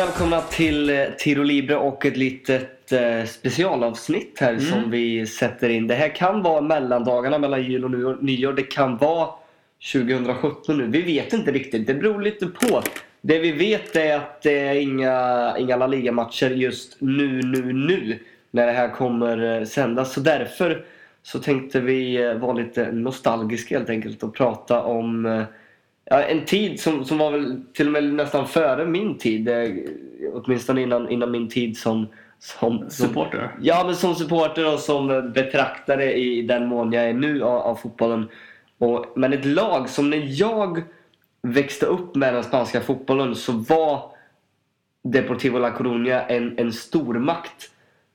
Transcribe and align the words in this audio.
Välkomna 0.00 0.40
till 0.40 0.90
eh, 0.90 1.04
Tiro 1.18 1.42
Libre 1.42 1.76
och 1.76 2.06
ett 2.06 2.16
litet 2.16 2.92
eh, 2.92 3.24
specialavsnitt 3.24 4.38
här 4.40 4.52
Mm. 4.52 4.60
som 4.64 4.90
vi 4.90 5.26
sätter 5.26 5.68
in. 5.68 5.86
Det 5.86 5.94
här 5.94 6.08
kan 6.08 6.42
vara 6.42 6.60
mellandagarna 6.60 7.38
mellan 7.38 7.62
jul 7.62 7.84
och 7.84 8.22
nyår. 8.22 8.52
Det 8.52 8.62
kan 8.62 8.96
vara 8.96 9.28
2017 9.92 10.78
nu. 10.78 10.86
Vi 10.86 11.02
vet 11.02 11.32
inte 11.32 11.52
riktigt. 11.52 11.86
Det 11.86 11.94
beror 11.94 12.22
lite 12.22 12.46
på. 12.46 12.82
Det 13.20 13.38
vi 13.38 13.52
vet 13.52 13.96
är 13.96 14.16
att 14.16 14.42
det 14.42 14.58
är 14.58 14.74
inga, 14.74 15.54
inga 15.58 15.76
La 15.76 15.86
Liga-matcher 15.86 16.50
just 16.50 16.96
nu, 17.00 17.40
nu, 17.42 17.72
nu. 17.72 18.18
När 18.50 18.66
det 18.66 18.72
här 18.72 18.88
kommer 18.88 19.58
eh, 19.60 19.64
sändas. 19.66 20.12
Så 20.12 20.20
därför 20.20 20.84
så 21.22 21.38
tänkte 21.38 21.80
vi 21.80 22.34
vara 22.40 22.52
lite 22.52 22.92
nostalgiska 22.92 23.78
helt 23.78 23.90
enkelt 23.90 24.22
och 24.22 24.34
prata 24.34 24.82
om 24.82 25.44
Ja, 26.12 26.22
en 26.22 26.44
tid 26.44 26.80
som, 26.80 27.04
som 27.04 27.18
var 27.18 27.30
väl 27.30 27.62
till 27.72 27.86
och 27.86 27.92
med 27.92 28.04
nästan 28.04 28.48
före 28.48 28.86
min 28.86 29.18
tid. 29.18 29.48
Eh, 29.48 29.70
åtminstone 30.32 30.82
innan, 30.82 31.10
innan 31.10 31.30
min 31.30 31.48
tid 31.48 31.76
som, 31.76 32.06
som, 32.38 32.78
som 32.78 32.90
Supporter? 32.90 33.56
Ja, 33.60 33.82
men 33.86 33.96
som 33.96 34.14
supporter 34.14 34.74
och 34.74 34.78
som 34.78 35.32
betraktare 35.34 36.14
i 36.14 36.42
den 36.42 36.66
mån 36.66 36.92
jag 36.92 37.04
är 37.04 37.12
nu 37.12 37.42
av, 37.42 37.58
av 37.58 37.74
fotbollen. 37.74 38.28
Och, 38.78 39.06
men 39.16 39.32
ett 39.32 39.44
lag 39.44 39.88
som 39.88 40.10
när 40.10 40.40
jag 40.40 40.82
växte 41.42 41.86
upp 41.86 42.14
med 42.14 42.34
den 42.34 42.44
spanska 42.44 42.80
fotbollen 42.80 43.34
så 43.34 43.52
var 43.52 44.10
Deportivo 45.02 45.58
La 45.58 45.70
Coruña 45.70 46.26
en, 46.28 46.58
en 46.58 46.72
stormakt. 46.72 47.70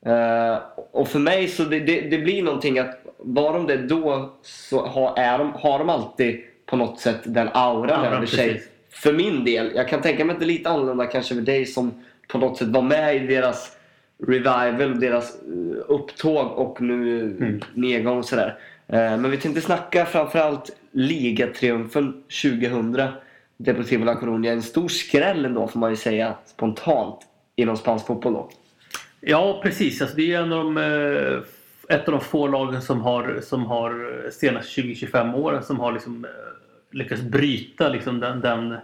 Uh, 0.07 0.57
och 0.91 1.07
för 1.07 1.19
mig 1.19 1.47
så 1.47 1.63
det, 1.63 1.79
det, 1.79 2.01
det 2.01 2.17
blir 2.17 2.43
någonting 2.43 2.79
att 2.79 3.05
var 3.17 3.53
de 3.53 3.67
det 3.67 3.77
då 3.77 4.33
så 4.41 4.85
har, 4.85 5.17
är 5.17 5.37
de, 5.37 5.53
har 5.53 5.79
de 5.79 5.89
alltid 5.89 6.41
på 6.65 6.75
något 6.77 6.99
sätt 6.99 7.19
den 7.23 7.47
auran 7.53 7.89
Auran, 7.99 8.13
över 8.13 8.25
sig. 8.25 8.63
För 8.89 9.13
min 9.13 9.45
del. 9.45 9.71
Jag 9.75 9.87
kan 9.89 10.01
tänka 10.01 10.25
mig 10.25 10.33
att 10.33 10.39
det 10.39 10.45
är 10.45 10.47
lite 10.47 10.69
annorlunda 10.69 11.05
kanske 11.05 11.35
för 11.35 11.41
dig 11.41 11.65
som 11.65 12.03
på 12.27 12.37
något 12.37 12.57
sätt 12.57 12.67
var 12.67 12.81
med 12.81 13.15
i 13.15 13.19
deras 13.27 13.71
revival, 14.27 14.99
deras 14.99 15.35
eh, 15.35 15.83
upptåg 15.87 16.51
och 16.51 16.81
nu 16.81 17.21
Mm. 17.21 17.61
nedgång 17.73 18.17
och 18.17 18.25
sådär. 18.25 18.57
Eh, 18.87 18.97
Men 19.17 19.31
vi 19.31 19.37
tänkte 19.37 19.61
snacka 19.61 20.05
framförallt 20.05 20.69
ligatriumfen 20.91 22.23
2000. 22.43 23.07
Deportivo 23.57 24.05
La 24.05 24.13
Coruña. 24.15 24.51
En 24.51 24.61
stor 24.63 24.87
skräll 24.87 25.45
ändå 25.45 25.67
får 25.67 25.79
man 25.79 25.89
ju 25.89 25.95
säga 25.95 26.33
spontant 26.45 27.19
inom 27.55 27.77
spansk 27.77 28.05
fotboll 28.07 28.33
då. 28.33 28.49
Ja, 29.21 29.59
precis. 29.63 30.01
Alltså, 30.01 30.15
det 30.17 30.33
är 30.33 30.41
en 30.41 30.53
av 30.53 30.63
de, 30.63 30.77
eh, 30.77 31.95
ett 31.97 32.07
av 32.07 32.11
de 32.11 32.21
få 32.21 32.47
lagen 32.47 32.81
som 32.81 33.01
har, 33.01 33.39
som 33.43 33.65
har 33.65 34.21
senaste 34.31 34.81
20-25 34.81 35.35
åren 35.35 35.63
som 35.63 35.79
har 35.79 35.91
liksom, 35.91 36.25
lyckats 36.95 37.21
bryta 37.21 37.89
liksom, 37.89 38.19
den, 38.19 38.41
den 38.41 38.75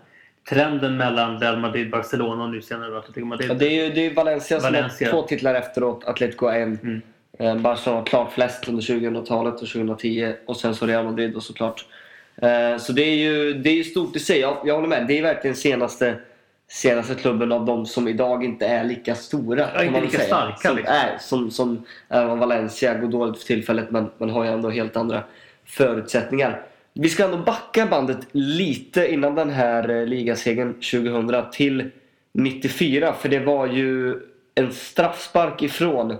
trenden 0.49 0.97
mellan 0.97 1.39
Real 1.39 1.57
Madrid, 1.59 1.89
Barcelona 1.89 2.43
och 2.43 2.49
nu 2.49 2.61
senare 2.61 2.97
Atletico 2.97 3.25
Madrid. 3.25 3.49
Ja, 3.49 3.53
det 3.53 3.65
är 3.65 3.83
ju 3.83 3.93
det 3.93 4.05
är 4.05 4.13
Valencia 4.13 4.59
som 4.59 4.73
Valencia. 4.73 5.07
har 5.07 5.11
två 5.11 5.27
titlar 5.27 5.55
efteråt. 5.55 6.03
Atletico 6.05 6.45
en. 6.47 6.79
Mm. 6.83 7.01
Eh, 7.39 7.55
Barcelona 7.55 7.99
har 7.99 8.05
klart 8.05 8.33
flest 8.33 8.67
under 8.69 8.81
2000-talet 8.83 9.53
och 9.53 9.59
2010 9.67 10.33
och 10.45 10.57
sen 10.57 10.75
så 10.75 10.85
Real 10.85 11.05
Madrid 11.05 11.35
och 11.35 11.43
såklart. 11.43 11.85
Eh, 12.41 12.77
Så 12.77 12.93
det 12.93 13.01
är 13.03 13.15
ju, 13.15 13.53
det 13.53 13.69
är 13.69 13.73
ju 13.75 13.83
stort 13.83 14.15
i 14.15 14.19
sig. 14.19 14.39
Jag, 14.39 14.57
jag 14.65 14.75
håller 14.75 14.87
med. 14.87 15.07
Det 15.07 15.19
är 15.19 15.21
verkligen 15.21 15.55
senaste, 15.55 16.15
senaste 16.67 17.15
klubben 17.15 17.51
av 17.51 17.65
de 17.65 17.85
som 17.85 18.07
idag 18.07 18.43
inte 18.45 18.65
är 18.65 18.83
lika 18.83 19.15
stora. 19.15 19.67
Ja, 19.75 19.83
inte 19.83 20.01
lika 20.01 20.17
säga. 20.17 20.27
starka, 20.27 20.67
Som, 20.69 20.75
liksom. 20.77 20.95
är, 20.95 21.17
som, 21.19 21.51
som 21.51 21.85
även 22.09 22.39
Valencia 22.39 22.93
går 22.93 23.07
dåligt 23.07 23.37
för 23.39 23.45
tillfället 23.47 23.91
men, 23.91 24.09
men 24.17 24.29
har 24.29 24.43
ju 24.43 24.49
ändå 24.51 24.69
helt 24.69 24.97
andra 24.97 25.23
förutsättningar. 25.65 26.61
Vi 26.93 27.09
ska 27.09 27.25
ändå 27.25 27.37
backa 27.37 27.85
bandet 27.85 28.27
lite 28.31 29.13
innan 29.13 29.35
den 29.35 29.49
här 29.49 29.89
eh, 29.89 30.05
ligasegern 30.05 30.73
2000 30.73 31.43
till 31.51 31.89
94 32.33 33.13
för 33.13 33.29
det 33.29 33.39
var 33.39 33.67
ju 33.67 34.19
en 34.55 34.71
straffspark 34.71 35.61
ifrån 35.61 36.15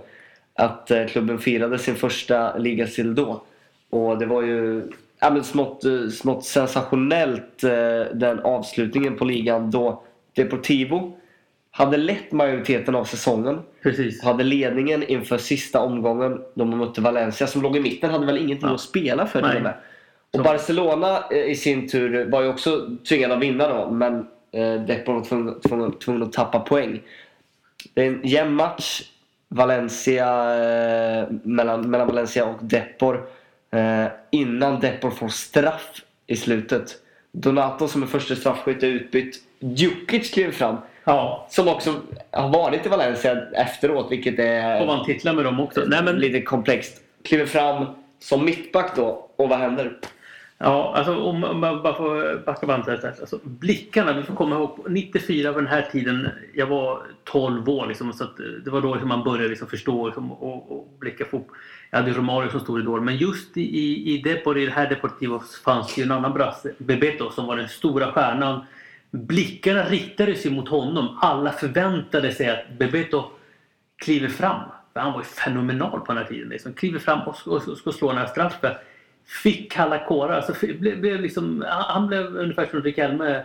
att 0.54 0.90
eh, 0.90 1.06
klubben 1.06 1.38
firade 1.38 1.78
sin 1.78 1.94
första 1.94 2.58
ligastitel 2.58 3.14
då. 3.14 3.42
Och 3.90 4.18
det 4.18 4.26
var 4.26 4.42
ju 4.42 4.82
ja, 5.20 5.30
men 5.30 5.44
smått, 5.44 5.84
eh, 5.84 6.08
smått 6.08 6.44
sensationellt 6.44 7.58
den 8.14 8.40
avslutningen 8.40 9.16
på 9.16 9.24
ligan 9.24 9.70
då 9.70 10.02
Deportivo 10.34 11.18
hade 11.70 11.96
lett 11.96 12.32
majoriteten 12.32 12.94
av 12.94 13.04
säsongen. 13.04 13.58
Precis. 13.82 14.22
Hade 14.22 14.44
ledningen 14.44 15.02
inför 15.02 15.38
sista 15.38 15.80
omgången 15.80 16.40
då 16.54 16.64
man 16.64 16.78
mötte 16.78 17.00
Valencia 17.00 17.46
som 17.46 17.62
låg 17.62 17.76
i 17.76 17.80
mitten. 17.80 18.10
Hade 18.10 18.26
väl 18.26 18.38
ingenting 18.38 18.68
Ja. 18.68 18.74
att 18.74 18.80
spela 18.80 19.26
för 19.26 19.42
till 19.48 19.56
och 19.56 19.62
med. 19.62 19.74
Och 20.32 20.42
Barcelona 20.44 21.24
eh, 21.30 21.50
i 21.50 21.56
sin 21.56 21.88
tur 21.88 22.30
var 22.30 22.42
ju 22.42 22.48
också 22.48 22.88
tvingade 23.08 23.34
att 23.34 23.40
vinna 23.40 23.68
då. 23.68 23.90
Men 23.90 24.26
eh, 24.52 24.74
Depor 24.74 25.14
var 25.14 25.24
tvungen, 25.24 25.60
tvungen, 25.60 25.98
tvungen 25.98 26.22
att 26.22 26.32
tappa 26.32 26.60
poäng. 26.60 27.00
Det 27.94 28.02
är 28.02 28.06
en 28.06 28.20
jämn 28.24 28.54
match. 28.54 29.02
Valencia, 29.48 30.26
eh, 30.54 31.26
mellan, 31.42 31.90
mellan 31.90 32.06
Valencia 32.06 32.46
och 32.46 32.58
Depor. 32.60 33.26
Innan 34.30 34.80
Depor 34.80 35.10
får 35.10 35.28
straff 35.28 36.02
i 36.26 36.36
slutet. 36.36 36.96
Donato 37.32 37.88
som 37.88 38.02
är 38.02 38.06
första 38.06 38.36
straffskytt 38.36 38.82
är 38.82 38.86
utbytt. 38.86 39.36
Djukic 39.60 40.30
kliver 40.30 40.52
fram. 40.52 40.76
Ja, 41.04 41.46
Som 41.50 41.68
också 41.68 41.94
har 42.30 42.48
varit 42.48 42.86
i 42.86 42.88
Valencia 42.88 43.42
efteråt, 43.52 44.12
vilket 44.12 44.38
är 44.38 44.80
och 44.80 44.86
vann 44.86 45.06
titlar 45.06 45.32
med 45.32 45.44
dem 45.44 45.60
också. 45.60 45.84
Nej, 45.86 46.02
men, 46.02 46.16
lite 46.16 46.42
komplext. 46.42 47.00
Kliver 47.22 47.46
fram 47.46 47.86
som 48.18 48.44
mittback 48.44 48.96
då, 48.96 49.28
och 49.36 49.48
vad 49.48 49.58
händer? 49.58 49.98
Ja, 50.64 50.92
alltså 50.96 51.16
om 51.16 51.40
man 51.40 51.60
bara 51.60 51.94
får 51.94 52.44
backa 52.46 52.66
bandet 52.66 52.88
lite. 52.88 53.14
Alltså, 53.20 53.38
blickarna, 53.42 54.12
vi 54.12 54.22
får 54.22 54.34
komma 54.34 54.56
ihåg, 54.56 54.86
94 54.88 55.52
var 55.52 55.62
den 55.62 55.70
här 55.70 55.88
tiden, 55.92 56.28
jag 56.54 56.66
var 56.66 57.02
12 57.24 57.68
år 57.68 57.86
liksom, 57.86 58.12
så 58.12 58.24
att 58.24 58.40
eh, 58.40 58.46
det 58.64 58.70
var 58.70 58.80
då 58.80 58.92
liksom 58.92 59.08
man 59.08 59.24
började 59.24 59.48
liksom 59.48 59.68
förstå 59.68 60.06
liksom, 60.06 60.32
och, 60.32 60.72
och 60.72 60.88
blicka 60.98 61.24
fotboll. 61.24 61.56
Jag 61.90 61.98
hade 61.98 62.12
Romario 62.12 62.50
som 62.50 62.60
stor 62.60 62.80
idol, 62.80 63.00
men 63.00 63.16
just 63.16 63.56
i, 63.56 63.60
i, 63.60 64.14
i, 64.14 64.22
Depor, 64.22 64.58
i 64.58 64.66
det 64.66 64.72
här 64.72 64.88
Deportivo 64.88 65.42
fanns 65.64 65.94
det 65.94 66.00
ju 66.00 66.04
en 66.04 66.12
annan 66.12 66.32
brasse, 66.32 66.72
Bebeto, 66.78 67.30
som 67.30 67.46
var 67.46 67.56
den 67.56 67.68
stora 67.68 68.12
stjärnan. 68.12 68.60
Blickarna 69.10 69.84
riktades 69.84 70.46
ju 70.46 70.50
mot 70.50 70.68
honom. 70.68 71.18
Alla 71.20 71.52
förväntade 71.52 72.32
sig 72.32 72.50
att 72.50 72.78
Bebeto 72.78 73.30
kliver 73.96 74.28
fram. 74.28 74.60
För 74.92 75.00
han 75.00 75.12
var 75.12 75.20
ju 75.20 75.24
fenomenal 75.24 76.00
på 76.00 76.06
den 76.06 76.16
här 76.16 76.24
tiden. 76.24 76.48
Liksom. 76.48 76.72
Kliver 76.72 76.98
fram 76.98 77.20
och 77.20 77.36
ska, 77.36 77.50
och 77.50 77.78
ska 77.78 77.92
slå 77.92 78.08
den 78.08 78.18
här 78.18 78.26
straffen. 78.26 78.72
Fick 79.26 79.72
kalla 79.72 80.04
kårar. 80.04 80.36
Alltså, 80.36 80.66
blev, 80.66 81.00
blev 81.00 81.20
liksom, 81.20 81.64
han 81.68 82.06
blev 82.06 82.36
ungefär 82.36 82.66
som 82.66 82.82
Riquelme 82.82 83.42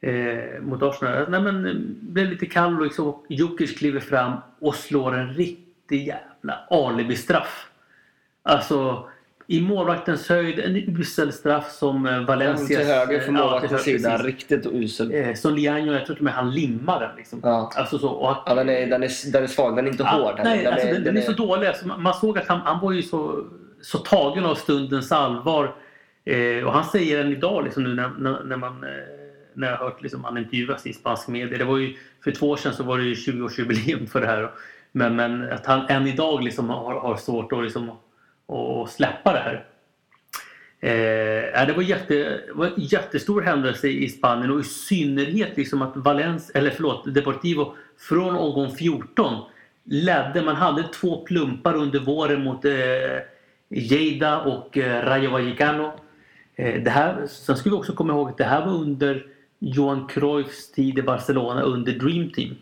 eh, 0.00 0.60
mot 0.60 0.82
Arsenal. 0.82 1.14
Alltså, 1.14 1.30
nej, 1.30 1.40
men, 1.40 1.66
eh, 1.66 1.74
blev 2.00 2.30
lite 2.30 2.46
kall 2.46 2.76
och 2.76 2.84
liksom, 2.84 3.22
Jokic 3.28 3.78
kliver 3.78 4.00
fram 4.00 4.32
och 4.60 4.74
slår 4.74 5.14
en 5.16 5.34
riktig 5.34 6.06
jävla 6.06 6.58
alibi-straff. 6.70 7.66
Alltså 8.42 9.08
i 9.50 9.60
målvaktens 9.60 10.28
höjd 10.28 10.58
en 10.58 10.76
usel 11.00 11.32
straff 11.32 11.72
som 11.72 12.06
eh, 12.06 12.20
Valencia... 12.20 12.78
till 12.78 12.86
höger 12.88 13.20
från 13.20 13.34
ja, 13.34 13.42
målvaktens 13.42 13.86
höger, 13.86 13.98
sida. 13.98 14.16
Riktigt 14.16 14.66
usel. 14.66 15.14
Eh, 15.14 15.34
som 15.34 15.54
Lianjo, 15.54 15.92
jag 15.92 16.06
tror 16.06 16.16
till 16.16 16.22
och 16.22 16.24
med 16.24 16.32
han 16.32 16.50
limmar 16.50 17.00
den. 17.00 17.16
Liksom. 17.16 17.40
Ja. 17.42 17.72
Alltså 17.76 17.98
så, 17.98 18.08
och, 18.08 18.36
Ja, 18.46 18.54
den, 18.54 18.68
är, 18.68 18.86
den, 18.86 19.02
är, 19.02 19.32
den 19.32 19.42
är 19.42 19.46
svag, 19.46 19.76
den 19.76 19.86
är 19.86 19.90
inte 19.90 20.02
Ja, 20.02 20.10
hård. 20.10 20.40
nej, 20.44 20.66
alltså, 20.66 20.86
den, 20.86 21.04
den 21.04 21.16
är 21.16 21.20
så 21.20 21.32
dålig. 21.32 21.66
Alltså, 21.66 21.86
man 21.86 22.14
såg 22.14 22.38
att 22.38 22.48
han, 22.48 22.60
han 22.60 22.80
var 22.80 22.92
ju 22.92 23.02
så, 23.02 23.44
så 23.82 23.98
tagen 23.98 24.44
av 24.44 24.54
stundens 24.54 25.12
allvar. 25.12 25.74
Eh, 26.24 26.64
och 26.64 26.72
han 26.72 26.84
säger 26.84 27.24
än 27.24 27.32
idag 27.32 27.64
liksom, 27.64 27.82
nu 27.82 27.94
när, 27.94 28.08
när, 28.08 28.44
när 28.44 28.56
man 28.56 28.84
eh, 28.84 28.90
när 29.54 29.70
jag 29.70 29.76
har 29.76 29.84
hört 29.84 30.02
liksom, 30.02 30.24
han 30.24 30.38
intervjuas 30.38 30.86
i 30.86 30.92
spansk 30.92 31.28
media. 31.28 31.58
Det 31.58 31.64
var 31.64 31.78
ju, 31.78 31.96
för 32.24 32.30
två 32.30 32.50
år 32.50 32.56
sedan 32.56 32.74
så 32.74 32.82
var 32.82 32.98
det 32.98 33.04
ju 33.04 33.14
20-årsjubileum 33.14 34.06
för 34.06 34.20
det 34.20 34.26
här. 34.26 34.50
Men, 34.92 35.16
men 35.16 35.52
att 35.52 35.66
han 35.66 35.86
än 35.88 36.06
idag 36.06 36.42
liksom 36.42 36.68
har, 36.68 37.00
har 37.00 37.16
svårt 37.16 37.52
att, 37.52 37.62
liksom, 37.62 37.90
att 37.90 38.90
släppa 38.90 39.32
det 39.32 39.38
här. 39.38 39.66
Eh, 40.82 41.66
det 41.66 41.72
var, 41.72 41.82
jätte, 41.82 42.40
var 42.54 42.66
en 42.66 42.72
jättestor 42.76 43.42
händelse 43.42 43.88
i 43.88 44.08
Spanien 44.08 44.50
och 44.50 44.60
i 44.60 44.64
synnerhet 44.64 45.56
liksom 45.56 45.82
att 45.82 45.96
Valens, 45.96 46.50
eller 46.50 46.70
förlåt, 46.70 47.14
Deportivo 47.14 47.74
från 47.98 48.36
omgång 48.36 48.76
14 48.76 49.44
ledde. 49.84 50.42
Man 50.42 50.56
hade 50.56 50.82
två 50.82 51.24
plumpar 51.24 51.76
under 51.76 51.98
våren 51.98 52.44
mot 52.44 52.64
eh, 52.64 52.72
Lleida 53.70 54.40
och 54.40 54.78
eh, 54.78 55.04
Rayo 55.04 55.30
Vallecano. 55.30 55.92
Eh, 56.56 56.82
det 56.82 56.90
här, 56.90 57.26
sen 57.26 57.56
ska 57.56 57.70
vi 57.70 57.76
också 57.76 57.92
komma 57.92 58.12
ihåg 58.12 58.28
att 58.28 58.38
det 58.38 58.44
här 58.44 58.66
var 58.66 58.72
under 58.72 59.26
Johan 59.58 60.06
Cruyffs 60.08 60.72
tid 60.72 60.98
i 60.98 61.02
Barcelona 61.02 61.62
under 61.62 61.92
Dream 61.92 62.30
Team. 62.30 62.54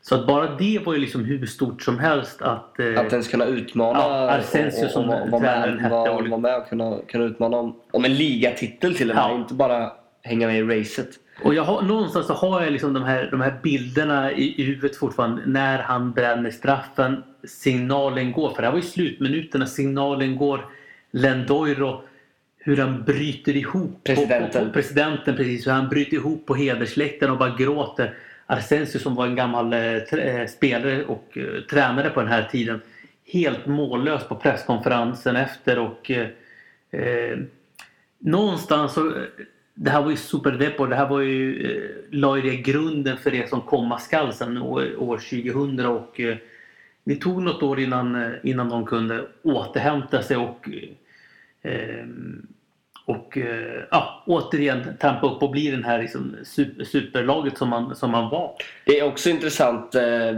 Så 0.00 0.14
att 0.14 0.26
bara 0.26 0.56
det 0.56 0.78
var 0.86 0.94
ju 0.94 1.00
liksom 1.00 1.24
hur 1.24 1.46
stort 1.46 1.82
som 1.82 1.98
helst 1.98 2.42
att... 2.42 2.78
Eh, 2.78 3.00
Att 3.00 3.12
ens 3.12 3.28
kunna 3.28 3.44
utmana 3.44 3.98
Ja, 3.98 4.30
Arsenio 4.30 4.88
som 4.88 5.06
vara 5.08 5.24
var 5.26 5.40
tränaren 5.40 5.74
med, 5.74 5.82
hette 5.82 5.94
var, 5.94 6.08
och- 6.22 6.28
var 6.28 6.38
med 6.38 6.56
och 6.56 6.68
kunna, 6.68 6.98
kunna 7.08 7.24
utmana 7.24 7.56
om, 7.56 7.76
om 7.90 8.04
en 8.04 8.14
ligatitel 8.14 8.94
till 8.94 9.10
och 9.10 9.16
med. 9.16 9.24
Ja. 9.24 9.34
Inte 9.34 9.54
bara 9.54 9.92
hänga 10.22 10.46
med 10.46 10.58
i 10.58 10.62
racet. 10.80 11.08
Och 11.42 11.54
jag 11.54 11.62
har, 11.62 11.82
någonstans 11.82 12.26
så 12.26 12.34
har 12.34 12.62
jag 12.62 12.72
liksom 12.72 12.92
de 12.92 13.02
här, 13.04 13.28
de 13.30 13.40
här 13.40 13.58
bilderna 13.62 14.32
i, 14.32 14.60
i 14.60 14.64
huvudet 14.64 14.96
fortfarande 14.96 15.42
när 15.46 15.78
han 15.78 16.12
bränner 16.12 16.50
straffen. 16.50 17.22
Signalen 17.44 18.32
går, 18.32 18.50
för 18.50 18.62
det 18.62 18.66
här 18.66 18.72
var 18.72 18.80
ju 18.80 18.86
slutminuterna. 18.86 19.66
Signalen 19.66 20.36
går. 20.36 20.66
Lendoiro, 21.10 22.02
hur 22.58 22.76
han 22.76 23.04
bryter 23.04 23.56
ihop. 23.56 24.04
Presidenten. 24.04 24.60
På, 24.60 24.66
på, 24.66 24.72
presidenten 24.72 25.36
precis, 25.36 25.66
hur 25.66 25.72
han 25.72 25.88
bryter 25.88 26.14
ihop 26.14 26.46
på 26.46 26.54
hedersläktaren 26.54 27.32
och 27.32 27.38
bara 27.38 27.56
gråter. 27.56 28.14
Arsensius 28.46 29.02
som 29.02 29.14
var 29.14 29.26
en 29.26 29.36
gammal 29.36 29.72
eh, 29.72 30.46
spelare 30.48 31.04
och 31.04 31.38
tränare 31.70 32.10
på 32.10 32.20
den 32.20 32.30
här 32.30 32.48
tiden. 32.52 32.80
Helt 33.26 33.66
mållös 33.66 34.28
på 34.28 34.34
presskonferensen 34.34 35.36
efter 35.36 35.78
och 35.78 36.10
eh, 36.10 37.38
någonstans 38.18 38.92
så 38.92 39.12
det 39.78 39.90
här 39.90 40.02
var 40.02 40.10
ju 40.10 40.16
superdepo. 40.16 40.86
Det 40.86 40.96
här 40.96 41.08
var 41.08 41.20
ju, 41.20 41.70
eh, 41.70 41.90
la 42.10 42.36
ju 42.36 42.42
det 42.42 42.56
grunden 42.56 43.16
för 43.16 43.30
det 43.30 43.48
som 43.48 43.60
komma 43.60 43.98
skall 43.98 44.32
sen 44.32 44.58
år, 44.58 45.02
år 45.02 45.16
2000 45.16 45.86
och 45.86 46.20
eh, 46.20 46.36
det 47.04 47.16
tog 47.16 47.42
något 47.42 47.62
år 47.62 47.80
innan, 47.80 48.34
innan 48.42 48.68
de 48.68 48.86
kunde 48.86 49.26
återhämta 49.42 50.22
sig 50.22 50.36
och 50.36 50.68
eh, 51.62 52.06
och 53.04 53.38
eh, 53.38 53.82
ja, 53.90 54.22
återigen 54.26 54.96
trampa 55.00 55.26
upp 55.26 55.42
och 55.42 55.50
bli 55.50 55.70
den 55.70 55.84
här 55.84 56.02
liksom, 56.02 56.36
super, 56.44 56.84
superlaget 56.84 57.58
som 57.58 57.68
man, 57.68 57.96
som 57.96 58.10
man 58.10 58.30
var. 58.30 58.52
Det 58.84 58.98
är 58.98 59.04
också 59.04 59.30
intressant, 59.30 59.94
eh, 59.94 60.36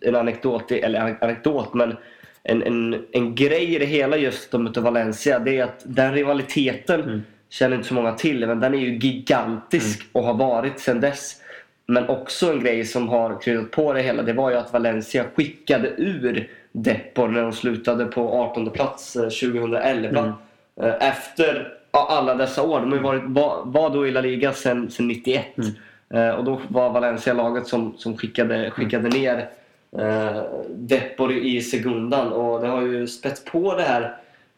en 0.00 0.16
anekdot, 0.16 0.72
eller 0.72 1.16
anekdot, 1.20 1.74
men 1.74 1.96
en, 2.42 2.62
en, 2.62 3.04
en 3.12 3.34
grej 3.34 3.74
i 3.74 3.78
det 3.78 3.84
hela 3.84 4.16
just 4.16 4.54
om 4.54 4.72
Valencia 4.76 5.38
det 5.38 5.58
är 5.58 5.64
att 5.64 5.82
den 5.84 6.14
rivaliteten 6.14 7.00
mm. 7.00 7.22
Känner 7.52 7.76
inte 7.76 7.88
så 7.88 7.94
många 7.94 8.12
till 8.12 8.46
men 8.46 8.60
den 8.60 8.74
är 8.74 8.78
ju 8.78 8.98
gigantisk 8.98 10.00
mm. 10.00 10.08
och 10.12 10.22
har 10.22 10.34
varit 10.34 10.80
sedan 10.80 11.00
dess. 11.00 11.36
Men 11.86 12.08
också 12.08 12.52
en 12.52 12.60
grej 12.60 12.84
som 12.84 13.08
har 13.08 13.40
kryddat 13.42 13.70
på 13.70 13.92
det 13.92 14.02
hela 14.02 14.22
det 14.22 14.32
var 14.32 14.50
ju 14.50 14.56
att 14.56 14.72
Valencia 14.72 15.24
skickade 15.34 15.88
ur 15.88 16.50
Depor 16.72 17.28
när 17.28 17.42
de 17.42 17.52
slutade 17.52 18.04
på 18.04 18.32
18 18.32 18.70
plats 18.70 19.12
2011. 19.12 20.20
Mm. 20.20 20.32
Eh, 20.80 21.08
efter 21.08 21.74
alla 21.90 22.34
dessa 22.34 22.62
år. 22.62 22.80
De 22.80 22.92
har 22.92 22.98
varit, 22.98 23.22
var, 23.26 23.62
var 23.64 23.90
då 23.90 24.06
i 24.06 24.10
La 24.10 24.20
Liga 24.20 24.52
sedan 24.52 24.90
91. 24.98 25.44
Mm. 25.56 26.28
Eh, 26.28 26.34
och 26.34 26.44
då 26.44 26.60
var 26.68 26.90
Valencia 26.90 27.32
laget 27.32 27.66
som, 27.66 27.94
som 27.98 28.16
skickade, 28.16 28.70
skickade 28.70 29.08
ner 29.08 29.48
eh, 29.98 30.42
Depor 30.68 31.32
i 31.32 31.60
segundan 31.60 32.32
och 32.32 32.60
det 32.60 32.66
har 32.66 32.82
ju 32.82 33.06
spett 33.06 33.44
på 33.44 33.74
det 33.74 33.82
här 33.82 34.16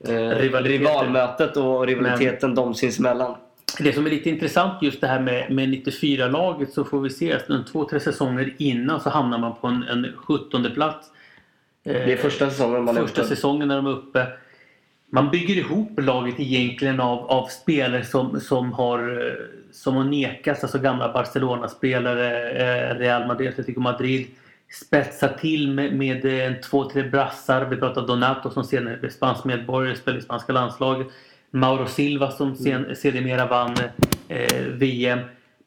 eh, 0.09 0.29
rivalmötet 0.63 1.57
och 1.57 1.87
rivaliteten 1.87 2.51
Men, 2.51 2.55
dem 2.55 2.75
sinsemellan. 2.75 3.37
Det 3.79 3.93
som 3.93 4.07
är 4.07 4.11
lite 4.11 4.31
intressant 4.31 4.83
just 4.83 5.01
det 5.01 5.07
här 5.07 5.21
med, 5.21 5.51
med 5.51 5.69
94-laget 5.69 6.73
så 6.73 6.85
får 6.85 7.01
vi 7.01 7.11
se 7.11 7.33
att 7.33 7.49
en 7.49 7.65
två, 7.65 7.85
tre 7.85 8.01
säsonger 8.01 8.55
innan 8.59 9.01
så 9.01 9.11
hamnar 9.11 9.39
man 9.39 9.55
på 9.61 9.67
en, 9.67 9.83
en 9.83 10.13
17 10.17 10.71
plats. 10.75 11.09
Det 11.83 12.13
är 12.13 12.17
första 12.17 12.51
säsongen 12.51 12.85
man 12.85 12.95
Första 12.95 13.25
säsongen 13.25 13.69
när 13.69 13.77
de 13.77 13.87
är 13.87 13.91
uppe. 13.91 14.27
Man 15.11 15.31
bygger 15.31 15.55
ihop 15.55 16.01
laget 16.01 16.41
egentligen 16.41 17.01
av, 17.01 17.19
av 17.19 17.47
spelare 17.47 18.05
som, 18.05 18.41
som, 18.41 18.73
har, 18.73 19.33
som 19.73 19.97
har 19.97 20.05
nekats, 20.05 20.63
alltså 20.63 20.79
gamla 20.79 21.13
Barcelona-spelare, 21.13 22.51
eh, 22.51 22.99
Real 22.99 23.27
Madrid, 23.27 23.49
Atletico 23.49 23.81
Madrid 23.81 24.27
spetsa 24.75 25.29
till 25.29 25.71
med, 25.71 25.93
med 25.93 26.25
en, 26.25 26.61
två, 26.61 26.91
tre 26.91 27.03
brassar. 27.03 27.65
Vi 27.65 27.77
pratar 27.77 28.07
Donato 28.07 28.51
som 28.51 28.65
senare 28.65 28.97
blev 28.97 29.11
spansk 29.11 29.45
medborgare, 29.45 29.97
spelade 29.97 30.21
i 30.21 30.25
spanska 30.25 30.53
landslaget. 30.53 31.07
Mauro 31.51 31.87
Silva 31.87 32.31
som 32.31 32.57
sen, 32.57 32.85
mm. 32.85 32.95
sedermera 32.95 33.47
vann 33.47 33.75
eh, 34.29 34.63
VM. 34.63 35.19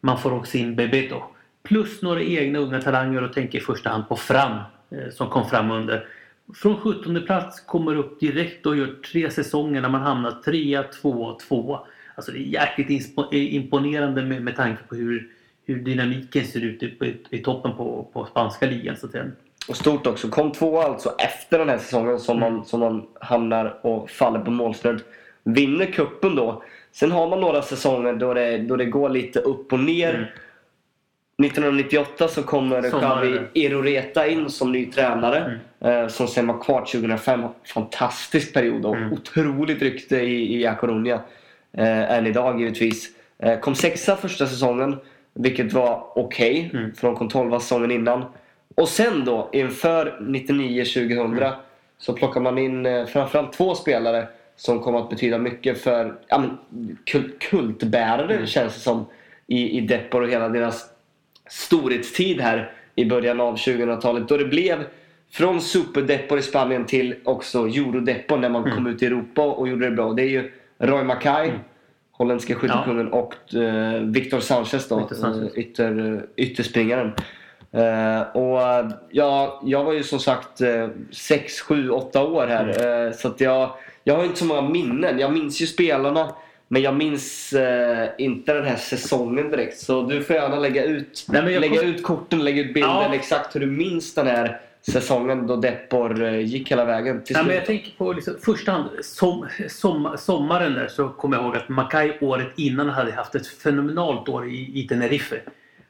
Man 0.01 0.19
får 0.19 0.33
också 0.33 0.57
in 0.57 0.75
Bebeto. 0.75 1.23
Plus 1.63 2.01
några 2.01 2.21
egna 2.21 2.59
unga 2.59 2.81
talanger 2.81 3.23
och 3.23 3.33
tänker 3.33 3.57
i 3.57 3.61
första 3.61 3.89
hand 3.89 4.07
på 4.09 4.15
Fram 4.15 4.57
eh, 4.89 5.09
som 5.11 5.29
kom 5.29 5.49
fram 5.49 5.71
under. 5.71 6.07
Från 6.55 6.77
17 6.77 7.21
plats 7.25 7.61
kommer 7.61 7.95
upp 7.95 8.19
direkt 8.19 8.65
och 8.65 8.75
gör 8.75 8.95
tre 9.11 9.31
säsonger 9.31 9.81
när 9.81 9.89
man 9.89 10.01
hamnar 10.01 10.31
trea, 10.31 10.83
tvåa, 10.83 11.39
tvåa. 11.39 11.79
Alltså 12.15 12.31
det 12.31 12.39
är 12.39 12.41
jäkligt 12.41 13.09
imponerande 13.31 14.23
med, 14.23 14.41
med 14.41 14.55
tanke 14.55 14.83
på 14.83 14.95
hur 14.95 15.29
hur 15.67 15.79
dynamiken 15.79 16.45
ser 16.45 16.61
ut 16.61 16.83
i, 16.83 17.17
i 17.29 17.37
toppen 17.37 17.77
på, 17.77 18.07
på 18.13 18.25
spanska 18.25 18.65
ligan. 18.65 18.97
Så 18.97 19.05
att 19.05 19.13
och 19.67 19.75
stort 19.75 20.07
också. 20.07 20.29
Kom 20.29 20.51
två 20.51 20.81
alltså 20.81 21.15
efter 21.17 21.59
den 21.59 21.69
här 21.69 21.77
säsongen 21.77 22.19
som, 22.19 22.39
man, 22.39 22.65
som 22.65 22.79
man 22.79 23.07
hamnar 23.21 23.79
och 23.81 24.09
faller 24.09 24.39
på 24.39 24.51
målsnöd. 24.51 25.01
Vinner 25.43 25.85
kuppen 25.85 26.35
då. 26.35 26.63
Sen 26.91 27.11
har 27.11 27.29
man 27.29 27.41
några 27.41 27.61
säsonger 27.61 28.13
då 28.13 28.33
det, 28.33 28.57
då 28.57 28.75
det 28.75 28.85
går 28.85 29.09
lite 29.09 29.39
upp 29.39 29.73
och 29.73 29.79
ner. 29.79 30.13
Mm. 30.13 30.25
1998 31.45 32.27
så 32.27 32.43
kommer 32.43 32.81
Xavi 32.81 33.39
Iroreta 33.53 34.27
in 34.27 34.49
som 34.49 34.71
ny 34.71 34.85
tränare. 34.85 35.59
Mm. 35.81 36.03
Eh, 36.03 36.07
som 36.07 36.27
sen 36.27 36.47
var 36.47 36.61
kvar 36.61 36.79
2005. 36.79 37.43
Fantastisk 37.73 38.53
period 38.53 38.85
och 38.85 38.95
mm. 38.95 39.13
otroligt 39.13 39.81
rykte 39.81 40.17
i, 40.17 40.61
i 40.61 40.65
A 40.65 40.75
Coruña. 40.81 41.19
Eh, 41.73 42.11
än 42.11 42.27
idag 42.27 42.59
givetvis. 42.59 43.09
Eh, 43.39 43.59
kom 43.59 43.75
sexa 43.75 44.15
första 44.15 44.47
säsongen. 44.47 44.97
Vilket 45.39 45.73
var 45.73 46.03
okej 46.15 46.67
okay, 46.67 46.79
mm. 46.79 46.95
från 46.95 47.15
kom 47.15 47.29
12 47.29 47.59
säsongen 47.59 47.91
innan. 47.91 48.25
Och 48.75 48.87
sen 48.87 49.25
då 49.25 49.49
inför 49.53 50.17
99-2000 50.21 51.25
mm. 51.25 51.53
så 51.97 52.13
plockar 52.13 52.41
man 52.41 52.57
in 52.57 52.85
eh, 52.85 53.05
framförallt 53.05 53.53
två 53.53 53.75
spelare 53.75 54.27
som 54.55 54.79
kommer 54.79 54.99
att 54.99 55.09
betyda 55.09 55.37
mycket 55.37 55.81
för 55.81 56.15
ja, 56.27 56.37
men, 56.37 56.57
kult, 57.05 57.39
kultbärare 57.39 58.33
mm. 58.33 58.47
känns 58.47 58.73
det 58.73 58.79
som 58.79 59.05
i, 59.47 59.77
i 59.77 59.81
Depor 59.81 60.21
och 60.21 60.29
hela 60.29 60.49
deras 60.49 60.85
storhetstid 61.49 62.41
här 62.41 62.71
i 62.95 63.05
början 63.05 63.41
av 63.41 63.55
2000-talet. 63.55 64.27
Då 64.27 64.37
det 64.37 64.45
blev 64.45 64.83
från 65.31 65.61
Superdepor 65.61 66.39
i 66.39 66.41
Spanien 66.41 66.85
till 66.85 67.15
också 67.23 67.67
Eurodepor 67.67 68.37
när 68.37 68.49
man 68.49 68.63
mm. 68.63 68.75
kom 68.75 68.87
ut 68.87 69.03
i 69.03 69.05
Europa 69.05 69.45
och 69.45 69.67
gjorde 69.67 69.89
det 69.89 69.95
bra. 69.95 70.13
Det 70.13 70.21
är 70.21 70.29
ju 70.29 70.51
Roy 70.77 71.03
Mackay 71.03 71.49
mm 71.49 71.59
holländska 72.17 72.55
skyttekungen 72.55 73.09
ja. 73.11 73.17
och 73.17 73.33
uh, 73.53 74.01
Victor 74.01 74.39
Sanchez 74.39 74.87
då, 74.87 74.99
Victor 74.99 75.15
Sanchez. 75.15 75.57
Uh, 75.57 75.59
ytter, 75.59 76.25
ytterspringaren. 76.35 77.11
Uh, 77.75 78.37
och 78.37 78.91
ja, 79.09 79.61
jag 79.65 79.83
var 79.83 79.93
ju 79.93 80.03
som 80.03 80.19
sagt 80.19 80.61
6, 81.11 81.61
7, 81.61 81.89
8 81.89 82.23
år 82.23 82.47
här. 82.47 82.63
Mm. 82.63 83.13
så 83.13 83.27
att 83.27 83.41
jag, 83.41 83.71
jag 84.03 84.15
har 84.15 84.23
inte 84.23 84.39
så 84.39 84.45
många 84.45 84.61
minnen. 84.61 85.19
Jag 85.19 85.33
minns 85.33 85.61
ju 85.61 85.67
spelarna. 85.67 86.31
Men 86.69 86.81
jag 86.81 86.95
minns 86.95 87.53
inte 88.17 88.53
den 88.53 88.65
här 88.65 88.75
säsongen 88.75 89.51
direkt. 89.51 89.79
Så 89.79 90.01
du 90.01 90.23
får 90.23 90.35
gärna 90.35 90.59
lägga 90.59 90.83
ut, 90.83 91.25
Nej, 91.29 91.59
lägga 91.59 91.79
kom... 91.79 91.89
ut 91.89 92.03
korten, 92.03 92.43
lägga 92.43 92.61
ut 92.61 92.73
bilden 92.73 92.91
ja. 92.91 93.15
exakt 93.15 93.55
hur 93.55 93.59
du 93.59 93.65
minns 93.65 94.13
den 94.13 94.27
här 94.27 94.59
säsongen 94.91 95.47
då 95.47 95.55
Depor 95.55 96.23
eh, 96.23 96.39
gick 96.39 96.71
hela 96.71 96.85
vägen 96.85 97.23
till 97.23 97.35
ja, 97.35 97.43
men 97.43 97.55
Jag 97.55 97.65
tänker 97.65 97.91
på 97.97 98.13
liksom, 98.13 98.33
första 98.41 98.71
hand 98.71 98.89
som, 99.01 99.47
som, 99.67 100.15
sommaren 100.17 100.73
där 100.73 100.87
så 100.87 101.09
kommer 101.09 101.37
jag 101.37 101.45
ihåg 101.45 101.55
att 101.55 101.69
Mackay 101.69 102.17
året 102.21 102.47
innan 102.55 102.89
hade 102.89 103.11
haft 103.11 103.35
ett 103.35 103.47
fenomenalt 103.47 104.29
år 104.29 104.47
i, 104.47 104.83
i 104.83 104.87
Tenerife. 104.87 105.41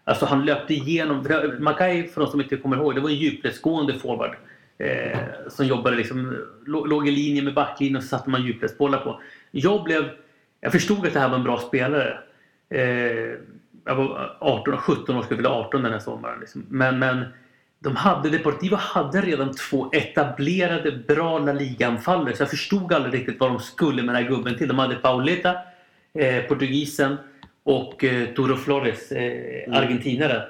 Alltså 0.04 0.26
han 0.26 0.46
löpte 0.46 0.74
igenom... 0.74 1.26
Mackay, 1.60 2.08
för 2.08 2.22
de 2.22 2.32
som 2.32 2.42
inte 2.42 2.58
kommer 2.58 2.78
ihåg, 2.78 2.96
det 2.96 3.02
var 3.02 3.10
en 3.10 3.16
djupledsgående 3.16 3.94
forward. 3.94 4.36
Eh, 4.78 5.20
som 5.50 5.66
jobbade 5.66 5.96
liksom, 5.96 6.38
låg 6.66 7.08
i 7.08 7.12
linje 7.12 7.42
med 7.42 7.54
backlinjen 7.54 7.96
och 7.98 8.04
så 8.04 8.10
satte 8.10 8.30
man 8.30 8.44
djupledsbollar 8.44 8.98
på. 8.98 9.22
Jag 9.52 9.84
blev... 9.84 10.10
Jag 10.62 10.72
förstod 10.72 11.08
att 11.08 11.14
det 11.14 11.20
här 11.20 11.30
var 11.30 11.38
en 11.38 11.44
bra 11.44 11.58
spelare. 11.58 12.18
Eh, 12.70 12.82
jag 13.86 13.96
var 13.96 14.38
18, 14.40 14.78
17 14.78 15.16
år, 15.18 15.22
skulle 15.22 15.38
fylla 15.38 15.50
18 15.50 15.84
den 15.84 15.92
här 15.92 16.00
sommaren. 16.00 16.40
Liksom. 16.40 16.66
Men, 16.70 17.00
men 17.00 17.26
de 17.80 17.96
hade, 17.96 18.30
Deportivo 18.30 18.76
hade 18.76 19.22
redan 19.22 19.54
två 19.54 19.90
etablerade 19.92 20.92
bra 20.92 21.40
La 21.40 21.54
Liga-anfallare 21.54 22.36
så 22.36 22.42
jag 22.42 22.50
förstod 22.50 22.94
aldrig 22.94 23.14
riktigt 23.14 23.40
vad 23.40 23.50
de 23.50 23.60
skulle 23.60 24.04
med 24.04 24.16
den 24.16 24.24
här 24.24 24.30
gubben 24.30 24.58
till. 24.58 24.68
De 24.68 24.80
hade 24.80 24.96
Pauleta, 24.96 25.56
eh, 26.14 26.44
portugisen 26.44 27.18
och 27.64 28.04
eh, 28.04 28.28
Toro 28.28 28.56
Flores, 28.56 29.12
eh, 29.12 29.64
mm. 29.68 29.78
argentinaren. 29.78 30.42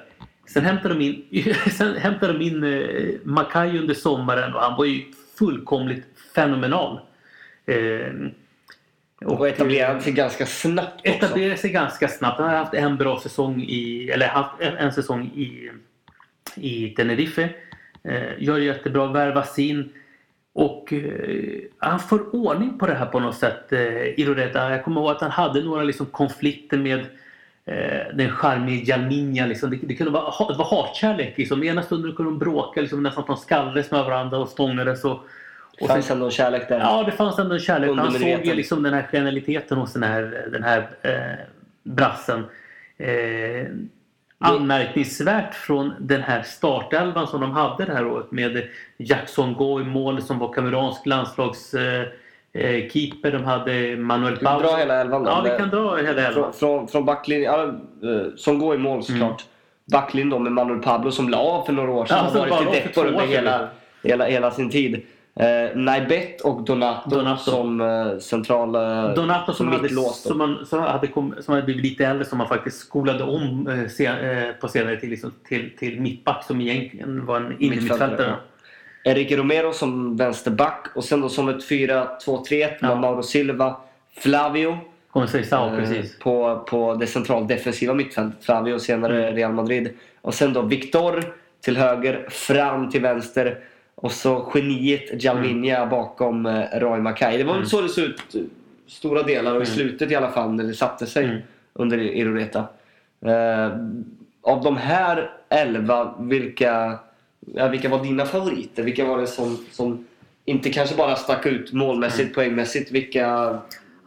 Sen 0.48 0.64
hämtade 0.64 0.94
de 0.94 1.00
in, 1.00 1.54
sen 1.72 1.96
hämtade 1.96 2.32
de 2.32 2.44
in 2.44 2.64
eh, 2.64 3.14
Macay 3.24 3.78
under 3.78 3.94
sommaren 3.94 4.54
och 4.54 4.60
han 4.60 4.76
var 4.76 4.84
ju 4.84 5.04
fullkomligt 5.38 6.04
fenomenal. 6.34 7.00
Eh, 7.66 8.12
och, 9.24 9.40
och 9.40 9.48
etablerade 9.48 10.00
sig 10.00 10.12
ganska 10.12 10.46
snabbt 10.46 11.00
också. 11.00 11.08
Etablerade 11.08 11.56
sig 11.56 11.70
ganska 11.70 12.08
snabbt. 12.08 12.38
Han 12.38 12.48
har 12.48 12.56
haft 12.56 12.74
en 12.74 12.96
bra 12.96 13.20
säsong 13.20 13.62
i, 13.62 14.10
eller 14.10 14.28
haft 14.28 14.60
en, 14.60 14.76
en 14.76 14.92
säsong 14.92 15.24
i 15.26 15.70
i 16.54 16.88
Tenerife. 16.88 17.48
Eh, 18.04 18.42
gör 18.42 18.58
jättebra, 18.58 19.06
värvas 19.06 19.58
in. 19.58 19.92
Och 20.52 20.92
eh, 20.92 21.60
han 21.78 22.00
får 22.00 22.34
ordning 22.34 22.78
på 22.78 22.86
det 22.86 22.94
här 22.94 23.06
på 23.06 23.20
något 23.20 23.36
sätt, 23.36 23.72
eh, 23.72 24.20
Iroreta. 24.20 24.70
Jag 24.70 24.84
kommer 24.84 25.00
ihåg 25.00 25.10
att 25.10 25.20
han 25.20 25.30
hade 25.30 25.62
några 25.62 25.82
liksom, 25.82 26.06
konflikter 26.06 26.78
med 26.78 26.98
eh, 27.64 28.14
den 28.14 28.30
charmige 28.30 28.84
Jalminja. 28.84 29.46
Liksom. 29.46 29.70
Det, 29.70 29.76
det, 29.82 29.94
kunde 29.94 30.12
vara, 30.12 30.52
det 30.52 30.58
var 30.58 30.64
hatkärlek. 30.64 31.38
Liksom. 31.38 31.64
Ena 31.64 31.82
stunden 31.82 32.14
kunde 32.14 32.32
de 32.32 32.38
bråka 32.38 32.80
liksom, 32.80 33.02
nästan 33.02 33.20
att 33.20 33.26
de 33.26 33.36
skallades 33.36 33.90
med 33.90 34.04
varandra 34.04 34.38
och 34.38 34.48
stångades. 34.48 35.04
Och, 35.04 35.20
det 35.78 35.86
fanns 35.86 36.10
ändå 36.10 36.24
en 36.24 36.30
kärlek 36.30 36.68
där. 36.68 36.78
Ja, 36.78 37.02
det 37.02 37.12
fanns 37.12 37.38
ändå 37.38 37.54
en 37.54 37.60
kärlek. 37.60 37.90
Han 37.96 38.12
såg 38.12 38.46
ju 38.46 38.54
liksom 38.54 38.82
den 38.82 38.94
här 38.94 39.08
genialiteten 39.12 39.78
hos 39.78 39.92
den 39.92 40.02
här, 40.02 40.48
den 40.52 40.62
här 40.62 40.88
eh, 41.02 41.44
brassen. 41.82 42.44
Eh, 42.96 43.66
anmärkningsvärt 44.38 45.54
från 45.54 45.94
den 46.00 46.22
här 46.22 46.42
startelvan 46.42 47.26
som 47.26 47.40
de 47.40 47.50
hade 47.50 47.84
det 47.84 47.92
här 47.92 48.06
året 48.06 48.30
med 48.30 48.62
Jackson 48.96 49.54
Go 49.54 49.80
i 49.80 49.84
mål 49.84 50.22
som 50.22 50.38
var 50.38 50.52
kameransk 50.52 51.06
landslagskeeper. 51.06 53.32
Eh, 53.32 53.32
de 53.32 53.44
hade 53.44 53.96
Manuel 53.96 54.36
Pau. 54.36 54.58
Vi 54.58 54.64
dra 54.64 54.76
hela 54.76 55.00
elvan 55.00 55.24
då. 55.24 55.30
Ja, 55.30 55.40
vi 55.44 55.50
kan 55.58 55.68
dra 55.68 55.96
hela 55.96 56.22
elvan. 56.22 56.32
Från, 56.32 56.52
från, 56.52 56.88
från 56.88 57.04
backlinjen. 57.04 57.52
Ja, 57.52 57.62
eh, 58.10 58.26
som 58.36 58.58
går 58.58 58.74
i 58.74 58.78
mål 58.78 59.02
såklart. 59.02 59.44
backlinjen 59.92 60.30
då 60.30 60.38
med 60.38 60.52
Manuel 60.52 60.82
Pablo 60.82 61.10
som 61.10 61.28
la 61.28 61.38
av 61.38 61.64
för 61.64 61.72
några 61.72 61.90
år 61.90 62.06
sedan. 62.06 62.16
Ja, 62.16 62.22
har 62.22 62.30
som 62.30 62.48
varit 62.66 62.96
i 62.96 63.00
år 63.00 63.06
under 63.06 63.26
hela, 63.26 63.68
hela, 64.02 64.26
hela 64.26 64.50
sin 64.50 64.70
tid. 64.70 65.02
Eh, 65.38 65.76
Naibet 65.76 66.40
och 66.40 66.62
Donato, 66.62 67.10
Donato. 67.10 67.50
som 67.50 67.80
eh, 67.80 68.18
centrala 68.18 69.14
Donato 69.14 69.52
som, 69.52 69.68
hade, 69.68 69.88
som, 69.88 70.38
man, 70.38 70.66
som, 70.66 70.80
hade 70.80 71.06
kom, 71.06 71.34
som 71.40 71.54
hade 71.54 71.64
blivit 71.64 71.82
lite 71.84 72.06
äldre 72.06 72.24
som 72.24 72.38
man 72.38 72.48
faktiskt 72.48 72.78
skolade 72.78 73.24
om 73.24 73.66
eh, 73.68 73.88
sen, 73.88 74.18
eh, 74.18 74.52
på 74.60 74.68
senare 74.68 74.96
tid 74.96 75.10
liksom, 75.10 75.32
till, 75.48 75.76
till 75.78 76.00
mittback 76.00 76.44
som 76.44 76.60
egentligen 76.60 77.26
var 77.26 77.36
en 77.36 77.56
innermittfältare. 77.62 78.34
Enrique 79.04 79.36
Romero 79.36 79.72
som 79.72 80.16
vänsterback 80.16 80.86
och 80.94 81.04
sen 81.04 81.20
då 81.20 81.28
som 81.28 81.48
ett 81.48 81.70
4-2-3-1 81.70 82.48
med 82.80 82.90
Ja. 82.90 82.94
Mauro 82.94 83.22
Silva, 83.22 83.76
Flavio 84.20 84.78
Conceição, 85.10 85.72
eh, 85.72 85.76
precis. 85.78 86.18
på, 86.18 86.64
på 86.70 86.94
det 86.94 87.06
centraldefensiva 87.06 87.94
mittfältet. 87.94 88.44
Flavio 88.44 88.78
senare 88.78 89.22
Mm. 89.22 89.34
Real 89.36 89.52
Madrid. 89.52 89.88
Och 90.20 90.34
sen 90.34 90.52
då 90.52 90.62
Victor 90.62 91.24
till 91.60 91.76
höger, 91.76 92.26
fram 92.30 92.90
till 92.90 93.00
vänster 93.02 93.58
och 94.00 94.12
så 94.12 94.50
geniet 94.54 95.22
Jalminha 95.24 95.76
Mm. 95.76 95.88
bakom 95.90 96.46
eh, 96.46 96.64
Roy 96.78 97.00
Mackay. 97.00 97.38
Det 97.38 97.44
var 97.44 97.54
väl 97.58 97.66
så 97.66 97.80
det 97.80 97.88
såg 97.88 98.04
ut 98.04 98.34
stora 98.86 99.22
delar 99.22 99.54
och 99.54 99.62
i 99.62 99.66
slutet 99.66 100.10
i 100.10 100.14
alla 100.14 100.30
fall 100.30 100.52
när 100.54 100.64
det 100.64 100.74
satte 100.74 101.06
sig 101.06 101.24
Mm. 101.24 101.38
under 101.72 101.98
Iroreta. 101.98 102.58
Eh, 103.24 103.66
av 104.42 104.62
de 104.64 104.76
här 104.76 105.30
elva, 105.48 106.14
vilka, 106.18 106.98
ja, 107.54 107.68
vilka 107.68 107.88
var 107.88 108.02
dina 108.04 108.24
favoriter? 108.24 108.82
Vilka 108.82 109.04
var 109.04 109.18
det 109.18 109.26
som, 109.26 109.58
som 109.72 110.06
inte 110.44 110.70
kanske 110.70 110.96
bara 110.96 111.16
stack 111.16 111.46
ut 111.46 111.72
målmässigt, 111.72 112.34
poängmässigt? 112.34 112.90
Vilka, 112.92 113.26
Mm. 113.28 113.58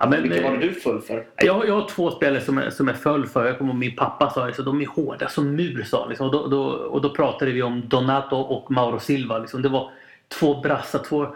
Ja, 0.02 0.10
men, 0.10 0.24
vilka 0.24 0.42
var 0.42 0.54
eh, 0.54 0.60
det 0.60 0.68
du 0.68 0.74
full 0.74 1.02
för? 1.02 1.26
Jag, 1.38 1.68
jag 1.68 1.74
har 1.74 1.88
två 1.88 2.12
spelare 2.12 2.42
som 2.42 2.62
som 2.72 2.88
är 2.88 2.94
föll 2.94 3.28
för. 3.28 3.46
Jag 3.46 3.58
kommer 3.58 3.74
min 3.74 3.96
pappa 3.96 4.30
sa 4.30 4.46
det, 4.46 4.54
så 4.54 4.62
de 4.62 4.82
är 4.82 4.86
hårda 4.86 5.30
som 5.30 5.56
mur 5.56 5.84
sa 5.84 6.08
liksom. 6.10 6.26
och, 6.26 6.32
då, 6.34 6.48
då, 6.48 6.64
och 6.64 7.02
då 7.02 7.10
pratade 7.10 7.52
vi 7.52 7.62
om 7.62 7.88
Donato 7.88 8.36
och 8.36 8.72
Mauro 8.72 9.00
Silva. 9.00 9.40
Liksom. 9.40 9.62
Det 9.62 9.70
var 9.70 9.92
två 10.28 10.62
brassar, 10.62 11.00
två, 11.00 11.28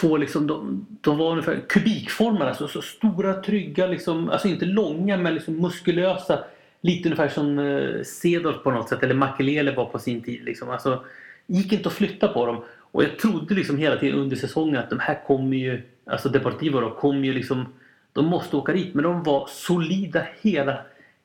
två 0.00 0.16
liksom, 0.16 0.46
de, 0.46 0.86
de 1.00 1.18
var 1.18 1.30
ungefär 1.30 1.60
kubikformade. 1.68 2.48
Alltså, 2.48 2.68
så 2.68 2.82
stora, 2.82 3.34
trygga, 3.42 3.86
liksom, 3.86 4.30
alltså 4.30 4.48
inte 4.48 4.64
långa 4.64 5.16
men 5.16 5.34
liksom 5.34 5.56
muskulösa. 5.56 6.38
Lite 6.80 7.08
ungefär 7.08 7.28
som 7.28 7.58
eh, 7.58 8.02
Cedorf 8.02 8.62
på 8.62 8.70
något 8.70 8.88
sätt, 8.88 9.02
eller 9.02 9.14
Makelele 9.14 9.74
var 9.74 9.84
på 9.84 9.98
sin 9.98 10.22
tid. 10.22 10.44
Liksom. 10.44 10.70
Alltså, 10.70 11.04
gick 11.46 11.72
inte 11.72 11.88
att 11.88 11.94
flytta 11.94 12.28
på 12.28 12.46
dem. 12.46 12.62
Och 12.78 13.04
jag 13.04 13.18
trodde 13.18 13.54
liksom 13.54 13.78
hela 13.78 13.96
tiden 13.96 14.18
under 14.18 14.36
säsongen 14.36 14.76
att 14.76 14.90
de 14.90 14.98
här 14.98 15.26
kommer 15.26 15.56
ju, 15.56 15.82
alltså 16.06 16.28
Deportivo 16.28 16.80
då, 16.80 16.90
kommer 16.90 17.24
ju 17.24 17.32
liksom 17.32 17.66
de 18.12 18.26
måste 18.26 18.56
åka 18.56 18.72
dit, 18.72 18.94
men 18.94 19.04
de 19.04 19.22
var 19.22 19.46
solida 19.48 20.22
hela, 20.40 20.78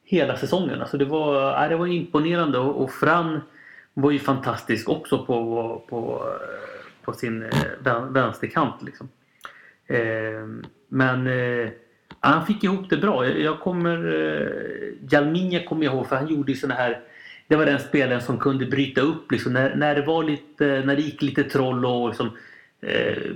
hela 0.04 0.38
säsongen. 0.38 0.82
Alltså 0.82 0.98
det, 0.98 1.06
var, 1.06 1.42
ja, 1.42 1.68
det 1.68 1.76
var 1.76 1.88
imponerande 1.88 2.58
och, 2.58 2.84
och 2.84 2.92
Fran 2.92 3.42
var 3.94 4.12
ju 4.12 4.20
fantastisk 4.20 4.90
också 4.90 5.26
på, 5.26 5.84
på, 5.90 6.24
på 7.02 7.14
sin 7.14 7.44
eh, 7.44 8.06
vänsterkant. 8.10 8.84
Liksom. 8.84 9.10
Eh, 9.88 10.48
men 10.88 11.28
eh, 11.28 11.70
han 12.20 12.46
fick 12.46 12.64
ihop 12.64 12.90
det 12.90 12.98
bra. 12.98 13.28
Jag, 13.28 13.60
kommer... 13.60 14.14
Eh, 14.14 15.12
Jalminha 15.12 15.60
kommer 15.60 15.86
jag 15.86 15.94
ihåg 15.94 16.08
för 16.08 16.16
han 16.16 16.28
gjorde 16.28 16.52
ju 16.52 16.58
sådana 16.58 16.82
här... 16.82 17.00
Det 17.48 17.56
var 17.56 17.66
den 17.66 17.80
spelaren 17.80 18.22
som 18.22 18.40
kunde 18.40 18.66
bryta 18.66 19.02
upp 19.02 19.32
liksom, 19.32 19.54
när, 19.54 19.76
när 19.76 19.96
det 19.96 20.02
var 20.02 20.24
lite, 20.24 20.84
när 20.86 20.96
det 20.96 21.02
gick 21.02 21.22
lite 21.22 21.44
troll 21.44 21.86
och 21.86 22.08
liksom, 22.08 22.28
eh, 22.28 22.34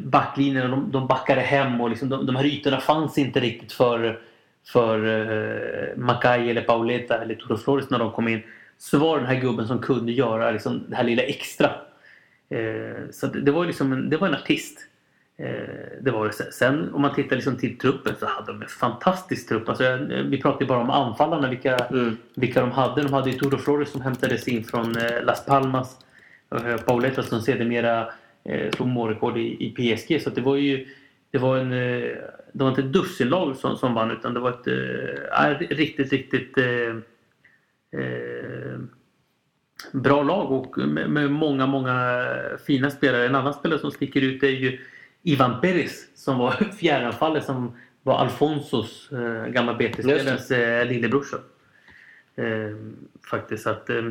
backlinjerna 0.04 0.68
de, 0.68 0.92
de 0.92 1.08
backade 1.08 1.42
hem 1.42 1.82
och 1.82 1.90
liksom, 1.90 2.10
de, 2.10 2.26
de 2.26 2.36
här 2.36 2.46
ytorna 2.46 2.80
fanns 2.80 3.18
inte 3.18 3.40
riktigt 3.40 3.72
för, 3.72 4.20
för 4.68 4.98
eh, 5.08 5.98
Macay 5.98 6.50
eller 6.50 6.62
Pauleta 6.62 7.22
eller 7.22 7.36
Toro 7.36 7.58
Flores 7.58 7.90
när 7.90 8.00
de 8.00 8.12
kom 8.12 8.28
in. 8.28 8.42
Så 8.78 8.98
var 9.00 9.18
den 9.18 9.28
här 9.28 9.36
gubben 9.42 9.68
som 9.68 9.80
kunde 9.80 10.12
göra 10.12 10.52
liksom, 10.52 10.84
det 10.88 10.96
här 10.96 11.04
lilla 11.04 11.24
extra. 11.24 11.68
Eh, 12.50 13.10
så 13.12 13.28
det, 13.28 13.42
det 13.42 13.52
var 13.52 13.66
liksom 13.66 13.92
en, 13.94 14.10
det 14.10 14.18
var 14.18 14.28
en 14.28 14.34
artist. 14.36 14.80
Eh, 15.38 16.00
det 16.02 16.12
var 16.12 16.26
det. 16.26 16.34
Sen- 16.54 16.94
om 16.94 17.02
man 17.02 17.16
tittar 17.16 17.36
liksom 17.36 17.56
till 17.58 17.78
truppen 17.78 18.14
så 18.20 18.26
hade 18.26 18.48
de 18.48 18.62
en 18.62 18.68
fantastisk 18.68 19.48
trupp. 19.50 19.70
Alltså, 19.70 19.98
vi 20.26 20.42
pratade 20.42 20.66
bara 20.66 20.80
om 20.80 20.90
anfallarna, 20.90 21.50
vilka, 21.50 21.76
Mm. 21.78 22.18
vilka 22.36 22.62
de 22.62 22.72
hade. 22.72 23.02
De 23.04 23.14
hade 23.14 23.30
ju 23.30 23.38
Toro 23.40 23.58
Flores 23.58 23.92
som 23.92 24.02
hämtades 24.02 24.48
in 24.48 24.64
från 24.64 24.98
eh, 24.98 25.24
Las 25.24 25.46
Palmas. 25.46 25.98
Eh, 26.56 26.78
Pauleta 26.78 27.24
som 27.24 27.42
sedermera 27.42 28.10
eh, 28.44 28.72
slog 28.72 28.88
målrekord 28.88 29.38
i, 29.38 29.66
i 29.66 29.72
PSG. 29.72 30.22
Så 30.22 30.30
det 30.30 30.42
var 30.42 30.56
ju 30.56 30.88
det 31.32 31.38
var, 31.38 31.58
en, 31.58 31.72
eh, 31.72 32.18
det 32.54 32.64
var 32.64 32.70
inte 32.70 32.82
ett 32.82 32.94
dussinlag 32.94 33.56
som, 33.56 33.78
som 33.78 33.94
vann 33.94 34.12
utan 34.12 34.34
det 34.34 34.40
var 34.40 34.50
ett 34.50 34.68
eh, 34.68 35.76
riktigt, 35.76 36.12
riktigt 36.12 36.58
eh, 36.58 36.96
eh, 38.02 38.80
bra 39.94 40.24
lag 40.24 40.52
och 40.52 40.78
med, 40.78 41.10
med 41.10 41.32
många, 41.32 41.68
många 41.68 42.26
fina 42.66 42.90
spelare. 42.90 43.26
En 43.26 43.36
annan 43.36 43.54
spelare 43.54 43.80
som 43.80 43.92
sticker 43.92 44.22
ut 44.22 44.44
är 44.44 44.48
ju 44.48 44.80
Ivan 45.24 45.62
Perez 45.62 46.08
som 46.16 46.38
var 46.38 46.52
fjärranfallet 46.80 47.46
som 47.46 47.78
var 48.04 48.18
Alfonsos 48.18 49.12
eh, 49.12 49.46
gamla 49.46 49.74
BT-spelarens 49.74 50.52
eh, 50.52 50.88
lillebrorsa. 50.88 51.38
Eh, 52.36 52.76
faktiskt 53.32 53.68
att 53.68 53.90
eh, 53.90 54.06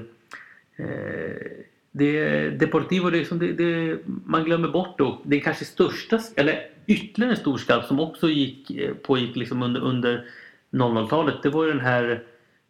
eh, 0.77 1.65
det, 1.99 2.51
Deportivo, 2.51 3.11
det, 3.11 3.19
är 3.19 3.25
som 3.25 3.39
det, 3.39 3.53
det, 3.53 3.99
man 4.25 4.45
glömmer 4.45 4.69
bort 4.69 4.99
då. 4.99 5.23
Det 5.25 5.37
är 5.37 5.41
kanske 5.41 5.65
största, 5.65 6.21
eller 6.37 6.67
ytterligare 6.87 7.33
en 7.33 7.41
stor 7.41 7.59
skalp 7.59 7.85
som 7.85 8.01
också 8.01 8.29
gick, 8.29 8.71
eh, 8.71 8.95
pågick 8.95 9.37
liksom 9.37 9.63
under, 9.63 9.81
under 9.81 10.25
00-talet. 10.73 11.35
Det 11.43 11.51
var 11.51 11.65
ju 11.65 11.73
den 11.73 11.81
här 11.81 12.23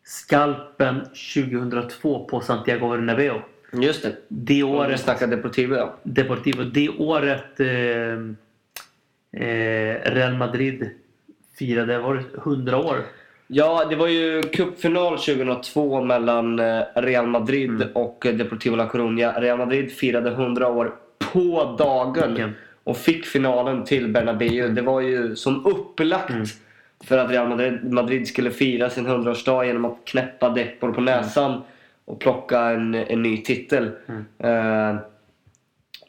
skalpen 0.05 1.01
2002 1.35 2.25
på 2.25 2.41
Santiago 2.41 2.89
Bernabéu. 2.89 3.41
Just 3.73 4.03
det. 4.03 4.17
Det 4.29 4.63
året, 4.63 5.01
snackar 5.01 5.27
Deportivo. 5.27 5.91
Deportivo, 6.03 6.63
det 6.63 6.89
året 6.89 7.61
eh, 7.61 7.69
eh, 9.43 10.13
Real 10.13 10.37
Madrid 10.37 10.91
firade, 11.59 11.99
var 11.99 12.15
det 12.15 12.25
100 12.39 12.77
år? 12.77 13.05
Ja, 13.50 13.85
det 13.90 13.97
var 13.97 14.09
ju 14.09 14.43
cupfinal 14.43 15.19
2002 15.19 16.05
mellan 16.05 16.59
eh, 16.59 16.83
Real 16.95 17.26
Madrid 17.26 17.71
Mm. 17.71 17.88
och 17.95 18.26
eh, 18.26 18.35
Deportivo 18.35 18.76
La 18.76 18.88
Coruña. 18.88 19.40
Real 19.40 19.59
Madrid 19.59 19.93
firade 19.93 20.31
100 20.31 20.69
år 20.69 20.93
på 21.33 21.76
dagen 21.78 22.28
Vilken? 22.28 22.52
och 22.85 22.97
fick 22.97 23.26
finalen 23.26 23.85
till 23.85 24.09
Bernabéu. 24.09 24.69
Det 24.69 24.83
var 24.83 25.00
ju 25.00 25.37
som 25.37 25.67
upplagt 25.67 26.31
Mm. 26.31 26.45
för 27.05 27.19
att 27.19 27.31
Real 27.31 27.49
Madrid, 27.49 27.93
Madrid 27.93 28.28
skulle 28.28 28.50
fira 28.50 28.90
sin 28.90 29.07
100-årsdag 29.07 29.64
genom 29.67 29.85
att 29.85 29.97
knäppa 30.05 30.49
Depor 30.49 30.93
på 30.93 31.00
näsan 31.00 31.61
och 32.05 32.21
plocka 32.21 32.61
en, 32.61 32.95
en 32.95 33.23
ny 33.23 33.37
titel. 33.43 33.90
Mm. 34.09 34.25
Eh, 34.38 35.00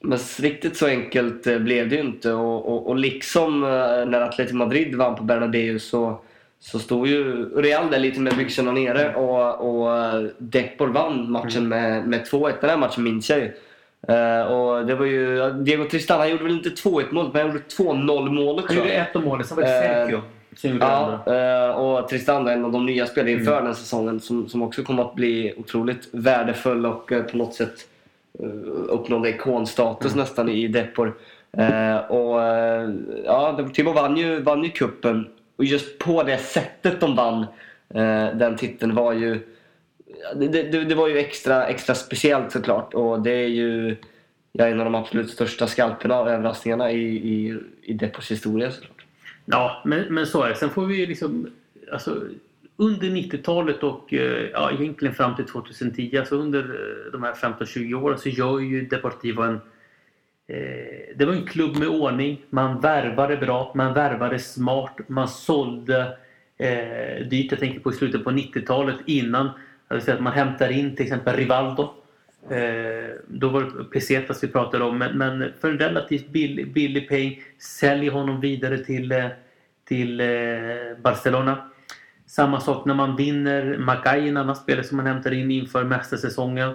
men 0.02 0.18
riktigt 0.40 0.78
så 0.78 0.88
enkelt 0.88 1.44
blev 1.62 1.90
det 1.90 1.96
ju 1.96 2.02
inte 2.02 2.32
och, 2.34 2.66
och, 2.74 2.88
och 2.88 2.96
liksom 2.96 3.62
när 4.08 4.22
Atletico 4.22 4.56
Madrid 4.56 4.96
vann 4.96 5.16
på 5.16 5.24
Bernabéu 5.24 5.80
så, 5.80 6.22
så 6.62 6.80
stod 6.80 7.08
ju 7.08 7.50
Real 7.62 7.92
där 7.92 8.00
lite 8.00 8.20
med 8.20 8.38
byxorna 8.38 8.72
nere 8.72 9.16
och, 9.16 9.82
och 9.84 10.24
Depor 10.38 10.88
vann 10.88 11.32
matchen 11.32 11.68
med, 11.68 12.08
med 12.08 12.22
2-1. 12.28 12.54
Den 12.62 12.70
här 12.70 12.78
matchen 12.78 13.04
minns 13.04 13.30
jag 13.30 13.40
ju. 13.40 13.52
Eh, 14.08 14.42
och 14.42 14.86
det 14.86 14.96
var 14.96 15.06
ju, 15.06 15.52
Diego 15.52 15.86
Tristan 15.90 16.20
han 16.20 16.30
gjorde 16.30 16.44
väl 16.44 16.54
inte 16.54 16.70
2-1 16.70 17.06
målet 17.12 17.34
men 17.34 17.42
han 17.42 17.52
gjorde 17.52 17.94
2-0 17.94 18.30
målet 18.30 18.66
Han 18.68 18.76
gjorde 18.78 18.94
jag. 18.94 19.02
ett 19.02 19.16
av 19.16 19.24
målen, 19.24 19.46
sen 19.48 19.56
var 19.58 19.64
det 19.64 19.70
Eh, 19.78 20.06
Sergio 20.06 20.22
andra. 20.84 21.20
Ja, 21.26 21.68
eh, 21.70 21.76
och 21.76 22.10
Tristan 22.10 22.48
är 22.48 22.52
en 22.54 22.66
av 22.66 22.72
de 22.72 22.86
nya 22.86 23.06
spelarna 23.06 23.32
inför 23.32 23.52
Mm. 23.52 23.66
den 23.66 23.76
säsongen 23.76 24.20
som, 24.20 24.50
som 24.50 24.62
också 24.62 24.84
kommer 24.84 25.04
att 25.04 25.16
bli 25.16 25.54
otroligt 25.58 26.08
värdefull 26.12 26.86
och 26.86 27.12
på 27.32 27.38
något 27.38 27.54
sätt 27.54 27.74
uh, 28.44 28.50
uppnådde 28.88 29.30
ikonstatus 29.30 30.12
Mm. 30.14 30.24
nästan 30.24 30.50
i 30.50 30.68
Depor. 30.68 31.14
Och 32.10 32.40
ja, 33.26 33.52
Deportivo 33.58 33.92
vann 33.94 34.18
ju, 34.18 34.40
vann 34.42 34.64
ju 34.64 34.70
cupen 34.70 35.28
och 35.60 35.66
just 35.66 36.00
på 36.00 36.24
det 36.24 36.38
sättet 36.38 37.00
de 37.00 37.16
vann 37.16 37.42
eh, 37.90 38.38
den 38.38 38.58
titeln 38.58 38.96
var 38.96 39.14
ju 39.14 39.40
det, 40.36 40.48
det, 40.48 40.84
det 40.84 40.96
var 40.96 41.08
ju 41.08 41.18
extra, 41.18 41.68
extra 41.68 41.96
speciellt 41.96 42.52
såklart 42.52 42.94
och 42.94 43.22
det 43.22 43.32
är 43.32 43.48
ju 43.48 43.96
ja, 44.52 44.68
en 44.68 44.80
av 44.80 44.86
de 44.86 44.96
absolut 44.96 45.30
största 45.30 45.68
skalperna 45.68 46.20
och 46.20 46.30
överraskningarna 46.30 46.92
i, 46.92 47.06
i, 47.06 47.60
i 47.82 47.94
Depos 47.94 48.32
historia 48.32 48.72
såklart. 48.72 49.06
Ja, 49.46 49.82
men, 49.86 50.14
men 50.14 50.26
så 50.26 50.44
är 50.44 50.50
det. 50.50 50.56
Sen 50.56 50.70
får 50.70 50.86
vi 50.86 50.96
ju 50.96 51.06
liksom... 51.06 51.48
Alltså, 51.92 52.22
under 52.78 53.08
90-talet 53.08 53.84
och 53.84 54.14
eh, 54.14 54.50
ja, 54.54 54.72
egentligen 54.72 55.16
fram 55.16 55.36
till 55.36 55.46
2010, 55.46 56.18
alltså 56.18 56.36
under 56.36 56.60
eh, 56.60 57.12
de 57.12 57.24
här 57.24 57.34
15-20 57.34 57.94
åren 57.94 58.18
så 58.18 58.30
gör 58.30 58.60
ju 58.60 58.86
Deportivo 58.86 59.42
en... 59.42 59.60
Eh, 60.50 61.16
det 61.16 61.26
var 61.26 61.34
en 61.34 61.46
klubb 61.46 61.78
med 61.78 61.88
ordning. 61.88 62.42
Man 62.50 62.80
värvade 62.80 63.38
bra, 63.38 63.72
man 63.76 63.94
värvade 63.94 64.40
smart, 64.40 65.00
man 65.08 65.28
sålde 65.28 66.18
eh, 66.58 67.28
dyrt. 67.30 67.52
Jag 67.52 67.60
tänker 67.60 67.80
på 67.80 67.92
i 67.92 67.96
slutet 67.96 68.24
på 68.24 68.32
90-talet 68.32 68.96
innan. 69.06 69.50
Jag 69.88 69.96
vill 69.96 70.06
säga 70.06 70.16
att 70.16 70.24
man 70.24 70.34
hämtar 70.34 70.70
in 70.70 70.96
till 70.96 71.06
exempel 71.06 71.36
Rivaldo. 71.36 71.94
Eh, 72.50 73.16
då 73.28 73.50
var 73.50 73.62
det 73.62 73.84
Pesetas 73.84 74.44
vi 74.44 74.48
pratade 74.48 74.84
om, 74.84 74.98
men, 74.98 75.18
men 75.18 75.54
för 75.62 75.72
en 75.72 75.80
relativt 75.80 76.30
billig, 76.30 76.74
billig 76.74 77.10
peng 77.10 77.42
säljer 77.60 78.12
honom 78.12 78.42
vidare 78.42 78.78
till, 78.78 79.12
eh, 79.12 79.26
till 79.88 80.20
eh, 80.20 80.28
Barcelona. 81.02 81.70
Samma 82.26 82.60
sak 82.60 82.86
när 82.86 82.94
man 82.94 83.16
vinner 83.16 83.78
Mackay, 83.78 84.30
en 84.30 84.38
annan 84.38 84.56
spelare 84.56 84.84
som 84.84 84.98
man 84.98 85.06
hämtar 85.06 85.34
in 85.34 85.52
inför 85.52 85.84
mästersäsongen. 85.84 86.74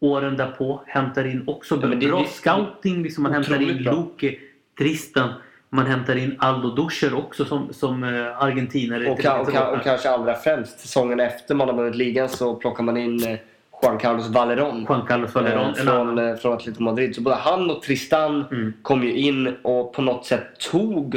Åren 0.00 0.36
därpå 0.36 0.82
hämtar 0.86 1.24
in 1.26 1.44
också 1.46 1.78
Ja, 1.82 1.86
det- 1.88 1.96
bra 2.08 2.20
det- 2.20 2.28
scouting. 2.28 3.02
Liksom 3.02 3.22
man 3.22 3.32
hämtar 3.32 3.62
in. 3.62 3.68
Luke, 3.78 4.34
Tristan. 4.78 5.28
Man 5.72 5.86
hämtar 5.86 6.16
in 6.16 6.36
Aldo 6.38 6.68
Duscher 6.70 7.14
också 7.14 7.44
som, 7.44 7.72
som 7.72 8.04
eh, 8.04 8.42
argentinare. 8.42 9.06
Och, 9.06 9.12
och, 9.12 9.18
ka- 9.18 9.44
tillbaka. 9.44 9.70
och 9.70 9.82
kanske 9.84 10.10
allra 10.10 10.34
främst 10.34 10.80
säsongen 10.80 11.20
efter 11.20 11.54
man 11.54 11.68
har 11.68 11.74
vunnit 11.76 11.94
ligan 11.96 12.28
så 12.28 12.54
plockar 12.54 12.82
man 12.84 12.96
in 12.96 13.26
eh, 13.26 13.38
Juan 13.82 13.98
Carlos 13.98 14.28
Valeron. 14.28 14.86
Juan 14.88 15.06
Carlos 15.06 15.34
Valerón. 15.34 15.60
Eh, 15.60 15.68
en 15.80 15.86
från, 15.86 16.18
eh, 16.18 16.34
från 16.36 16.52
Atletico 16.52 16.82
Madrid. 16.82 17.14
Så 17.14 17.20
både 17.22 17.36
han 17.36 17.70
och 17.70 17.82
Tristan 17.82 18.44
Mm. 18.50 18.72
kom 18.82 19.02
ju 19.04 19.14
in 19.16 19.56
och 19.62 19.92
på 19.92 20.02
något 20.02 20.26
sätt 20.26 20.42
tog 20.70 21.14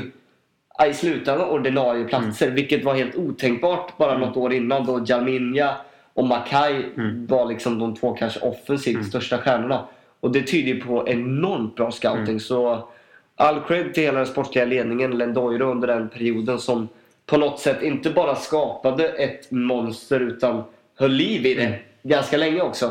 i 0.90 0.94
slutändan 0.94 1.50
ordinarie 1.50 2.04
platser. 2.06 2.46
Mm. 2.46 2.56
Vilket 2.56 2.84
var 2.86 2.94
helt 2.96 3.16
otänkbart 3.16 3.98
bara 3.98 4.18
något 4.18 4.38
år 4.38 4.54
innan 4.54 4.86
då 4.86 5.04
Jalminja 5.06 5.76
och 6.14 6.26
Mackay 6.28 6.84
Mm. 6.98 7.28
var 7.28 7.46
liksom 7.46 7.80
de 7.80 7.96
två 7.96 8.14
kanske 8.14 8.40
offensivt 8.40 9.06
största 9.06 9.38
stjärnorna. 9.38 9.86
Och 10.20 10.32
det 10.32 10.42
tyder 10.42 10.82
på 10.86 11.08
enormt 11.10 11.76
bra 11.76 11.92
scouting. 11.92 12.24
Mm. 12.24 12.40
Så 12.40 12.88
all 13.36 13.60
cred 13.68 13.94
till 13.94 14.04
hela 14.04 14.18
den 14.18 14.28
sportsliga 14.28 14.66
ledningen, 14.66 15.18
Lendoiro 15.18 15.72
under 15.72 15.88
den 15.88 16.10
perioden 16.10 16.60
som 16.60 16.88
på 17.26 17.38
något 17.38 17.60
sätt 17.60 17.82
inte 17.82 18.10
bara 18.10 18.36
skapade 18.36 19.08
ett 19.10 19.52
monster 19.52 20.20
utan 20.20 20.64
höll 21.00 21.12
liv 21.12 21.46
i 21.46 21.54
det 21.54 21.64
Mm. 21.66 21.80
ganska 22.04 22.38
länge 22.38 22.62
också. 22.62 22.86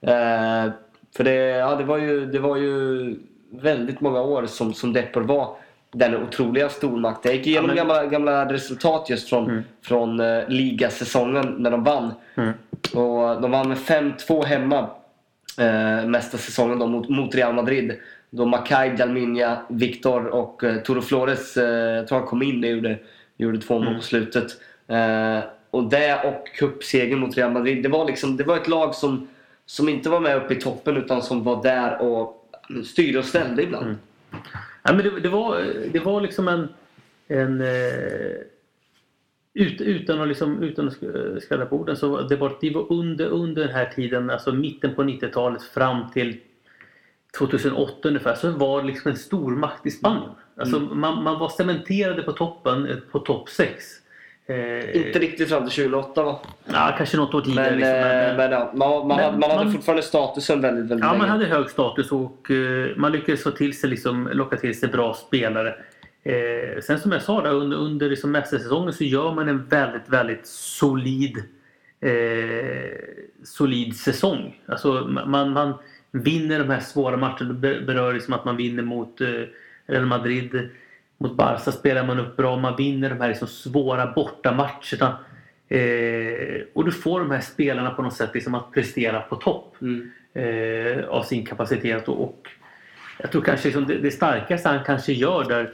Eh, 0.00 0.70
för 1.16 1.24
det, 1.24 1.34
ja, 1.34 1.74
det, 1.76 1.84
var 1.84 1.98
ju, 1.98 2.26
det 2.26 2.38
var 2.38 2.56
ju 2.56 3.16
väldigt 3.50 4.00
många 4.00 4.22
år 4.22 4.46
som, 4.46 4.74
som 4.74 4.92
Depor 4.92 5.20
var 5.20 5.56
den 5.92 6.16
otroliga 6.16 6.68
stormakten. 6.68 7.30
Jag 7.30 7.36
gick 7.38 7.46
igenom 7.46 7.76
Ja, 7.76 7.84
men- 7.84 7.86
gamla, 7.88 8.06
gamla 8.06 8.52
resultat 8.52 9.10
just 9.10 9.28
från, 9.28 9.44
Mm. 9.50 9.62
från 9.82 10.20
eh, 10.20 10.48
ligasäsongen 10.48 11.54
när 11.58 11.70
de 11.70 11.84
vann. 11.84 12.12
Mm. 12.34 12.52
Och 12.94 13.40
de 13.42 13.50
vann 13.50 13.68
med 13.68 13.78
5-2 13.78 14.44
hemma 14.44 14.90
eh, 15.58 16.06
mesta 16.06 16.38
säsongen 16.38 16.78
då, 16.78 16.86
mot, 16.86 17.08
mot 17.08 17.34
Real 17.34 17.54
Madrid. 17.54 17.92
Då 18.30 18.46
Macay, 18.46 18.96
Dalminha, 18.96 19.56
Victor 19.68 20.26
och 20.26 20.64
eh, 20.64 20.76
Toro 20.76 21.00
Flores, 21.02 21.56
eh, 21.56 21.64
jag 21.96 22.08
tror 22.08 22.18
han 22.18 22.26
kom 22.28 22.42
in 22.42 22.64
och 22.64 22.70
gjorde, 22.70 22.98
gjorde 23.36 23.58
två 23.60 23.74
mål 23.74 23.86
Mm. 23.86 23.96
på 23.98 24.02
slutet. 24.04 24.46
Eh, 24.88 25.38
och 25.70 25.84
det 25.84 26.14
och 26.24 26.46
cupsegern 26.58 27.18
mot 27.18 27.36
Real 27.36 27.52
Madrid. 27.52 27.82
Det 27.82 27.88
var, 27.88 28.04
liksom, 28.04 28.36
det 28.36 28.44
var 28.44 28.56
ett 28.56 28.68
lag 28.68 28.94
som, 28.94 29.28
som 29.66 29.88
inte 29.88 30.08
var 30.10 30.20
med 30.20 30.36
uppe 30.36 30.54
i 30.54 30.60
toppen 30.60 30.96
utan 30.96 31.22
som 31.22 31.44
var 31.44 31.62
där 31.62 32.02
och 32.02 32.50
styrde 32.86 33.18
och 33.18 33.24
ställde 33.24 33.62
ibland. 33.62 33.84
Mm. 33.86 33.98
Ja, 34.82 34.92
men 34.92 34.98
det, 34.98 35.20
det, 35.20 35.28
var, 35.28 35.62
det 35.92 35.98
var 36.00 36.20
liksom 36.20 36.48
en... 36.48 36.68
en 37.28 37.60
eh, 37.60 38.36
ut, 39.54 39.80
utan 39.80 40.20
att, 40.20 40.28
liksom, 40.28 40.62
utan 40.62 40.88
att 40.88 40.96
sk- 41.00 41.40
skrälla 41.40 41.66
på 41.66 41.76
orden 41.76 41.96
så 41.96 42.20
det 42.22 42.36
var, 42.36 42.56
det 42.60 42.70
var 42.70 42.92
under, 42.92 43.26
under 43.26 43.62
den 43.66 43.74
här 43.74 43.86
tiden, 43.96 44.30
alltså 44.30 44.52
mitten 44.52 44.94
på 44.94 45.02
90-talet 45.02 45.62
fram 45.62 46.10
till 46.10 46.40
2008 47.38 48.08
ungefär, 48.08 48.34
så 48.34 48.50
var 48.50 48.80
det 48.80 48.86
liksom 48.86 49.10
en 49.10 49.16
stormakt 49.16 49.86
i 49.86 49.90
Spanien. 49.90 50.30
Alltså 50.56 50.80
man, 50.80 51.22
man 51.22 51.38
var 51.38 51.48
cementerade 51.48 52.22
på 52.22 52.32
toppen, 52.32 52.86
eh, 52.86 52.96
på 52.96 53.18
topp 53.18 53.48
6. 53.48 53.84
Eh, 54.50 54.96
Inte 55.06 55.18
riktigt 55.18 55.48
fram 55.48 55.68
till 55.68 55.84
2008 55.84 56.22
va? 56.22 56.38
ja, 56.72 56.94
kanske 56.98 57.16
något 57.16 57.34
år 57.34 57.40
tidigare. 57.40 57.70
Men, 57.70 57.78
liksom, 57.78 57.94
eh, 57.94 58.36
men 58.36 58.52
ja, 58.52 58.72
man, 58.74 59.08
man, 59.08 59.08
Men 59.08 59.18
hade, 59.24 59.38
man 59.38 59.50
hade 59.50 59.70
fortfarande 59.72 60.02
statusen 60.02 60.60
väldigt, 60.60 60.84
väldigt 60.90 61.04
Ja, 61.04 61.12
länge. 61.12 61.18
man 61.18 61.28
hade 61.30 61.44
hög 61.46 61.70
status 61.70 62.12
och 62.12 62.50
eh, 62.50 62.96
man 62.96 63.12
lyckades 63.12 63.42
få 63.42 63.50
till 63.50 63.78
sig, 63.80 63.90
liksom, 63.90 64.28
locka 64.32 64.56
till 64.56 64.78
sig 64.80 64.88
bra 64.88 65.14
spelare. 65.14 65.74
Eh, 66.22 66.80
sen 66.82 66.98
som 67.00 67.12
jag 67.12 67.22
sa, 67.22 67.42
där, 67.42 67.50
under, 67.54 67.76
under 67.76 68.10
liksom 68.10 68.32
mästersäsongen 68.32 68.92
så 68.92 69.04
gör 69.04 69.32
man 69.34 69.48
en 69.48 69.66
väldigt, 69.66 70.08
väldigt 70.08 70.46
solid 70.46 71.36
eh, 72.00 72.90
solid 73.44 73.96
säsong. 73.96 74.60
Alltså 74.66 74.92
man, 75.26 75.52
man 75.52 75.74
vinner 76.12 76.58
de 76.58 76.70
här 76.70 76.80
svåra 76.80 77.16
matcherna. 77.16 77.52
Det 77.52 77.80
berör 77.80 78.12
liksom 78.14 78.34
att 78.34 78.44
man 78.44 78.56
vinner 78.56 78.82
mot 78.82 79.20
eh, 79.20 79.26
Real 79.86 80.06
Madrid. 80.06 80.68
Mot 81.20 81.36
Barca 81.36 81.72
spelar 81.72 82.06
man 82.06 82.18
upp 82.18 82.36
bra. 82.36 82.56
Man 82.56 82.76
vinner 82.76 83.10
de 83.10 83.20
här 83.20 83.28
liksom 83.28 83.48
svåra 83.48 84.12
bortamatcherna. 84.12 85.18
Eh, 85.68 86.60
och 86.74 86.84
du 86.84 86.92
får 86.92 87.20
de 87.20 87.30
här 87.30 87.40
spelarna 87.40 87.90
på 87.90 88.02
något 88.02 88.14
sätt 88.16 88.30
liksom 88.34 88.54
att 88.54 88.72
prestera 88.72 89.20
på 89.20 89.36
topp 89.36 89.76
Mm. 89.80 90.10
eh, 90.34 91.04
av 91.08 91.22
sin 91.22 91.46
kapacitet. 91.46 92.08
Och, 92.08 92.24
och 92.24 92.46
jag 93.18 93.32
tror 93.32 93.42
kanske 93.42 93.68
liksom 93.68 93.86
det, 93.86 93.98
det 93.98 94.10
starkaste 94.10 94.68
han 94.68 94.84
kanske 94.84 95.12
gör 95.12 95.44
där 95.44 95.70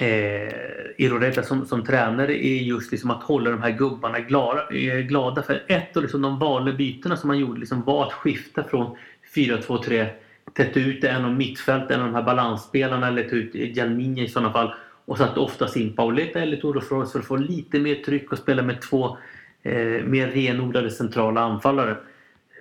eh, 0.00 0.52
Iroreta 0.98 1.42
som, 1.42 1.66
som 1.66 1.84
tränare 1.84 2.46
är 2.46 2.62
just 2.62 2.92
liksom 2.92 3.10
att 3.10 3.22
hålla 3.22 3.50
de 3.50 3.62
här 3.62 3.70
gubbarna 3.70 4.20
glada. 4.20 4.68
Eh, 4.70 4.98
glada. 4.98 5.42
För 5.42 5.62
ett 5.68 5.96
av 5.96 6.02
liksom 6.02 6.22
de 6.22 6.38
vanliga 6.38 6.76
bytena 6.76 7.16
som 7.16 7.30
han 7.30 7.38
gjorde 7.38 7.60
liksom 7.60 7.82
var 7.82 8.06
att 8.06 8.12
skifta 8.12 8.64
från 8.64 8.96
4-2-3 9.34 10.06
tätt 10.52 10.76
ut 10.76 11.04
en 11.04 11.24
av 11.24 11.32
mittfält, 11.32 11.90
en 11.90 12.00
av 12.00 12.06
de 12.06 12.14
här 12.14 12.22
balansspelarna 12.22 13.08
eller 13.08 13.28
ta 13.28 13.36
ut 13.36 13.76
Jalminha 13.76 14.22
i 14.22 14.28
sådana 14.28 14.52
fall 14.52 14.74
och 15.04 15.18
satte 15.18 15.40
oftast 15.40 15.76
in 15.76 15.92
Pauleta 15.96 16.40
eller 16.40 16.56
Toro 16.56 16.80
Flores 16.80 17.12
för 17.12 17.18
att 17.18 17.24
få 17.26 17.36
lite 17.36 17.78
mer 17.78 17.94
tryck 17.94 18.32
och 18.32 18.38
spela 18.38 18.62
med 18.62 18.82
två 18.82 19.18
eh, 19.62 20.04
mer 20.04 20.28
renodlade 20.28 20.90
centrala 20.90 21.40
anfallare. 21.40 21.96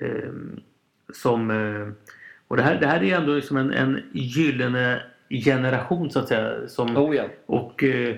Eh, 0.02 0.30
som, 1.14 1.52
eh, 1.52 2.12
och 2.48 2.58
det 2.58 2.64
här, 2.64 2.78
det 2.80 2.88
här 2.88 3.04
är 3.04 3.16
ändå 3.18 3.34
liksom 3.36 3.58
en, 3.58 3.72
en 3.72 4.00
gyllene 4.12 5.02
generation 5.30 6.12
så 6.12 6.20
att 6.20 6.28
säga. 6.28 6.68
Som, 6.68 6.98
Oh 6.98 7.16
ja. 7.16 7.24
och 7.46 7.84
eh, 7.84 8.16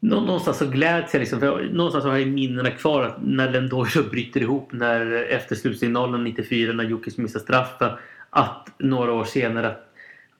nå- 0.00 0.20
någonstans 0.20 0.58
så 0.58 0.66
gläds 0.66 1.14
jag 1.14 1.20
liksom. 1.20 1.40
För 1.40 1.68
någonstans 1.72 2.04
har 2.04 2.16
jag 2.16 2.28
minnena 2.28 2.70
kvar 2.70 3.02
att 3.02 3.16
när 3.22 3.50
Lendoiro 3.50 4.10
bryter 4.10 4.40
ihop 4.40 4.68
när, 4.72 5.12
efter 5.12 5.54
slutsignalen 5.54 6.24
94 6.24 6.72
när 6.72 6.84
Jokis 6.84 7.18
missar 7.18 7.40
straffen. 7.40 7.90
Att 8.36 8.68
några 8.78 9.12
år 9.12 9.24
senare 9.24 9.66
att 9.66 9.88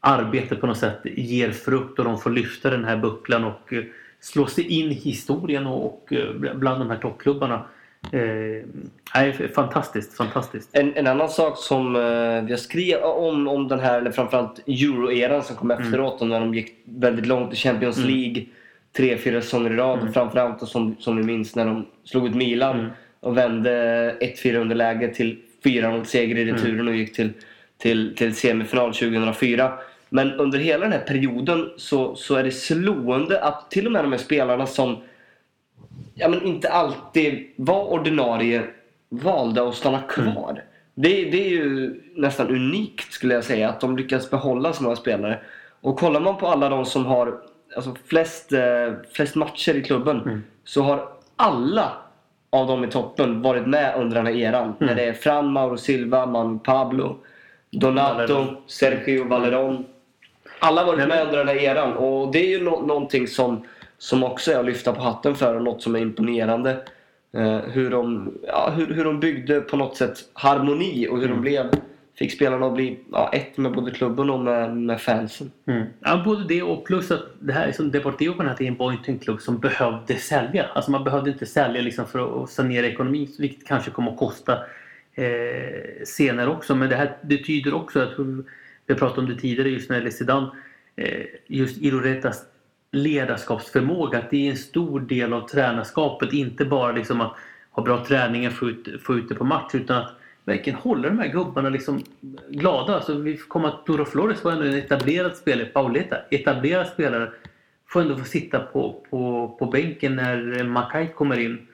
arbetet 0.00 0.60
på 0.60 0.66
något 0.66 0.78
sätt 0.78 0.98
ger 1.04 1.50
frukt 1.50 1.98
och 1.98 2.04
de 2.04 2.18
får 2.18 2.30
lyfta 2.30 2.70
den 2.70 2.84
här 2.84 2.96
bucklan 2.96 3.44
och 3.44 3.72
eh, 3.72 3.84
slå 4.20 4.46
sig 4.46 4.64
in 4.80 4.90
i 4.90 4.94
historien 4.94 5.66
och, 5.66 5.84
och 5.86 6.12
eh, 6.12 6.54
bland 6.54 6.80
de 6.80 6.90
här 6.90 6.96
toppklubbarna. 6.98 7.64
Eh, 8.12 9.48
fantastiskt, 9.54 10.16
fantastiskt. 10.16 10.68
En, 10.72 10.94
en 10.96 11.06
annan 11.06 11.28
sak 11.28 11.58
som 11.58 11.96
eh, 11.96 12.02
jag 12.50 12.58
skrev 12.58 13.02
om, 13.02 13.48
om 13.48 13.68
den 13.68 13.80
här, 13.80 13.98
eller 13.98 14.10
framförallt 14.10 14.58
Euro-eran 14.66 15.42
som 15.42 15.56
kom 15.56 15.70
efteråt 15.70 16.20
när 16.20 16.40
de 16.40 16.54
gick 16.54 16.72
väldigt 16.84 17.26
långt 17.26 17.52
i 17.52 17.56
Champions 17.56 17.96
Mm. 17.98 18.10
League. 18.10 18.44
Tre, 18.96 19.16
fyra 19.18 19.40
säsonger 19.40 19.72
i 19.72 19.76
rad. 19.76 20.10
Framförallt 20.14 20.62
och 20.62 20.68
som, 20.68 20.96
som 20.98 21.16
vi 21.16 21.22
minns 21.22 21.56
när 21.56 21.66
de 21.66 21.86
slog 22.04 22.26
ut 22.26 22.34
Milan 22.34 22.78
Mm. 22.80 22.90
och 23.20 23.36
vände 23.36 23.70
1-4 24.20 24.56
underläge 24.56 25.08
till 25.14 25.38
4-0 25.64 26.04
seger 26.04 26.36
Mm. 26.36 26.48
i 26.48 26.52
returen 26.52 26.88
och 26.88 26.94
gick 26.94 27.14
till, 27.16 27.30
till, 27.84 28.16
till 28.16 28.34
semifinal 28.36 28.94
2004. 28.94 29.72
Men 30.08 30.32
under 30.32 30.58
hela 30.58 30.82
den 30.82 30.92
här 30.92 31.00
perioden 31.00 31.70
så, 31.76 32.14
så 32.14 32.34
är 32.34 32.42
det 32.42 32.50
slående 32.50 33.42
att 33.42 33.70
till 33.70 33.86
och 33.86 33.92
med 33.92 34.04
de 34.04 34.12
här 34.12 34.18
spelarna 34.18 34.66
som 34.66 34.96
ja, 36.14 36.28
men 36.28 36.42
inte 36.42 36.68
alltid 36.70 37.46
var 37.56 37.92
ordinarie 37.92 38.64
valde 39.08 39.68
att 39.68 39.74
stanna 39.74 40.02
kvar. 40.02 40.62
Det, 40.94 41.08
det 41.30 41.46
är 41.46 41.50
ju 41.50 42.00
nästan 42.16 42.48
unikt 42.48 43.12
skulle 43.12 43.34
jag 43.34 43.44
säga 43.44 43.68
att 43.68 43.80
de 43.80 43.96
lyckas 43.96 44.30
behålla 44.30 44.72
så 44.72 44.82
många 44.82 44.96
spelare. 44.96 45.38
Och 45.80 45.98
kollar 45.98 46.20
man 46.20 46.36
på 46.36 46.46
alla 46.46 46.68
de 46.68 46.84
som 46.84 47.06
har 47.06 47.40
alltså, 47.76 47.94
flest, 48.06 48.52
eh, 48.52 48.92
flest 49.12 49.34
matcher 49.34 49.74
i 49.74 49.82
klubben 49.82 50.44
så 50.64 50.82
har 50.82 51.08
alla 51.36 51.92
av 52.50 52.66
dem 52.66 52.84
i 52.84 52.88
toppen 52.88 53.42
varit 53.42 53.66
med 53.66 53.94
under 53.96 54.16
den 54.16 54.26
här 54.26 54.34
eran. 54.34 54.74
När 54.78 54.94
det 54.94 55.04
är 55.04 55.12
Fran, 55.12 55.52
Mauro 55.52 55.76
Silva, 55.76 56.26
Man 56.26 56.58
Pablo, 56.58 57.18
Donato. 57.80 58.46
Sergio 58.66 59.24
Valeron. 59.28 59.84
Alla 60.58 60.80
har 60.80 60.86
varit 60.86 60.98
Nej, 60.98 61.08
med 61.08 61.22
under 61.26 61.38
den 61.38 61.48
här 61.48 61.56
eran 61.56 61.92
och 61.92 62.32
det 62.32 62.38
är 62.38 62.48
ju 62.58 62.64
nå- 62.64 62.80
någonting 62.86 63.26
som, 63.28 63.66
som 63.98 64.24
också 64.24 64.52
är 64.52 64.58
att 64.58 64.64
lyfta 64.66 64.92
på 64.92 65.00
hatten 65.02 65.34
för 65.34 65.54
och 65.56 65.62
något 65.62 65.82
som 65.82 65.94
är 65.94 65.98
imponerande. 66.00 66.70
Eh, 67.36 67.56
hur, 67.58 67.90
de, 67.90 68.32
ja, 68.46 68.72
hur, 68.76 68.86
hur 68.94 69.04
de 69.04 69.20
byggde 69.20 69.60
på 69.60 69.76
något 69.76 69.96
sätt 69.96 70.18
harmoni 70.32 71.08
och 71.08 71.16
hur 71.18 71.24
Mm. 71.24 71.36
de 71.36 71.42
blev, 71.42 71.70
fick 72.18 72.32
spelarna 72.32 72.66
att 72.66 72.74
bli 72.74 72.98
ja, 73.12 73.30
ett 73.32 73.56
med 73.56 73.72
både 73.72 73.90
klubben 73.90 74.30
och 74.30 74.40
med, 74.40 74.76
med 74.76 75.00
fansen. 75.00 75.50
Mm. 75.66 75.84
Ja, 76.00 76.22
både 76.24 76.44
det 76.48 76.62
och 76.62 76.84
plus 76.86 77.10
att 77.10 77.22
det 77.40 77.52
här 77.52 77.72
som 77.72 77.90
Deportivo 77.90 78.32
på 78.34 78.38
den 78.42 78.48
här 78.48 78.56
tiden 78.56 78.76
var 78.78 78.92
inte 78.92 79.10
en 79.10 79.18
klubb 79.18 79.40
som 79.40 79.58
behövde 79.58 80.14
sälja. 80.16 80.66
Alltså 80.74 80.90
man 80.90 81.04
behövde 81.04 81.30
inte 81.30 81.46
sälja 81.46 81.82
liksom 81.82 82.06
för 82.06 82.42
att 82.42 82.50
sanera 82.50 82.86
ekonomin 82.86 83.28
vilket 83.38 83.66
kanske 83.66 83.90
kommer 83.90 84.10
att 84.12 84.18
kosta 84.18 84.58
eh, 85.14 86.04
senare 86.04 86.50
också. 86.50 86.74
Men 86.74 86.88
det 86.88 86.96
här 86.96 87.16
det 87.22 87.44
tyder 87.44 87.74
också, 87.74 88.00
jag 88.00 88.14
tror 88.14 88.44
vi 88.86 88.94
pratade 88.94 89.20
om 89.20 89.26
det 89.26 89.40
tidigare 89.40 89.68
just 89.68 89.88
när 89.88 89.96
det 89.96 90.00
gäller 90.00 90.10
Zidane, 90.10 90.50
eh, 90.96 91.26
just 91.46 91.82
Iroretas 91.82 92.42
ledarskapsförmåga. 92.92 94.18
Att 94.18 94.30
det 94.30 94.46
är 94.46 94.50
en 94.50 94.56
stor 94.56 95.00
del 95.00 95.32
av 95.32 95.48
tränarskapet. 95.48 96.32
Inte 96.32 96.64
bara 96.64 96.92
liksom 96.92 97.20
att 97.20 97.36
ha 97.70 97.82
bra 97.82 98.04
träningar, 98.04 98.50
få 98.50 98.70
ut, 98.70 99.02
få 99.02 99.14
ut 99.14 99.28
det 99.28 99.34
på 99.34 99.44
match 99.44 99.74
utan 99.74 99.96
att 99.96 100.12
verkligen 100.44 100.78
hålla 100.78 101.08
de 101.08 101.18
här 101.18 101.28
gubbarna 101.28 101.68
liksom 101.68 102.02
glada. 102.48 102.94
Alltså 102.94 103.14
vi 103.14 103.36
kommer 103.36 103.68
att 103.68 103.86
Toro 103.86 104.04
Flores 104.04 104.44
var 104.44 104.52
ändå 104.52 104.64
en 104.64 104.74
etablerad 104.74 105.36
spelare. 105.36 105.66
Pauleta, 105.66 106.16
etablerad 106.30 106.86
spelare. 106.86 107.30
får 107.86 108.00
ändå 108.00 108.16
få 108.16 108.24
sitta 108.24 108.60
på, 108.60 109.06
på, 109.10 109.48
på 109.58 109.66
bänken 109.66 110.16
när 110.16 110.64
Makai 110.64 111.08
kommer 111.08 111.38
in. 111.38 111.66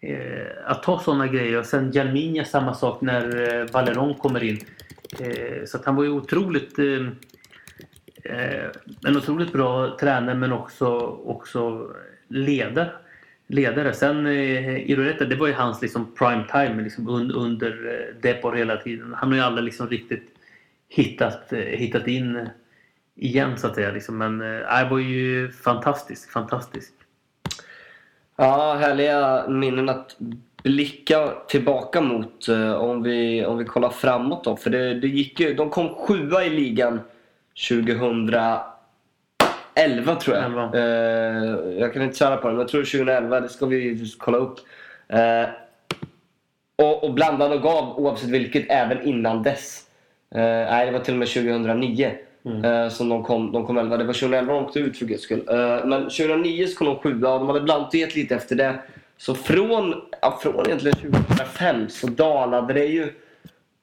Eh, 0.00 0.46
att 0.64 0.82
ta 0.82 0.98
sådana 0.98 1.26
grejer. 1.26 1.58
Och 1.58 1.66
sen 1.66 1.92
Jalminja 1.92 2.44
samma 2.44 2.74
sak 2.74 3.00
när 3.00 3.54
eh, 3.60 3.66
Valeron 3.72 4.14
kommer 4.14 4.44
in. 4.44 4.58
Eh, 5.20 5.64
så 5.64 5.76
att 5.76 5.84
han 5.84 5.96
var 5.96 6.04
ju 6.04 6.10
otroligt 6.10 6.78
eh, 6.78 7.06
eh, 8.24 8.66
en 9.06 9.16
otroligt 9.16 9.52
bra 9.52 9.96
tränare 10.00 10.34
men 10.34 10.52
också, 10.52 10.86
också 11.24 11.90
ledare. 12.28 12.90
ledare. 13.46 13.92
Sen 13.92 14.26
eh, 14.26 14.90
Iroreta, 14.90 15.24
det 15.24 15.36
var 15.36 15.46
ju 15.46 15.52
hans 15.52 15.82
liksom 15.82 16.14
prime 16.14 16.44
time 16.52 16.82
liksom 16.82 17.08
un, 17.08 17.32
under 17.32 17.70
eh, 17.70 18.22
Depor 18.22 18.52
hela 18.52 18.76
tiden. 18.76 19.14
Han 19.14 19.28
har 19.28 19.36
ju 19.36 19.42
aldrig 19.42 19.64
liksom 19.64 19.88
riktigt 19.88 20.28
hittat, 20.88 21.52
eh, 21.52 21.58
hittat 21.58 22.06
in 22.06 22.48
igen 23.14 23.58
så 23.58 23.66
att 23.66 23.74
säga. 23.74 23.90
Liksom. 23.90 24.18
Men 24.18 24.40
eh, 24.40 24.82
det 24.82 24.88
var 24.90 24.98
ju 24.98 25.50
fantastisk, 25.50 26.30
fantastisk. 26.30 26.92
Ja, 28.40 28.74
härliga 28.74 29.48
minnen 29.48 29.88
att 29.88 30.16
blicka 30.62 31.28
tillbaka 31.48 32.00
mot 32.00 32.48
eh, 32.48 32.72
om, 32.72 33.02
vi, 33.02 33.44
om 33.44 33.58
vi 33.58 33.64
kollar 33.64 33.90
framåt 33.90 34.44
då. 34.44 34.56
För 34.56 34.70
det, 34.70 34.94
det 34.94 35.08
gick 35.08 35.40
ju, 35.40 35.54
de 35.54 35.70
kom 35.70 35.94
sjua 35.94 36.44
i 36.44 36.50
ligan 36.50 37.00
2011 37.68 38.64
tror 40.20 40.36
jag. 40.36 40.44
11. 40.44 40.70
Eh, 40.74 40.80
jag 41.78 41.92
kan 41.92 42.02
inte 42.02 42.16
svära 42.16 42.36
på 42.36 42.48
det, 42.48 42.54
men 42.54 42.60
jag 42.60 42.68
tror 42.68 42.82
2011. 42.82 43.40
Det 43.40 43.48
ska 43.48 43.66
vi 43.66 44.12
kolla 44.18 44.38
upp. 44.38 44.58
Eh, 45.08 45.48
och, 46.82 47.04
och 47.04 47.14
blandade 47.14 47.54
och 47.54 47.62
gav 47.62 47.98
oavsett 47.98 48.30
vilket 48.30 48.70
även 48.70 49.02
innan 49.02 49.42
dess. 49.42 49.86
Eh, 50.34 50.40
nej, 50.40 50.86
det 50.86 50.92
var 50.92 51.00
till 51.00 51.14
och 51.14 51.18
med 51.18 51.28
2009 51.28 52.12
Mm. 52.48 52.64
Eh, 52.64 52.88
som 52.88 53.08
de 53.08 53.24
kom, 53.24 53.52
de 53.52 53.66
kom 53.66 53.78
11. 53.78 53.96
Det 53.96 54.04
var 54.04 54.12
2011 54.12 54.52
de 54.52 54.64
åkte 54.64 54.78
ut 54.78 54.98
för 54.98 55.06
guds 55.06 55.22
skull. 55.22 55.42
Eh, 55.48 55.86
men 55.86 56.02
2009 56.02 56.66
så 56.66 56.76
kom 56.76 56.86
de 56.86 56.96
sjua 56.96 57.32
och 57.32 57.38
de 57.38 57.48
hade 57.48 57.60
blandat 57.60 57.88
och 57.88 57.94
gett 57.94 58.14
lite 58.16 58.34
efter 58.34 58.56
det. 58.56 58.78
Så 59.16 59.34
från, 59.34 59.94
ja, 60.22 60.38
från 60.42 60.66
egentligen 60.66 60.96
2005 60.96 61.88
så 61.88 62.06
dalade 62.06 62.74
det 62.74 62.84
ju. 62.84 63.12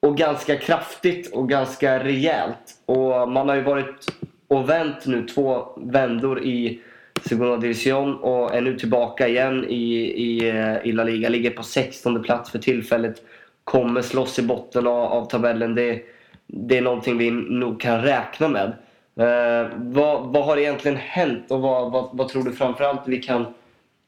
Och 0.00 0.16
ganska 0.16 0.56
kraftigt 0.56 1.32
och 1.32 1.48
ganska 1.48 2.04
rejält. 2.04 2.74
Och 2.86 3.28
man 3.28 3.48
har 3.48 3.56
ju 3.56 3.62
varit 3.62 4.06
och 4.48 4.68
vänt 4.68 5.06
nu 5.06 5.22
två 5.22 5.66
vändor 5.76 6.42
i 6.42 6.80
Segunda 7.28 7.56
Division 7.56 8.16
och 8.16 8.54
är 8.54 8.60
nu 8.60 8.78
tillbaka 8.78 9.28
igen 9.28 9.64
i, 9.68 9.94
i, 10.24 10.48
eh, 10.48 10.86
i 10.86 10.92
La 10.92 11.04
Liga. 11.04 11.28
Ligger 11.28 11.50
på 11.50 11.62
16 11.62 12.22
plats 12.22 12.50
för 12.50 12.58
tillfället. 12.58 13.22
Kommer 13.64 14.02
slåss 14.02 14.38
i 14.38 14.42
botten 14.42 14.86
av, 14.86 15.12
av 15.12 15.24
tabellen. 15.24 15.74
Det, 15.74 16.02
det 16.46 16.78
är 16.78 16.82
någonting 16.82 17.18
vi 17.18 17.30
nog 17.30 17.80
kan 17.80 18.02
räkna 18.02 18.48
med. 18.48 18.72
Eh, 19.18 19.70
vad, 19.76 20.32
vad 20.32 20.44
har 20.44 20.56
egentligen 20.56 20.96
hänt 20.96 21.50
och 21.50 21.60
vad, 21.60 21.92
vad, 21.92 22.08
vad 22.12 22.28
tror 22.28 22.44
du 22.44 22.52
framförallt 22.52 23.02
vi 23.06 23.18
kan 23.18 23.46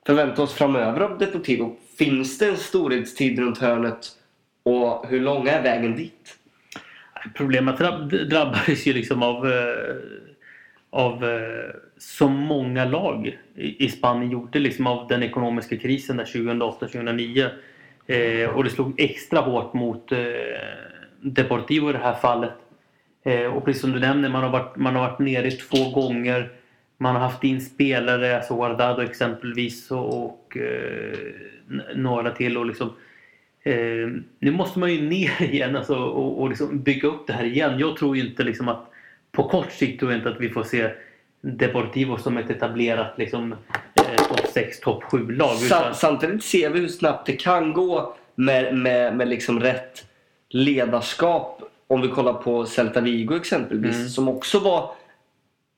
förvänta 0.06 0.42
oss 0.42 0.54
framöver 0.54 1.00
av 1.00 1.18
Deportivo? 1.18 1.76
Finns 1.98 2.38
det 2.38 2.48
en 2.48 2.56
storhetstid 2.56 3.38
runt 3.38 3.58
hörnet 3.58 4.08
och 4.62 5.06
hur 5.08 5.20
lång 5.20 5.48
är 5.48 5.62
vägen 5.62 5.96
dit? 5.96 6.34
Problemet 7.34 7.78
drabb- 7.78 8.28
drabbades 8.28 8.86
ju 8.86 8.92
liksom 8.92 9.22
av, 9.22 9.46
eh, 9.46 9.96
av 10.90 11.24
eh, 11.24 11.74
så 11.98 12.28
många 12.28 12.84
lag 12.84 13.38
i, 13.54 13.84
i 13.84 13.88
Spanien 13.88 14.30
gjorde 14.30 14.58
liksom 14.58 14.86
av 14.86 15.08
den 15.08 15.22
ekonomiska 15.22 15.76
krisen 15.76 16.16
där 16.16 16.24
2008-2009. 16.24 17.48
Eh, 18.06 18.50
och 18.50 18.64
det 18.64 18.70
slog 18.70 19.00
extra 19.00 19.40
hårt 19.40 19.74
mot 19.74 20.12
eh, 20.12 20.18
Deportivo 21.20 21.90
i 21.90 21.92
det 21.92 21.98
här 21.98 22.14
fallet. 22.14 22.52
Eh, 23.24 23.44
och 23.44 23.64
precis 23.64 23.80
som 23.80 23.92
du 23.92 24.00
nämner, 24.00 24.28
man 24.28 24.42
har, 24.42 24.50
varit, 24.50 24.76
man 24.76 24.96
har 24.96 25.08
varit 25.08 25.18
nere 25.18 25.50
två 25.50 25.90
gånger. 25.90 26.52
Man 26.96 27.14
har 27.14 27.22
haft 27.22 27.44
in 27.44 27.60
spelare, 27.60 28.36
alltså 28.36 28.56
Guardado 28.56 29.02
exempelvis 29.02 29.90
och, 29.90 30.24
och 30.24 30.56
eh, 30.56 31.18
några 31.94 32.30
till. 32.30 32.56
Och 32.56 32.66
liksom, 32.66 32.92
Eh, 33.68 34.08
nu 34.38 34.50
måste 34.50 34.78
man 34.78 34.94
ju 34.94 35.08
ner 35.08 35.42
igen 35.52 35.76
alltså, 35.76 35.96
och, 35.96 36.40
och 36.40 36.48
liksom 36.48 36.82
bygga 36.82 37.08
upp 37.08 37.26
det 37.26 37.32
här 37.32 37.44
igen. 37.44 37.78
Jag 37.78 37.96
tror 37.96 38.16
ju 38.16 38.28
inte 38.28 38.44
liksom 38.44 38.68
att 38.68 38.90
på 39.32 39.48
kort 39.48 39.72
sikt 39.72 40.00
tror 40.00 40.12
jag 40.12 40.18
inte 40.18 40.28
att 40.28 40.40
vi 40.40 40.48
får 40.48 40.62
se 40.62 40.90
Deportivo 41.40 42.16
som 42.16 42.36
ett 42.36 42.50
etablerat 42.50 43.18
liksom, 43.18 43.52
eh, 43.94 44.24
topp 44.28 44.46
6, 44.54 44.80
topp 44.80 45.02
7-lag. 45.02 45.56
Utan... 45.64 45.94
samtidigt 45.94 46.44
ser 46.44 46.70
vi 46.70 46.80
hur 46.80 46.88
snabbt 46.88 47.26
det 47.26 47.32
kan 47.32 47.72
gå 47.72 48.16
med, 48.34 48.76
med, 48.76 49.16
med 49.16 49.28
liksom 49.28 49.60
rätt 49.60 50.04
ledarskap. 50.50 51.62
Om 51.86 52.00
vi 52.00 52.08
kollar 52.08 52.32
på 52.32 52.66
Celta 52.66 53.00
Vigo 53.00 53.36
exempelvis. 53.36 53.96
Mm. 53.96 54.08
Som 54.08 54.28
också 54.28 54.58
var 54.58 54.90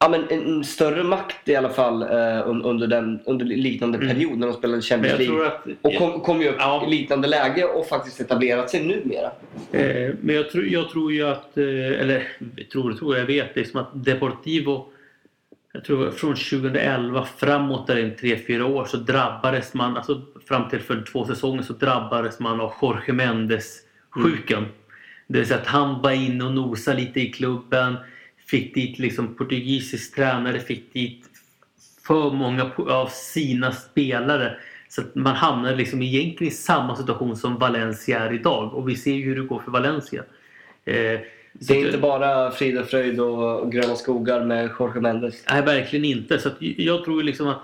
ja, 0.00 0.08
men 0.08 0.28
en, 0.28 0.46
en 0.46 0.64
större 0.64 1.04
makt 1.04 1.48
i 1.48 1.56
alla 1.56 1.68
fall 1.68 2.02
eh, 2.02 2.48
un, 2.48 2.62
under, 2.62 2.86
den, 2.86 3.20
under 3.26 3.46
liknande 3.46 3.98
Mm. 3.98 4.08
period 4.08 4.38
när 4.38 4.46
de 4.46 4.52
spelade 4.56 4.82
Champions 4.82 5.18
League. 5.18 5.46
att... 5.46 5.66
Och 5.82 5.94
kom, 5.94 6.20
kom 6.20 6.42
ju 6.42 6.48
upp 6.48 6.56
Ja. 6.58 6.84
i 6.86 6.90
liknande 6.90 7.28
läge 7.28 7.64
och 7.64 7.86
faktiskt 7.86 8.20
etablerat 8.20 8.70
sig 8.70 8.84
numera. 8.84 9.30
Eh, 9.72 10.14
men 10.20 10.34
jag 10.34 10.50
tror, 10.50 10.64
jag 10.66 10.90
tror 10.90 11.12
ju 11.12 11.28
att, 11.28 11.58
eh, 11.58 11.64
eller 12.00 12.28
tror, 12.72 12.92
tror 12.92 13.16
jag 13.16 13.26
vet, 13.26 13.56
liksom 13.56 13.80
att 13.80 14.04
Deportivo 14.04 14.86
jag 15.72 15.84
tror 15.84 16.10
från 16.10 16.34
2011 16.36 17.26
framåt 17.36 17.86
där 17.86 17.98
in 17.98 18.14
3-4 18.16 18.62
år 18.62 18.84
så 18.84 18.96
drabbades 18.96 19.74
man, 19.74 19.96
alltså 19.96 20.22
fram 20.48 20.68
till 20.68 20.80
för 20.80 21.04
två 21.12 21.24
säsonger 21.24 21.62
så 21.62 21.72
drabbades 21.72 22.40
man 22.40 22.60
av 22.60 22.72
Jorge 22.82 23.12
Mendes 23.12 23.76
sjukan. 24.10 24.66
Det 25.26 25.38
vill 25.38 25.46
säga 25.48 25.60
att 25.60 25.66
han 25.66 26.02
var 26.02 26.10
inne 26.10 26.44
och 26.44 26.52
nosade 26.52 27.00
lite 27.00 27.20
i 27.20 27.32
klubben. 27.32 27.96
Fick 28.46 28.74
dit 28.74 28.98
liksom 28.98 29.34
portugisisk 29.34 30.14
tränare, 30.14 30.60
fick 30.60 30.92
dit 30.92 31.24
för 32.06 32.30
många 32.30 32.70
av 32.76 33.06
sina 33.06 33.72
spelare. 33.72 34.56
Så 34.88 35.00
att 35.00 35.14
man 35.14 35.34
hamnar 35.34 35.76
liksom 35.76 36.02
egentligen 36.02 36.52
i 36.52 36.56
samma 36.56 36.96
situation 36.96 37.36
som 37.36 37.58
Valencia 37.58 38.18
är 38.18 38.32
idag. 38.32 38.74
Och 38.74 38.88
vi 38.88 38.96
ser 38.96 39.12
ju 39.14 39.24
hur 39.24 39.36
det 39.36 39.46
går 39.46 39.60
för 39.60 39.70
Valencia. 39.70 40.22
Eh, 40.84 41.20
Det 41.52 41.74
är 41.74 41.86
inte 41.86 41.98
bara 41.98 42.50
frid 42.50 42.78
och 42.78 42.86
fröjd 42.86 43.20
och, 43.20 43.72
gröna 43.72 43.94
skogar 43.94 44.44
med 44.44 44.70
Jorge 44.78 45.00
Mendes. 45.00 45.44
Nej, 45.50 45.62
verkligen 45.62 46.04
inte. 46.04 46.38
Så 46.38 46.50
jag 46.58 47.04
tror 47.04 47.22
liksom 47.22 47.46
att 47.48 47.62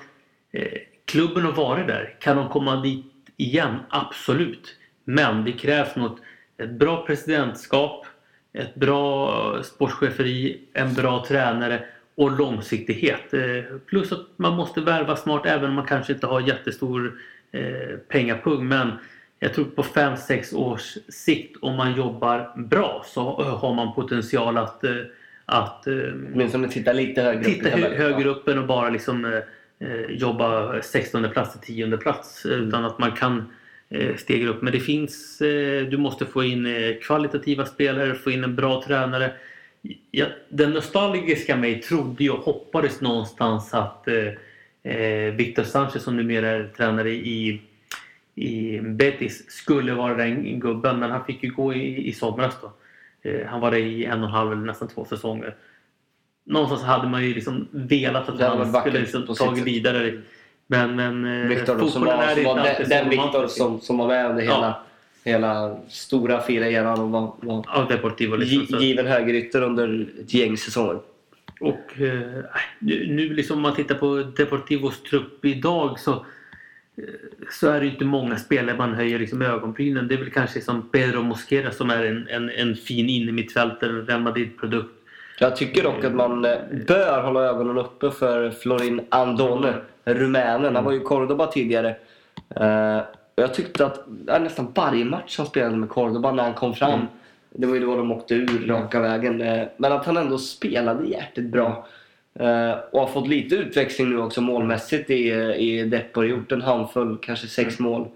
eh, 0.52 0.78
klubben 1.04 1.42
har 1.44 1.52
varit 1.52 1.86
där. 1.86 2.16
Kan 2.20 2.36
de 2.36 2.48
komma 2.48 2.76
dit 2.82 3.04
igen? 3.36 3.74
Absolut. 3.88 4.76
Men 5.04 5.44
det 5.44 5.52
krävs 5.52 5.96
något, 5.96 6.20
ett 6.58 6.70
bra 6.70 7.06
presidentskap, 7.06 8.06
ett 8.52 8.74
bra 8.74 9.62
sportcheferi, 9.62 10.60
en 10.72 10.94
bra 10.94 11.24
tränare 11.28 11.84
och 12.14 12.38
långsiktighet. 12.38 13.34
Eh, 13.34 13.78
plus 13.86 14.12
att 14.12 14.26
man 14.36 14.56
måste 14.56 14.80
värva 14.80 15.16
smart 15.16 15.46
även 15.46 15.68
om 15.68 15.74
man 15.74 15.86
kanske 15.86 16.12
inte 16.12 16.26
har 16.26 16.40
jättestor 16.40 17.18
eh, 17.52 17.96
pengapung. 18.08 18.68
Men 18.68 18.90
jag 19.38 19.54
tror 19.54 19.64
på 19.64 19.82
5-6 19.82 20.54
års 20.54 20.96
sikt 21.08 21.56
om 21.60 21.76
man 21.76 21.94
jobbar 21.94 22.52
bra 22.56 23.02
så 23.06 23.42
har 23.42 23.74
man 23.74 23.94
potential 23.94 24.56
att, 24.56 24.84
eh, 24.84 24.92
att 25.44 25.86
eh, 25.86 25.94
Åtminstone 26.34 26.68
titta 26.68 26.92
lite 26.92 27.22
högre 27.22 27.40
upp 27.40 27.44
titta 27.44 27.68
högre 27.70 28.28
upp 28.28 28.48
än 28.48 28.58
att 28.58 28.66
bara 28.66 28.90
liksom, 28.90 29.24
eh, 29.24 29.40
eh, 29.88 30.00
jobba 30.10 30.82
16 30.82 31.30
plats 31.30 31.52
till 31.52 31.74
10 31.74 31.96
plats. 31.96 32.44
eh, 32.44 32.52
Utan 32.52 32.84
att 32.84 32.98
man 32.98 33.12
kan 33.12 33.52
eh, 33.88 34.16
stega 34.16 34.48
upp. 34.48 34.62
Men 34.62 34.72
det 34.72 34.80
finns, 34.80 35.40
eh, 35.40 35.86
du 35.86 35.98
måste 35.98 36.26
få 36.26 36.44
in 36.44 36.66
eh, 36.66 36.94
kvalitativa 37.02 37.66
spelare, 37.66 38.14
få 38.14 38.30
in 38.30 38.44
en 38.44 38.56
bra 38.56 38.82
tränare. 38.86 39.32
Ja, 40.10 40.26
den 40.48 40.70
nostalgiska 40.70 41.56
mig 41.56 41.82
trodde 41.82 42.30
och 42.30 42.38
hoppades 42.38 43.00
någonstans 43.00 43.74
att 43.74 44.08
eh, 44.08 45.34
Victor 45.34 45.62
Sanchez 45.62 46.02
som 46.02 46.16
numera 46.16 46.48
är 46.48 46.72
tränare 46.76 47.10
i, 47.10 47.62
i 48.34 48.80
Betis 48.80 49.50
skulle 49.50 49.94
vara 49.94 50.14
den 50.14 50.60
gubben. 50.60 50.98
Men 50.98 51.10
han 51.10 51.24
fick 51.24 51.42
ju 51.42 51.50
gå 51.50 51.74
i, 51.74 52.08
i 52.08 52.12
somras 52.12 52.54
då. 52.60 52.72
Eh, 53.30 53.46
han 53.46 53.60
var 53.60 53.70
det 53.70 53.78
i 53.78 54.04
en 54.04 54.20
och 54.20 54.28
en 54.28 54.34
halv 54.34 54.52
eller 54.52 54.62
nästan 54.62 54.88
två 54.88 55.04
säsonger 55.04 55.54
någonstans 56.46 56.82
hade 56.82 57.08
man 57.08 57.24
ju 57.24 57.34
liksom 57.34 57.68
velat 57.70 58.28
att 58.28 58.40
han 58.40 58.80
skulle 58.80 59.00
liksom 59.00 59.34
tagit 59.34 59.64
vidare. 59.64 60.22
Men, 60.66 60.96
men 60.96 61.42
eh, 61.42 61.48
Viktor 61.48 61.78
då, 61.78 61.88
som 61.88 62.04
var, 62.04 62.12
är 62.12 62.34
som 62.34 62.44
var 62.44 62.56
den, 62.78 62.88
den 62.88 63.08
Viktor 63.08 63.46
som, 63.46 63.80
som 63.80 63.98
var 63.98 64.06
med 64.08 64.30
under 64.30 64.42
hela, 64.42 64.54
Ja. 64.54 64.82
hela 65.24 65.76
stora 65.88 66.40
fina 66.40 66.68
eran 66.68 67.00
och 67.00 67.10
var, 67.10 67.32
var 67.40 67.64
Av 67.68 67.88
Deportivo 67.88 68.36
liksom. 68.36 68.78
given 68.80 69.06
högerytter 69.06 69.62
under 69.62 70.06
ett 70.20 70.34
gäng 70.34 70.56
säsonger. 70.56 70.98
och 71.60 72.00
eh, 72.00 72.44
nu, 72.78 73.06
nu 73.08 73.34
liksom 73.34 73.56
om 73.56 73.62
man 73.62 73.74
tittar 73.74 73.94
på 73.94 74.16
Deportivos 74.36 75.02
trupp 75.02 75.44
idag 75.44 75.98
så 75.98 76.12
eh, 76.12 77.04
så 77.50 77.68
är 77.68 77.80
det 77.80 77.86
inte 77.86 78.04
många 78.04 78.36
spelare 78.36 78.76
man 78.76 78.94
höjer 78.94 79.18
liksom 79.18 79.42
ögonbrynen. 79.42 80.08
Det 80.08 80.14
är 80.14 80.18
väl 80.18 80.30
kanske 80.30 80.60
som 80.60 80.88
Pedro 80.88 81.22
Mosquera 81.22 81.70
som 81.70 81.90
är 81.90 82.04
en, 82.04 82.28
en, 82.28 82.50
en 82.50 82.76
fin 82.76 83.08
innermittfältare, 83.08 83.92
Real 83.92 84.20
Madrid-produkt. 84.20 84.92
Jag 85.38 85.56
tycker 85.56 85.82
dock 85.82 86.04
att 86.04 86.14
man 86.14 86.44
eh, 86.44 86.52
bör 86.86 87.22
hålla 87.22 87.40
ögonen 87.40 87.78
uppe 87.78 88.10
för 88.10 88.50
Florin 88.50 89.00
Andone, 89.08 89.74
rumänen. 90.04 90.74
Han 90.76 90.84
var 90.84 90.92
ju 90.92 91.00
i 91.00 91.04
Cordoba 91.04 91.46
tidigare. 91.46 91.96
Eh, 92.56 93.00
jag 93.36 93.54
tyckte 93.54 93.86
att 93.86 94.04
ja, 94.26 94.38
nästan 94.38 94.72
varje 94.74 95.04
match 95.04 95.38
han 95.38 95.46
spelade 95.46 95.76
med 95.76 95.88
Cordoba 95.88 96.32
när 96.32 96.42
han 96.42 96.54
kom 96.54 96.74
fram. 96.74 96.92
Mm. 96.92 97.06
Det 97.50 97.66
var 97.66 97.74
ju 97.74 97.80
då 97.80 97.96
de 97.96 98.12
åkte 98.12 98.34
ur 98.34 98.66
raka 98.68 99.00
vägen. 99.00 99.40
Eh, 99.40 99.66
men 99.76 99.92
att 99.92 100.06
han 100.06 100.16
ändå 100.16 100.38
spelade 100.38 101.08
jäkligt 101.08 101.46
bra. 101.50 101.86
Och 102.90 103.00
har 103.00 103.06
fått 103.06 103.28
lite 103.28 103.54
utväxling 103.54 104.10
nu 104.10 104.18
också 104.18 104.40
målmässigt 104.40 105.10
i, 105.10 105.28
i 105.56 105.84
Depor. 105.84 106.26
Gjort 106.26 106.52
en 106.52 106.62
handfull, 106.62 107.18
kanske 107.22 107.46
sex 107.46 107.80
Mm. 107.80 107.92
mål. 107.92 108.08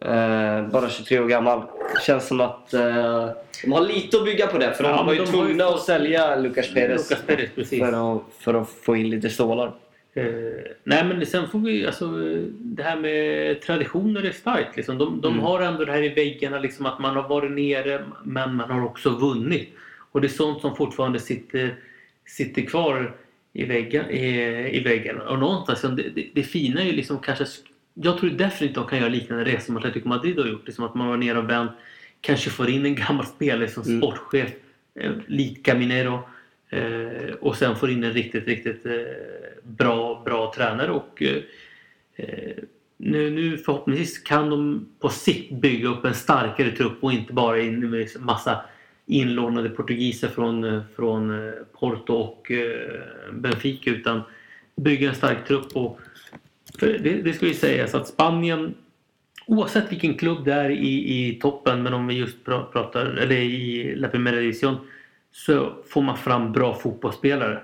Eh, 0.00 0.68
bara 0.68 0.88
23 0.90 1.18
år 1.20 1.26
gammal. 1.28 1.62
Känns 2.06 2.28
som 2.28 2.40
att 2.40 2.74
eh, 2.74 3.28
de 3.64 3.72
har 3.72 3.80
lite 3.88 4.16
att 4.16 4.24
bygga 4.24 4.46
på 4.46 4.58
det. 4.58 4.72
För 4.74 4.84
Ja, 4.84 4.96
de 4.96 5.06
var 5.06 5.12
ju 5.12 5.18
de 5.18 5.24
ju 5.24 5.30
tvungna 5.32 5.64
fått- 5.64 5.74
att 5.74 5.82
sälja 5.82 6.36
Lucas 6.36 6.74
Perez. 6.74 7.10
Lucas 7.10 7.26
Perez, 7.26 7.50
precis. 7.54 7.78
För 7.80 8.16
att, 8.16 8.22
för 8.40 8.54
att 8.54 8.68
få 8.68 8.96
in 8.96 9.10
lite 9.10 9.28
stålar. 9.30 9.72
Eh, 10.14 10.24
nej 10.84 11.04
men 11.04 11.26
sen 11.26 11.48
får 11.48 11.58
vi 11.58 11.86
alltså 11.86 12.06
det 12.58 12.82
här 12.82 12.96
med 12.96 13.60
traditioner 13.62 14.22
är 14.22 14.30
starkt. 14.32 14.76
Liksom. 14.76 14.98
De, 14.98 15.20
de 15.20 15.32
Mm. 15.32 15.44
har 15.44 15.60
ändå 15.60 15.84
det 15.84 15.92
här 15.92 16.02
i 16.02 16.08
väggarna 16.08 16.58
liksom 16.58 16.86
att 16.86 16.98
man 16.98 17.16
har 17.16 17.28
varit 17.28 17.50
nere 17.52 18.04
men 18.24 18.54
man 18.54 18.70
har 18.70 18.84
också 18.84 19.10
vunnit. 19.10 19.68
Och 20.12 20.20
det 20.20 20.26
är 20.26 20.28
sånt 20.28 20.60
som 20.60 20.76
fortfarande 20.76 21.18
sitter, 21.20 21.74
sitter 22.26 22.62
kvar 22.62 23.14
i, 23.52 23.64
väggen, 23.64 24.10
i, 24.10 24.26
i 24.76 24.80
väggarna. 24.80 25.22
Och 25.28 25.38
någonstans, 25.38 25.78
liksom, 25.82 25.96
det, 25.96 26.02
det, 26.14 26.26
det 26.34 26.42
fina 26.42 26.80
är 26.80 26.84
ju 26.84 26.92
liksom 26.92 27.18
kanske 27.18 27.44
jag 28.02 28.18
tror 28.18 28.30
definitivt 28.30 28.74
de 28.74 28.86
kan 28.86 28.98
göra 28.98 29.08
liknande 29.08 29.44
resor 29.44 29.60
som 29.60 29.76
Atletico 29.76 30.08
Madrid 30.08 30.38
har 30.38 30.46
gjort. 30.46 30.66
Liksom 30.66 30.84
att 30.84 30.94
man 30.94 31.08
var 31.08 31.16
nere 31.16 31.38
och 31.38 31.50
vänt, 31.50 31.70
kanske 32.20 32.50
får 32.50 32.68
in 32.70 32.86
en 32.86 32.94
gammal 32.94 33.26
spelare 33.26 33.68
som 33.68 33.82
Mm. 33.82 34.00
sportchef, 34.00 34.50
eh, 35.00 35.12
likt 35.26 35.66
Caminero. 35.66 36.28
Eh, 36.70 37.34
och 37.40 37.56
sen 37.56 37.76
får 37.76 37.90
in 37.90 38.04
en 38.04 38.12
riktigt, 38.12 38.46
riktigt 38.46 38.86
eh, 38.86 38.92
bra, 39.62 40.22
bra 40.24 40.52
tränare. 40.56 40.90
Och, 40.90 41.22
eh, 41.22 41.42
eh, 42.16 42.56
nu, 42.96 43.30
nu 43.30 43.58
förhoppningsvis 43.58 44.18
kan 44.18 44.50
de 44.50 44.88
på 45.00 45.08
sikt 45.08 45.52
bygga 45.52 45.88
upp 45.88 46.04
en 46.04 46.14
starkare 46.14 46.70
trupp 46.70 46.98
och 47.00 47.12
inte 47.12 47.32
bara 47.32 47.60
in 47.60 48.06
massa 48.18 48.60
inlånade 49.06 49.68
portugiser 49.68 50.28
från, 50.28 50.64
eh, 50.64 50.82
från 50.96 51.52
Porto 51.72 52.12
och 52.14 52.52
Benfica 53.32 53.90
utan 53.90 54.20
bygga 54.76 55.08
en 55.08 55.14
stark 55.14 55.46
trupp. 55.48 55.76
Och, 55.76 56.00
det, 56.80 57.22
det 57.22 57.32
ska 57.32 57.46
ju 57.46 57.54
sägas 57.54 57.94
att 57.94 58.08
Spanien 58.08 58.74
oavsett 59.46 59.92
vilken 59.92 60.14
klubb 60.14 60.44
det 60.44 60.52
är 60.52 60.70
i, 60.70 61.28
i 61.28 61.34
toppen 61.42 61.82
men 61.82 61.94
om 61.94 62.06
vi 62.06 62.14
just 62.14 62.36
pra- 62.44 62.64
pratar 62.72 63.06
eller 63.06 63.36
i 63.36 63.94
La 63.96 64.08
Primera 64.08 64.36
Division 64.36 64.76
så 65.32 65.72
får 65.88 66.02
man 66.02 66.16
fram 66.16 66.52
bra 66.52 66.74
fotbollsspelare. 66.74 67.58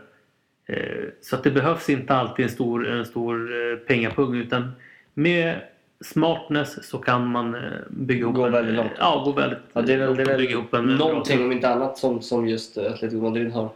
Eh, 0.68 1.04
så 1.22 1.36
att 1.36 1.44
det 1.44 1.50
behövs 1.50 1.88
inte 1.90 2.14
alltid 2.14 2.44
en 2.44 2.50
stor, 2.50 2.88
en 2.88 3.04
stor 3.06 3.50
eh, 3.72 3.76
pengapung 3.76 4.36
utan 4.36 4.72
med 5.14 5.56
smartness 6.04 6.88
så 6.88 6.98
kan 6.98 7.26
man 7.26 7.54
eh, 7.54 7.60
bygga 7.90 8.20
ihop 8.20 8.34
Gå 8.34 8.46
en, 8.46 8.52
väldigt 8.52 8.74
långt. 8.74 8.90
Ja, 8.98 9.22
gå 9.24 9.32
väldigt 9.32 9.58
Ja, 9.72 9.82
det 9.82 9.92
är 9.94 9.98
väl, 9.98 10.16
det 10.16 10.22
är 10.22 10.38
bygga 10.38 10.50
ihop 10.50 10.74
en 10.74 10.84
någonting 10.84 11.44
om 11.44 11.52
inte 11.52 11.68
annat 11.68 11.98
som, 11.98 12.22
som 12.22 12.48
just 12.48 12.78
Atletico 12.78 13.22
Madrid 13.22 13.52
har, 13.52 13.68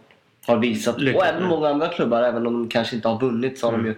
har 0.46 0.56
visat. 0.58 1.00
Lyckats 1.00 1.22
och 1.22 1.28
även 1.28 1.48
många 1.48 1.68
andra 1.68 1.88
klubbar, 1.88 2.22
även 2.22 2.46
om 2.46 2.52
de 2.52 2.68
kanske 2.68 2.96
inte 2.96 3.08
har 3.08 3.20
vunnit 3.20 3.58
så 3.58 3.66
har 3.66 3.72
de 3.72 3.80
Mm. 3.80 3.86
ju 3.92 3.94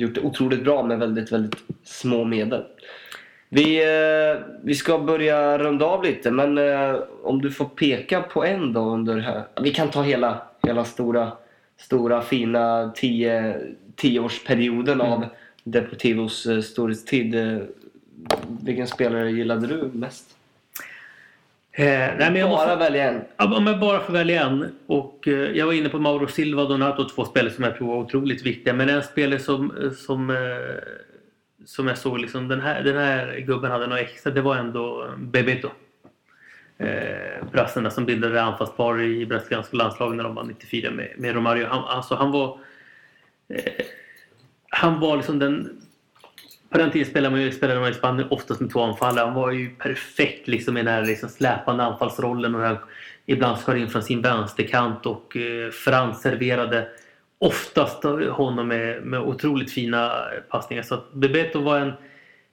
gjort 0.00 0.14
det 0.14 0.20
otroligt 0.20 0.64
bra 0.64 0.82
med 0.82 0.98
väldigt, 0.98 1.32
väldigt 1.32 1.56
små 1.84 2.24
medel. 2.24 2.64
Vi, 3.48 3.82
eh, 3.82 4.42
vi 4.62 4.74
ska 4.74 4.98
börja 4.98 5.58
runda 5.58 5.86
av 5.86 6.04
lite 6.04 6.30
men 6.30 6.58
eh, 6.58 6.96
om 7.22 7.42
du 7.42 7.50
får 7.50 7.64
peka 7.64 8.22
på 8.22 8.44
en 8.44 8.72
då 8.72 8.80
under 8.80 9.18
här. 9.18 9.44
Vi 9.62 9.70
kan 9.70 9.90
ta 9.90 10.02
hela, 10.02 10.42
hela 10.62 10.84
stora, 10.84 11.32
stora 11.76 12.22
fina 12.22 12.92
tio, 12.94 13.56
tioårsperioden 13.96 15.00
Mm. 15.00 15.12
av 15.12 15.24
Deportivos 15.64 16.46
eh, 16.46 16.60
storhetstid. 16.60 17.34
Vilken 18.62 18.86
spelare 18.86 19.30
gillade 19.30 19.66
du 19.66 19.90
mest? 19.92 20.36
Eh, 21.72 21.84
nej, 21.86 22.16
men 22.18 22.36
jag 22.36 22.50
Bara 22.50 22.66
måste, 22.66 22.76
välja 22.76 23.10
en. 23.10 23.24
Ja, 23.36 23.56
Om 23.56 23.66
jag 23.66 23.80
bara 23.80 24.00
får 24.00 24.12
välja 24.12 24.46
en. 24.46 24.72
Och 24.86 25.28
eh, 25.28 25.34
jag 25.34 25.66
var 25.66 25.72
inne 25.72 25.88
på 25.88 25.98
Mauro 25.98 26.26
Silva 26.26 26.62
och 26.62 26.68
Donato, 26.68 27.08
två 27.08 27.24
spelare 27.24 27.52
som 27.52 27.64
jag 27.64 27.76
tror 27.76 27.88
var 27.88 27.96
otroligt 27.96 28.42
viktiga. 28.46 28.74
Men 28.74 28.88
en 28.88 29.02
spelare 29.02 29.38
som, 29.38 29.76
eh, 29.76 29.90
som, 29.90 30.30
eh, 30.30 30.36
som 31.64 31.86
jag 31.88 31.98
såg, 31.98 32.18
liksom, 32.18 32.48
den, 32.48 32.60
här, 32.60 32.82
den 32.82 32.96
här 32.96 33.38
gubben 33.38 33.70
hade 33.70 33.86
något 33.86 33.98
extra, 33.98 34.32
det 34.32 34.40
var 34.40 34.56
ändå 34.56 35.08
Bebeto. 35.18 35.68
Eh, 36.78 37.44
brassen 37.52 37.90
som 37.90 38.04
bildade 38.06 38.42
anfallspar 38.42 39.00
i 39.00 39.26
brasilianska 39.26 39.76
landslaget 39.76 40.16
när 40.16 40.24
de 40.24 40.34
vann 40.34 40.48
94 40.48 40.90
med, 40.90 41.08
med 41.16 41.34
Romario. 41.34 41.66
Han, 41.66 41.84
alltså, 41.84 42.14
han 42.14 42.30
var 42.30 42.58
eh, 43.48 43.84
han 44.70 45.00
var 45.00 45.16
liksom 45.16 45.38
den 45.38 45.82
på 46.70 46.78
den 46.78 46.90
tiden 46.90 47.10
spelade 47.10 47.30
man 47.30 47.42
ju, 47.42 47.52
spelade 47.52 47.80
man 47.80 47.90
i 47.90 47.94
Spanien 47.94 48.28
oftast 48.30 48.60
med 48.60 48.70
två 48.72 48.82
anfallare. 48.82 49.24
Han 49.24 49.34
var 49.34 49.50
ju 49.50 49.70
perfekt 49.70 50.48
liksom 50.48 50.76
i 50.76 50.82
den 50.82 50.94
här 50.94 51.06
liksom 51.06 51.28
släpande 51.28 51.84
anfallsrollen. 51.84 52.54
Och 52.54 52.60
han 52.60 52.76
ibland 53.26 53.58
skar 53.58 53.74
in 53.76 53.88
från 53.88 54.02
sin 54.02 54.22
vänsterkant 54.22 55.06
och 55.06 55.36
eh, 55.36 55.70
Frans 55.70 56.22
serverade 56.22 56.88
oftast 57.38 58.04
honom 58.30 58.68
med, 58.68 59.02
med 59.02 59.20
otroligt 59.20 59.72
fina 59.72 60.06
eh, 60.06 60.40
passningar. 60.48 60.82
Så 60.82 60.94
att 60.94 61.12
Bebeto 61.12 61.60
var 61.60 61.78
en, 61.78 61.92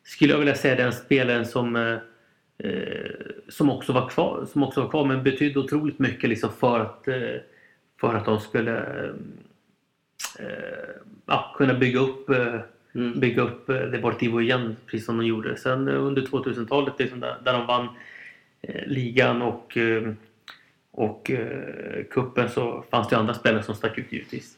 skulle 0.04 0.34
jag 0.34 0.40
vilja 0.40 0.56
säga, 0.56 0.76
den 0.76 0.94
spelaren 0.94 1.46
som 1.46 1.76
eh, 1.76 1.98
eh, 2.58 3.12
som 3.50 3.70
också 3.70 3.94
var 3.94 4.10
kvar, 4.10 4.46
som 4.52 4.64
också 4.64 4.82
var 4.82 4.90
kvar 4.90 5.06
men 5.06 5.24
betydde 5.24 5.60
otroligt 5.60 6.00
mycket 6.00 6.30
liksom 6.30 6.50
för 6.60 6.80
att 6.80 7.08
eh, 7.08 7.42
för 8.00 8.16
att 8.16 8.26
de 8.26 8.40
skulle 8.40 8.78
eh, 8.78 9.12
eh 10.40 10.90
ja, 11.26 11.56
kunna 11.58 11.74
bygga 11.74 12.00
upp 12.00 12.30
eh, 12.30 12.60
Mm. 12.96 13.20
bygga 13.20 13.42
upp 13.42 13.70
eh, 13.70 13.76
Deportivo 13.76 14.42
igen 14.42 14.76
precis 14.86 15.06
som 15.06 15.18
de 15.18 15.26
gjorde. 15.26 15.58
Sen 15.58 15.88
eh, 15.88 16.06
under 16.06 16.22
2000-talet 16.22 16.94
liksom 16.98 17.20
där, 17.20 17.38
där 17.44 17.54
de 17.54 17.68
vann 17.68 17.88
eh, 18.62 18.88
ligan 18.88 19.42
och, 19.42 19.78
eh, 19.78 20.12
och 20.92 21.32
eh, 21.32 22.04
kuppen 22.12 22.50
så 22.50 22.84
fanns 22.92 23.08
det 23.10 23.18
andra 23.18 23.34
spelare 23.34 23.64
som 23.64 23.76
stack 23.76 23.98
ut 23.98 24.12
givetvis. 24.12 24.58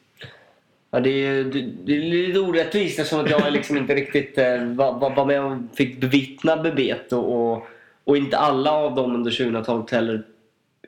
Ja, 0.91 0.99
det, 0.99 1.09
är, 1.09 1.43
det, 1.43 1.69
det 1.85 1.97
är 1.97 2.01
lite 2.01 2.39
orättvist 2.39 2.99
eftersom 2.99 3.25
att 3.25 3.29
jag 3.29 3.53
liksom 3.53 3.77
inte 3.77 3.95
riktigt 3.95 4.37
eh, 4.37 4.65
var, 4.65 5.15
var 5.15 5.25
med 5.25 5.43
och 5.43 5.57
fick 5.73 6.01
bevittna 6.01 6.57
Bebeto 6.57 7.17
och, 7.17 7.67
och 8.03 8.17
inte 8.17 8.37
alla 8.37 8.71
av 8.71 8.95
dem 8.95 9.15
under 9.15 9.31
2000-talet 9.31 9.91
heller 9.91 10.23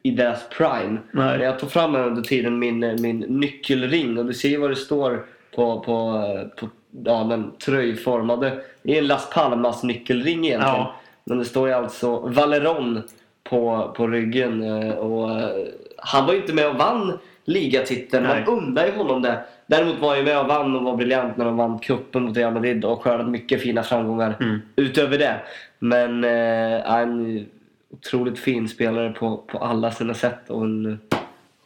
i 0.03 0.11
deras 0.11 0.49
prime. 0.49 0.97
Nej. 1.11 1.39
Jag 1.39 1.59
tog 1.59 1.71
fram 1.71 1.95
här 1.95 2.07
under 2.07 2.21
tiden 2.21 2.59
min, 2.59 2.79
min 3.01 3.19
nyckelring 3.19 4.17
och 4.17 4.25
du 4.25 4.33
ser 4.33 4.57
vad 4.57 4.69
det 4.69 4.75
står 4.75 5.25
på, 5.55 5.79
på, 5.79 6.49
på 6.59 6.69
ja, 7.05 7.23
den 7.23 7.51
tröjformade. 7.65 8.59
Det 8.83 8.93
är 8.93 8.97
en 8.99 9.07
Las 9.07 9.29
Palmas 9.29 9.83
nyckelring 9.83 10.45
egentligen. 10.45 10.75
Ja. 10.75 10.95
Men 11.23 11.37
det 11.37 11.45
står 11.45 11.67
ju 11.67 11.73
alltså 11.73 12.19
Valeron 12.19 13.01
på, 13.43 13.93
på 13.97 14.07
ryggen. 14.07 14.63
eh, 14.63 14.93
Och, 14.95 15.31
eh, 15.39 15.49
han 15.97 16.25
var 16.25 16.33
ju 16.33 16.41
inte 16.41 16.53
med 16.53 16.67
och 16.67 16.75
vann 16.75 17.17
ligatiteln. 17.45 18.27
Man 18.27 18.43
undrar 18.45 18.85
ju 18.85 18.91
honom 18.91 19.21
det. 19.21 19.39
Däremot 19.67 19.99
var 19.99 20.09
han 20.09 20.17
ju 20.17 20.23
med 20.23 20.39
och 20.39 20.47
vann 20.47 20.75
och 20.75 20.83
var 20.83 20.95
briljant 20.95 21.37
när 21.37 21.45
de 21.45 21.57
vann 21.57 21.79
cupen 21.79 22.23
mot 22.23 22.37
Real 22.37 22.53
Madrid 22.53 22.85
och 22.85 23.01
skördade 23.03 23.29
mycket 23.29 23.61
fina 23.61 23.83
framgångar 23.83 24.35
Mm. 24.39 24.59
utöver 24.75 25.17
det. 25.17 25.35
Men 25.79 26.23
eh, 26.23 26.93
en 26.97 27.45
otroligt 27.93 28.39
fin 28.39 28.67
spelare 28.69 29.09
på, 29.11 29.37
på 29.37 29.57
alla 29.57 29.91
sina 29.91 30.13
sätt 30.13 30.49
och 30.49 30.63
en 30.63 30.99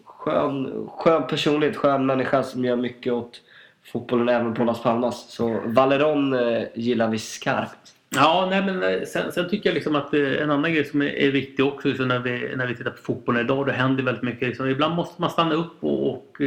skön, 0.06 0.88
skön 0.98 1.24
personlighet, 1.28 1.76
skön 1.78 2.06
människa 2.06 2.44
som 2.44 2.66
gör 2.66 2.76
mycket 2.76 3.14
åt 3.14 3.42
fotbollen 3.86 4.30
även 4.30 4.54
på 4.54 4.64
Las 4.64 4.84
Palmas. 4.84 5.32
Så 5.32 5.62
Valeron 5.66 6.34
eh, 6.34 6.64
gillar 6.76 7.10
vi 7.10 7.20
skarpt. 7.20 7.94
Ja, 8.10 8.48
nej, 8.50 8.66
men 8.66 8.84
eh, 8.84 9.06
sen, 9.08 9.32
sen 9.32 9.50
tycker 9.50 9.70
jag 9.70 9.74
liksom 9.74 9.96
att 9.96 10.14
eh, 10.14 10.42
en 10.42 10.52
annan 10.52 10.74
grej 10.74 10.86
som 10.86 11.02
är, 11.02 11.06
är 11.06 11.32
viktig 11.32 11.66
också 11.66 11.88
liksom 11.88 12.08
när, 12.08 12.20
vi, 12.20 12.56
när 12.56 12.68
vi 12.68 12.76
tittar 12.76 12.92
på 12.92 13.02
fotbollen 13.02 13.46
idag. 13.46 13.66
Det 13.66 13.72
händer 13.72 14.04
väldigt 14.04 14.24
mycket. 14.24 14.48
Liksom. 14.48 14.70
Ibland 14.70 14.96
måste 14.96 15.22
man 15.22 15.30
stanna 15.30 15.56
upp 15.56 15.84
och, 15.84 16.10
och 16.10 16.42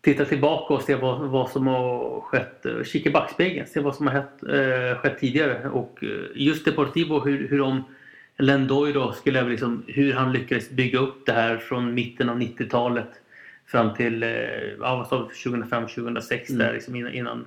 titta 0.00 0.24
tillbaka 0.24 0.74
och 0.74 0.82
se 0.82 0.94
vad, 0.94 1.20
vad 1.20 1.50
som 1.50 1.66
har 1.66 2.20
skett. 2.20 2.66
Kika 2.84 3.08
i 3.08 3.12
backspegeln, 3.12 3.66
se 3.66 3.80
vad 3.80 3.94
som 3.94 4.06
har 4.06 4.14
skett, 4.14 4.42
eh, 4.42 4.98
skett 4.98 5.18
tidigare. 5.18 5.68
Och 5.68 6.04
just 6.34 6.64
Deportivo, 6.64 7.20
hur, 7.20 7.48
hur 7.48 7.58
de 7.58 7.84
Lendoy 8.38 8.92
då, 8.92 9.12
skulle 9.12 9.38
jag 9.38 9.48
liksom, 9.48 9.84
hur 9.86 10.12
han 10.12 10.32
lyckades 10.32 10.70
bygga 10.70 10.98
upp 10.98 11.26
det 11.26 11.32
här 11.32 11.56
från 11.56 11.94
mitten 11.94 12.28
av 12.28 12.38
90-talet 12.38 13.08
fram 13.66 13.94
till 13.94 14.22
eh, 14.22 14.28
ja, 14.80 14.96
vad 14.96 15.06
sa 15.06 15.28
vi, 15.44 15.50
2005-2006 15.50 16.48
Mm. 16.50 16.58
där 16.58 16.72
liksom 16.72 16.96
innan, 16.96 17.12
innan 17.12 17.46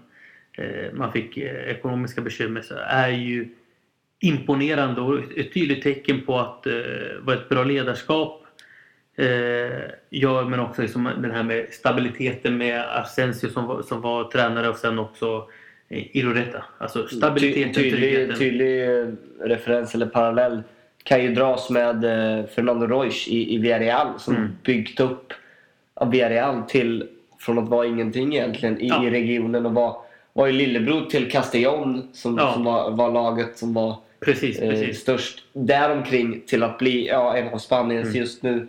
eh, 0.58 0.93
man 0.93 1.12
fick 1.12 1.38
eh, 1.38 1.56
ekonomiska 1.69 2.21
bekymmer 2.21 2.62
så 2.62 2.73
är 2.88 3.10
ju 3.10 3.47
imponerande 4.19 5.01
och 5.01 5.19
ett- 5.38 5.53
tydligt 5.53 5.84
tecken 5.84 6.21
på 6.25 6.39
att 6.39 6.67
vad 7.21 7.36
ett 7.36 7.49
bra 7.49 7.63
ledarskap 7.63 8.43
gör 10.10 10.43
men 10.45 10.60
också 10.60 10.82
liksom 10.82 11.10
den 11.21 11.32
här 11.32 11.43
med 11.43 11.67
stabiliteten 11.73 12.58
med 12.58 12.82
Asensio 12.82 13.49
som 13.49 13.65
var, 13.67 13.82
som 13.82 14.01
var 14.01 14.23
tränare 14.23 14.69
och 14.69 14.75
sen 14.77 14.99
också 14.99 15.47
Iroreta. 15.89 16.63
Alltså 16.77 17.08
stabiliteten, 17.08 17.73
Ty, 17.73 17.91
tydlig, 17.91 18.38
tydlig 18.38 18.89
referens 19.41 19.95
eller 19.95 20.06
parallell 20.06 20.63
kan 21.03 21.23
ju 21.23 21.34
dras 21.34 21.69
med 21.69 22.01
Fernando 22.56 22.88
Reus 22.88 23.27
i, 23.27 23.56
i 23.56 23.58
Villarreal 23.58 24.19
som 24.19 24.36
Mm. 24.36 24.49
byggt 24.63 24.99
upp 24.99 25.34
Villarreal 26.06 26.62
till 26.64 27.08
från 27.40 27.58
att 27.60 27.70
vara 27.70 27.86
ingenting 27.88 28.36
egentligen 28.36 28.82
i, 28.82 28.88
Ja. 28.88 29.02
regionen 29.12 29.66
och 29.66 29.74
var, 29.74 29.98
var 30.34 30.48
ju 30.48 30.54
lillebror 30.54 31.06
till 31.06 31.32
Castellón 31.32 32.08
som, 32.14 32.38
Ja. 32.38 32.54
som 32.54 32.64
var, 32.64 32.92
var 32.92 33.12
laget 33.12 33.58
som 33.58 33.74
var 33.74 33.96
Precis, 34.20 34.60
eh, 34.60 34.70
precis. 34.70 35.00
störst 35.00 35.44
däromkring 35.54 36.42
till 36.48 36.64
att 36.64 36.78
bli 36.78 37.08
ja, 37.08 37.38
en 37.38 37.48
av 37.54 37.58
Spaniens 37.58 38.08
Mm. 38.08 38.18
just 38.20 38.44
nu 38.44 38.68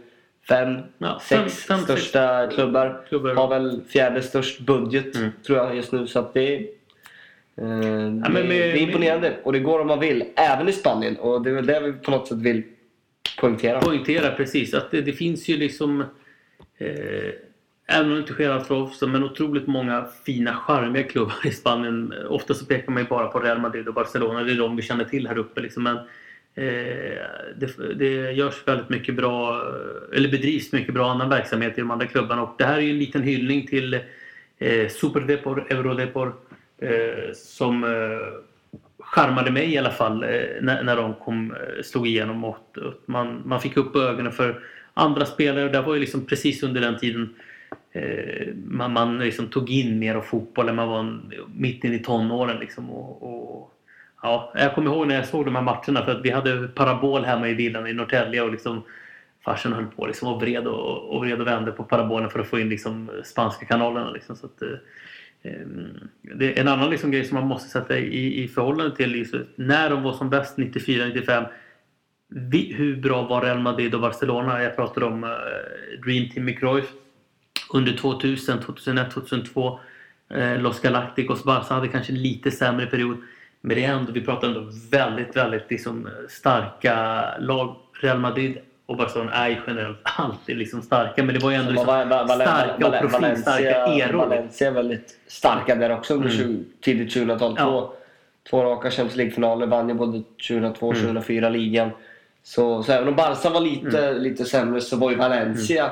fem, 0.49 0.79
Ja, 0.99 1.21
sex 1.23 1.41
fem- 1.41 1.49
fem, 1.49 1.87
sex 1.87 1.87
största 2.03 2.47
klubbar. 2.47 3.03
klubbar. 3.09 3.35
Har 3.35 3.49
väl 3.49 3.81
fjärde 3.89 4.23
störst 4.23 4.61
budget 4.61 5.17
Mm. 5.17 5.31
tror 5.47 5.59
jag 5.59 5.77
just 5.77 5.93
nu. 5.93 6.07
Så 6.07 6.19
att 6.19 6.35
det, 6.35 6.55
eh, 6.55 6.65
men 7.57 8.21
det, 8.23 8.31
med- 8.31 8.49
det 8.49 8.55
är 8.73 8.77
imponerande. 8.77 9.33
Och 9.43 9.53
det 9.53 9.59
går 9.59 9.81
om 9.81 9.87
man 9.87 10.01
vill. 10.01 10.25
Även 10.37 10.69
i 10.69 10.73
Spanien. 10.73 11.17
Och 11.17 11.43
det 11.43 11.51
är 11.51 11.55
väl 11.55 11.67
det 11.67 11.81
vi 11.81 11.93
på 11.93 12.11
något 12.11 12.29
sätt 12.29 12.39
vill 12.39 12.63
poängtera. 13.41 13.81
poängtera 13.81 14.31
precis 14.31 14.75
att 14.75 14.91
det, 14.91 15.01
det 15.03 15.13
finns 15.13 15.49
ju 15.49 15.57
liksom 15.57 16.05
eh, 16.79 17.33
Även 17.91 18.07
om 18.09 18.15
det 18.15 18.21
inte 18.21 18.33
sker 18.33 18.51
allt 18.51 18.67
för 18.67 18.75
ofta 18.75 19.07
men 19.07 19.25
otroligt 19.25 19.67
många 19.67 20.07
fina 20.25 20.55
charmiga 20.55 21.03
klubbar 21.03 21.47
i 21.47 21.51
Spanien. 21.51 22.15
Ofta 22.29 22.55
så 22.55 22.67
pekar 22.67 22.93
man 22.93 23.03
ju 23.03 23.09
bara 23.09 23.27
på 23.27 23.41
Real 23.41 23.61
Madrid 23.61 23.89
och 23.89 23.95
Barcelona. 23.95 24.43
Det 24.43 24.53
är 24.53 24.57
de 24.57 24.77
vi 24.77 24.83
känner 24.83 25.05
till 25.05 25.27
här 25.27 25.39
uppe. 25.39 25.61
Liksom. 25.61 25.83
Men 25.83 25.97
eh, 26.55 27.23
det, 27.57 27.95
det 27.95 28.33
görs 28.33 28.63
väldigt 28.67 28.89
mycket 28.89 29.15
bra, 29.15 29.63
eller 30.15 30.29
bedrivs 30.29 30.73
mycket 30.73 30.95
bra 30.95 31.11
annan 31.11 31.29
verksamhet 31.29 31.79
i 31.79 31.81
de 31.81 31.91
andra 31.91 32.07
klubbarna. 32.07 32.43
Och 32.43 32.55
det 32.59 32.65
här 32.65 32.77
är 32.77 32.81
ju 32.81 32.91
en 32.91 32.99
liten 32.99 33.23
hyllning 33.23 33.67
till 33.67 33.95
eh, 34.59 34.89
Superdepor, 34.89 35.67
Eurodepor 35.71 36.35
eh, 36.79 37.33
som 37.35 37.85
eh, 37.85 37.91
charmade 38.99 39.51
mig 39.51 39.75
i 39.75 39.79
alla 39.79 39.91
fall 39.91 40.23
eh, 40.23 40.29
när, 40.61 40.83
när 40.83 40.97
de 40.97 41.15
kom, 41.15 41.51
eh, 41.51 41.83
slog 41.83 42.07
igenom. 42.07 42.45
Och, 42.45 42.79
och 42.79 42.95
man, 43.07 43.43
man 43.45 43.61
fick 43.61 43.77
upp 43.77 43.97
ögonen 43.97 44.33
för 44.33 44.63
andra 44.99 45.27
spelare. 45.27 45.65
Och 45.65 45.73
det 45.73 45.81
var 45.81 45.95
ju 45.95 46.01
liksom 46.01 46.27
precis 46.27 46.63
under 46.63 46.81
den 46.81 46.99
tiden 46.99 47.35
eh, 47.93 48.55
man, 48.65 48.93
man 48.93 49.19
liksom 49.19 49.47
tog 49.47 49.71
in 49.71 49.99
mer 49.99 50.15
av 50.15 50.23
fotbollen. 50.23 50.77
Man 50.77 50.89
var 50.89 51.01
en- 51.01 51.33
mitt 51.55 51.85
inne 51.85 51.97
i 51.97 51.99
tonåren. 51.99 52.61
Liksom, 52.61 52.91
och, 52.91 53.23
och, 53.23 53.73
ja, 54.23 54.53
jag 54.55 54.75
kommer 54.75 54.91
ihåg 54.91 55.07
när 55.07 55.15
jag 55.15 55.27
såg 55.27 55.45
de 55.45 55.55
här 55.55 55.63
matcherna 55.63 56.05
för 56.05 56.13
att 56.13 56.25
vi 56.25 56.31
hade 56.31 56.69
parabol 56.69 57.25
hemma 57.25 57.49
i 57.49 57.55
villan 57.55 57.87
i 57.87 57.93
Norrtälje. 57.93 58.43
Och 58.43 58.53
liksom, 58.53 58.83
farsan 59.45 59.73
höll 59.73 59.87
på 59.87 60.07
liksom, 60.07 60.29
och, 60.29 60.43
vred 60.43 60.67
och, 60.67 61.17
och 61.17 61.25
vred 61.25 61.41
och 61.41 61.47
vände 61.47 61.73
på 61.73 61.85
parabolen 61.85 62.31
för 62.31 62.39
att 62.39 62.49
få 62.49 62.59
in 62.59 62.69
liksom, 62.69 63.11
spanska 63.25 63.67
kanalerna. 63.67 64.11
Liksom, 64.11 64.37
så 64.37 64.47
att, 64.47 64.63
eh, 64.63 64.69
eh 65.43 65.67
Det 66.23 66.59
är 66.59 66.61
en 66.61 66.69
annan 66.69 66.91
liksom 66.91 67.11
grej 67.11 67.25
som 67.25 67.39
man 67.39 67.49
måste 67.49 67.69
sätta 67.69 67.99
i, 67.99 68.43
i 68.43 68.49
förhållande 68.49 68.97
till 68.97 69.11
liksom, 69.11 69.45
när 69.57 69.91
de 69.91 70.03
var 70.03 70.13
som 70.13 70.31
bäst 70.31 70.59
94-95 70.59 71.47
vi- 72.29 72.73
hur 72.73 72.97
bra 72.97 73.23
var 73.23 73.43
Real 73.43 73.59
Madrid 73.61 73.95
och 73.95 74.01
Barcelona? 74.01 74.63
Jag 74.63 74.77
pratade 74.77 75.07
om 75.07 75.25
eh, 75.25 75.31
Dream 76.05 76.29
Team 76.31 76.45
med 76.45 76.59
Cruyff 76.59 76.87
under 77.73 77.93
2000, 77.93 78.61
2001, 78.61 79.11
2002 79.11 79.81
eh, 80.35 80.59
Los 80.61 80.81
Galacticos, 80.81 81.45
Barca 81.45 81.75
hade 81.75 81.89
kanske 81.89 82.13
lite 82.13 82.51
sämre 82.51 82.87
period 82.87 83.17
men 83.61 83.77
det 83.77 83.85
är 83.85 83.93
ändå, 83.93 84.13
vi 84.13 84.21
pratar 84.21 84.49
ändå 84.49 84.71
väldigt, 84.91 85.37
väldigt 85.37 85.71
liksom, 85.71 86.09
starka 86.29 87.25
lag. 87.39 87.77
Real 88.01 88.19
Madrid 88.19 88.59
och 88.87 88.97
Barcelona 88.97 89.33
är 89.33 89.63
generellt 89.67 89.99
alltid 90.03 90.57
liksom 90.57 90.83
starka 90.83 91.25
men 91.25 91.35
det 91.35 91.41
var 91.41 91.51
ju 91.51 91.57
ändå 91.57 91.71
liksom 91.71 91.87
Val- 91.87 92.09
Val- 92.09 92.27
Val- 92.29 92.41
starka 92.41 92.87
och 92.87 93.11
profilstarka 93.11 93.87
eror. 93.87 94.19
Valencia 94.19 94.67
är 94.69 94.73
väldigt 94.73 95.19
starka 95.27 95.75
där 95.75 95.91
också 95.93 96.15
under 96.15 96.29
Mm. 96.29 96.39
20, 96.39 96.65
tidigt 96.81 97.17
2000-tal. 97.17 97.55
Ja. 97.59 97.65
Två, 97.65 97.93
två 98.51 98.65
raka 98.65 98.91
Champions 98.91 99.17
League-finaler. 99.17 99.67
Vann 99.67 99.89
ju 99.89 99.95
både 99.95 100.23
2002 100.49 100.87
och 100.89 100.95
Mm. 100.95 101.07
2004 101.07 101.49
ligan. 101.49 101.91
Så, 102.49 102.83
så 102.83 102.93
även 102.93 103.09
om 103.09 103.17
Barca 103.17 103.51
var 103.51 103.61
lite, 103.61 104.09
Mm. 104.09 104.23
lite 104.23 104.45
sämre 104.45 104.81
så 104.81 104.97
var 104.97 105.11
ju 105.11 105.17
Valencia 105.17 105.91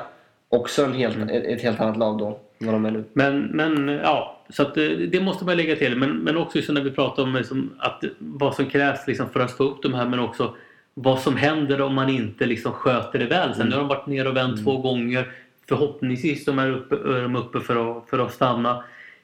också 0.49 0.83
en 0.85 0.93
helt, 0.93 1.17
ett, 1.31 1.43
ett 1.45 1.61
helt 1.61 1.79
annat 1.79 1.97
lag 1.97 2.17
då. 2.19 2.39
Vad 2.59 2.73
de 2.73 2.85
är 2.85 2.91
nu. 2.91 3.03
Men, 3.13 3.39
men 3.39 3.87
ja, 3.87 4.41
så 4.49 4.61
att 4.61 4.77
eh, 4.77 4.83
det 4.83 5.21
måste 5.21 5.45
man 5.45 5.57
lägga 5.57 5.75
till. 5.75 5.95
Men, 5.95 6.09
men 6.17 6.37
också 6.37 6.61
så 6.61 6.73
när 6.73 6.81
vi 6.81 6.91
pratar 6.91 7.23
om 7.23 7.35
liksom, 7.35 7.71
att, 7.79 8.03
vad 8.19 8.55
som 8.55 8.65
krävs 8.65 9.07
liksom, 9.07 9.29
för 9.29 9.39
att 9.39 9.51
få 9.51 9.63
upp 9.63 9.83
de 9.83 9.93
här 9.93 10.05
men 10.05 10.19
också 10.19 10.53
vad 10.93 11.19
som 11.19 11.35
händer 11.37 11.81
om 11.81 11.93
man 11.95 12.09
inte 12.09 12.45
liksom, 12.45 12.71
sköter 12.71 13.19
det 13.19 13.25
väl. 13.25 13.53
Sen 13.53 13.61
Mm. 13.61 13.69
nu 13.69 13.75
har 13.75 13.81
de 13.81 13.87
varit 13.87 14.07
ner 14.07 14.27
och 14.27 14.35
vänt 14.35 14.63
två 14.63 14.77
gånger. 14.77 15.27
Förhoppningsvis 15.69 16.45
de 16.45 16.59
är, 16.59 16.71
uppe, 16.71 16.95
är 16.95 17.21
de 17.21 17.35
uppe 17.35 17.59
för 17.59 17.97
att, 17.97 18.09
för 18.09 18.19
att 18.19 18.33
stanna. 18.33 18.83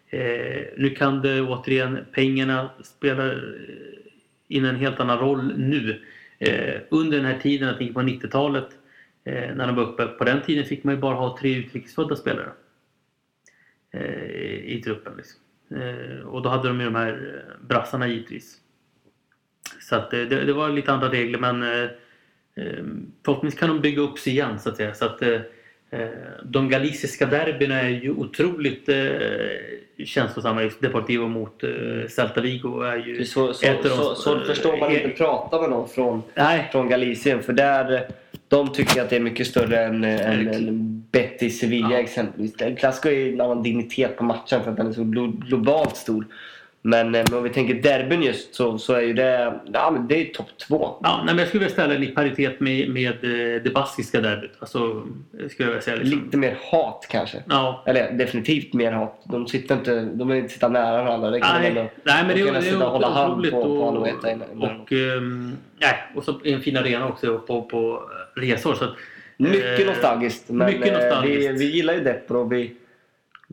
Eh, 0.09 0.63
nu 0.77 0.89
kan 0.97 1.21
det 1.21 1.41
återigen, 1.41 1.97
pengarna 2.11 2.69
spela 2.83 3.25
eh, 3.31 3.37
in 4.47 4.65
en 4.65 4.75
helt 4.75 4.99
annan 4.99 5.19
roll 5.19 5.53
nu. 5.57 6.01
Eh, 6.43 6.82
under 6.89 7.17
den 7.17 7.25
här 7.25 7.39
tiden, 7.39 7.67
jag 7.67 7.77
tänker 7.77 7.93
på 7.93 8.01
90-talet, 8.01 8.67
eh, 9.23 9.56
när 9.56 9.67
de 9.67 9.75
var 9.75 9.84
uppe. 9.84 10.06
På 10.06 10.23
den 10.23 10.41
tiden 10.41 10.65
fick 10.65 10.84
man 10.84 10.95
ju 10.95 11.01
bara 11.01 11.15
ha 11.15 11.38
tre 11.38 11.56
utrikesfödda 11.56 12.15
spelare 12.15 12.51
eh, 13.91 14.56
i 14.56 14.82
truppen. 14.86 15.13
Liksom. 15.17 15.39
Eh, 15.69 16.25
och 16.25 16.41
då 16.41 16.49
hade 16.49 16.67
de 16.67 16.79
ju 16.79 16.86
de 16.86 16.95
här 16.95 17.43
eh, 17.47 17.67
brassarna 17.67 18.08
givetvis. 18.08 18.58
Så 19.79 19.95
att, 19.95 20.13
eh, 20.13 20.21
det, 20.21 20.45
det 20.45 20.53
var 20.53 20.69
lite 20.69 20.93
andra 20.93 21.12
regler 21.12 21.39
men 21.39 21.63
eh, 21.63 21.89
eh, 22.56 22.84
förhoppningsvis 23.25 23.60
kan 23.60 23.69
de 23.69 23.82
bygga 23.82 24.01
upp 24.01 24.19
sig 24.19 24.34
igen 24.34 24.60
så 24.60 24.69
att 24.69 24.77
säga. 24.77 24.93
Så 24.93 25.06
att, 25.06 25.21
eh, 25.21 25.41
de 26.43 26.69
galiciska 26.69 27.25
derbyna 27.25 27.82
är 27.82 27.89
ju 27.89 28.12
otroligt 28.12 28.89
eh, 28.89 28.95
känslosamma. 30.06 30.63
Just 30.63 30.82
Deportivo 30.82 31.27
mot 31.27 31.63
eh, 31.63 31.69
Celta 32.10 32.41
Vigo 32.41 32.82
är 32.82 32.95
ju... 32.97 33.25
så, 33.25 33.53
så, 33.53 33.65
de- 33.84 33.89
så, 33.89 34.15
så 34.15 34.39
förstår 34.39 34.77
man 34.77 34.91
inte 34.91 35.10
prata 35.10 35.62
med 35.62 35.69
någon 35.69 35.89
från, 35.89 36.21
Nej, 36.36 36.69
från 36.71 36.89
Galicien. 36.89 37.43
För 37.43 37.53
där, 37.53 38.08
de 38.47 38.73
tycker 38.73 39.01
att 39.01 39.10
det 39.10 39.15
är 39.15 39.19
mycket 39.19 39.47
större 39.47 39.84
än, 39.84 40.03
än, 40.03 40.47
än 40.47 41.03
Betis 41.12 41.60
Sevilla 41.60 41.91
Ja. 41.91 41.99
exempelvis. 41.99 42.56
Clasico 42.79 43.10
är 43.10 43.34
en 43.34 43.41
annan 43.41 43.63
dignitet 43.63 44.17
på 44.17 44.23
matchen 44.23 44.63
för 44.63 44.71
att 44.71 44.77
den 44.77 44.88
är 44.88 44.93
så 44.93 45.01
glo- 45.01 45.45
globalt 45.45 45.97
stor. 45.97 46.25
Men, 46.85 47.15
eh, 47.15 47.23
om 47.33 47.43
vi 47.43 47.49
tänker 47.49 47.73
derbyn 47.73 48.23
just 48.23 48.55
så, 48.55 48.77
så 48.77 48.93
är 48.93 49.01
ju 49.01 49.13
det, 49.13 49.53
ja, 49.73 49.91
men 49.91 50.07
det 50.07 50.15
är 50.29 50.33
topp 50.33 50.47
två. 50.67 50.95
Ja, 51.03 51.15
nej, 51.17 51.25
men 51.25 51.37
jag 51.37 51.47
skulle 51.47 51.59
vilja 51.59 51.73
ställa 51.73 51.93
den 51.93 52.03
i 52.03 52.07
paritet 52.07 52.59
med, 52.59 52.89
med 52.89 53.09
eh, 53.23 53.61
det 53.63 53.73
baskiska 53.73 54.21
derbyt. 54.21 54.51
Alltså, 54.59 55.03
skulle 55.49 55.71
jag 55.71 55.83
säga 55.83 55.97
liksom. 55.97 56.23
Lite 56.25 56.37
mer 56.37 56.57
hat 56.71 57.07
kanske. 57.09 57.37
Ja, 57.49 57.83
Eller 57.85 58.11
definitivt 58.11 58.73
mer 58.73 58.91
hat. 58.91 59.21
De 59.23 59.47
sitter 59.47 59.75
inte, 59.75 60.01
de 60.01 60.27
vill 60.27 60.37
inte 60.37 60.53
sitta 60.53 60.69
nära 60.69 61.03
varandra. 61.03 61.29
Det 61.31 61.39
kan 61.39 61.61
Nej, 61.61 61.69
ändå- 61.69 61.89
nej 62.03 62.23
men 62.27 62.35
de 62.35 62.41
det, 62.41 62.45
kan 62.45 62.53
det 62.55 62.61
sitta 62.61 62.85
och 62.85 62.91
hålla 62.91 63.09
hand 63.09 63.43
på, 63.43 63.49
på 63.51 63.57
och, 63.57 63.87
Anoeta 63.87 64.31
innan- 64.31 64.51
innan. 64.53 64.81
och, 64.81 64.91
ehm, 64.91 65.57
nej, 65.81 65.93
och 66.15 66.23
så 66.23 66.39
en 66.43 66.61
fin 66.61 66.77
arena 66.77 67.07
också 67.07 67.39
på, 67.39 67.61
på 67.61 68.03
resor. 68.35 68.73
Så 68.75 68.83
att, 68.83 68.91
Mycket 69.37 69.79
eh, 69.79 69.85
nostalgiskt. 69.87 70.49
Men 70.49 70.67
mycket 70.67 70.87
eh, 70.87 70.93
nostalgiskt. 70.93 71.51
Vi, 71.51 71.57
vi 71.57 71.65
gillar 71.75 71.93
ju 71.93 71.99
Depor 71.99 72.37
och 72.37 72.51
vi, 72.51 72.73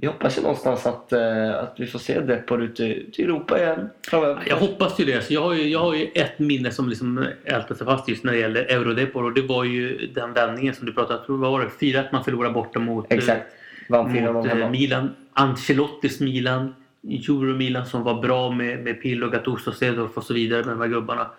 vi 0.01 0.07
hoppas 0.07 0.39
ju 0.39 0.43
någonstans 0.43 0.87
att, 0.87 1.13
eh, 1.13 1.59
att 1.59 1.75
vi 1.77 1.87
får 1.87 1.99
se 1.99 2.21
Depor 2.21 2.63
ute 2.63 2.85
i 2.85 3.23
Europa 3.23 3.59
igen 3.59 3.91
framöver. 4.09 4.43
Jag 4.47 4.57
hoppas 4.57 5.01
ju 5.01 5.05
det. 5.05 5.23
Så 5.23 5.35
jag, 5.35 5.43
har 5.43 5.55
ju, 5.55 5.69
jag 5.69 5.79
har 5.79 5.95
ju 5.95 6.07
ett 6.15 6.39
minne 6.39 6.71
som 6.71 6.89
liksom 6.89 7.27
ältar 7.45 7.75
sig 7.75 7.87
fast 7.87 8.09
just 8.09 8.25
när 8.25 8.33
det 8.33 8.39
gäller 8.39 8.65
Eurodepor 8.65 9.25
och 9.25 9.33
det 9.33 9.43
var 9.43 9.65
ju 9.65 10.07
den 10.07 10.33
vändningen 10.33 10.75
som 10.75 10.87
du 10.87 10.93
pratade 10.93 11.21
om. 11.27 11.41
Vad 11.41 11.53
var 11.53 11.61
det? 11.61 11.87
4-1 11.87 12.05
man 12.13 12.25
förlorade 12.25 12.55
borta 12.55 12.79
mot, 12.79 13.13
eh, 13.13 13.19
Exakt. 13.19 13.47
Vann 13.89 14.15
4-0 14.15 14.33
mot 14.33 14.47
eh. 14.47 14.71
Milan. 14.71 15.11
Ancelottis 15.33 16.21
Milan. 16.21 16.75
Euro-Milan 17.03 17.87
som 17.87 18.03
var 18.03 18.23
bra 18.23 18.51
med, 18.51 18.85
med 18.85 19.03
Pirlo, 19.03 19.31
Gattuso, 19.31 19.73
Cedorf 19.73 20.17
och 20.17 20.25
så 20.25 20.35
vidare 20.35 20.65
med 20.65 20.73
de 20.73 20.81
här 20.81 20.89
gubbarna. 20.89 21.31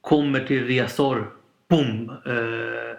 Kommer 0.00 0.40
till 0.40 0.66
Riazor. 0.66 1.30
Boom! 1.68 2.10
Eh, 2.26 2.96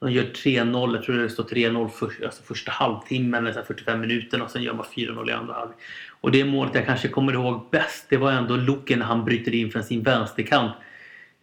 de 0.00 0.12
gör 0.12 0.24
3-0. 0.24 0.94
Jag 0.94 1.02
tror 1.04 1.16
det 1.16 1.28
står 1.28 1.44
3-0 1.44 1.88
för, 1.88 2.24
alltså 2.24 2.42
första 2.42 2.70
halvtimmen 2.70 3.46
eller 3.46 3.62
45 3.62 4.00
minuter 4.00 4.42
och 4.42 4.50
sen 4.50 4.62
gör 4.62 4.74
man 4.74 4.86
4-0 4.96 5.30
i 5.30 5.32
andra 5.32 5.54
halvlek. 5.54 5.78
Och 6.20 6.30
det 6.30 6.44
målet 6.44 6.74
jag 6.74 6.86
kanske 6.86 7.08
kommer 7.08 7.32
ihåg 7.32 7.68
bäst 7.70 8.06
det 8.08 8.16
var 8.16 8.32
ändå 8.32 8.56
Loke 8.56 8.96
när 8.96 9.06
han 9.06 9.24
bryter 9.24 9.54
in 9.54 9.70
från 9.70 9.82
sin 9.82 10.02
vänsterkant 10.02 10.72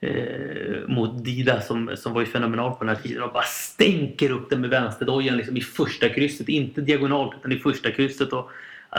eh, 0.01 0.87
mot 0.87 1.25
Dida 1.25 1.61
som, 1.61 1.91
som 1.97 2.13
var 2.13 2.21
ju 2.21 2.27
fenomenal 2.27 2.71
på 2.71 2.83
den 2.83 2.95
här 2.95 3.03
tiden 3.03 3.23
och 3.23 3.33
bara 3.33 3.43
stänker 3.43 4.31
upp 4.31 4.49
den 4.49 4.61
med 4.61 4.69
vänsterdojan 4.69 5.37
liksom 5.37 5.57
i 5.57 5.61
första 5.61 6.09
krysset. 6.09 6.49
Inte 6.49 6.81
diagonalt 6.81 7.33
utan 7.39 7.51
i 7.51 7.59
första 7.59 7.91
krysset. 7.91 8.33
Och, 8.33 8.51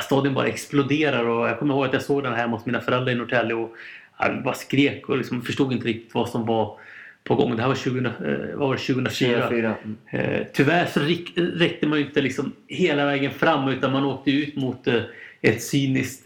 stadion 0.02 0.34
bara 0.34 0.46
exploderar 0.46 1.24
och 1.24 1.48
jag 1.48 1.58
kommer 1.58 1.74
ihåg 1.74 1.84
att 1.84 1.92
jag 1.92 2.02
såg 2.02 2.22
den 2.22 2.34
här 2.34 2.48
hos 2.48 2.66
mina 2.66 2.80
föräldrar 2.80 3.12
i 3.12 3.14
Norrtälje 3.14 3.54
och 3.54 3.76
jag 4.18 4.42
bara 4.42 4.54
skrek 4.54 5.08
och 5.08 5.18
liksom 5.18 5.42
förstod 5.42 5.72
inte 5.72 5.88
riktigt 5.88 6.14
vad 6.14 6.28
som 6.28 6.46
var 6.46 6.78
på 7.26 7.34
gång. 7.34 7.56
Det 7.56 7.62
här 7.62 7.68
var, 7.68 7.74
2000, 7.74 8.06
eh, 8.06 8.12
var 8.54 8.72
det 8.74 8.80
2004. 8.80 9.48
4-4. 9.50 9.74
Eh, 10.10 10.46
tyvärr 10.52 10.86
så 10.86 11.00
räck, 11.00 11.32
räckte 11.36 11.86
man 11.86 11.98
ju 11.98 12.04
inte 12.04 12.20
liksom 12.20 12.52
hela 12.68 13.06
vägen 13.06 13.30
fram 13.30 13.68
utan 13.68 13.92
man 13.92 14.04
åkte 14.04 14.30
ut 14.30 14.56
mot 14.56 14.86
eh, 14.86 15.02
ett 15.42 15.62
cyniskt 15.62 16.24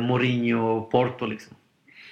Mourinho 0.00 0.76
och 0.76 0.90
Porto. 0.90 1.26
Liksom. 1.26 1.56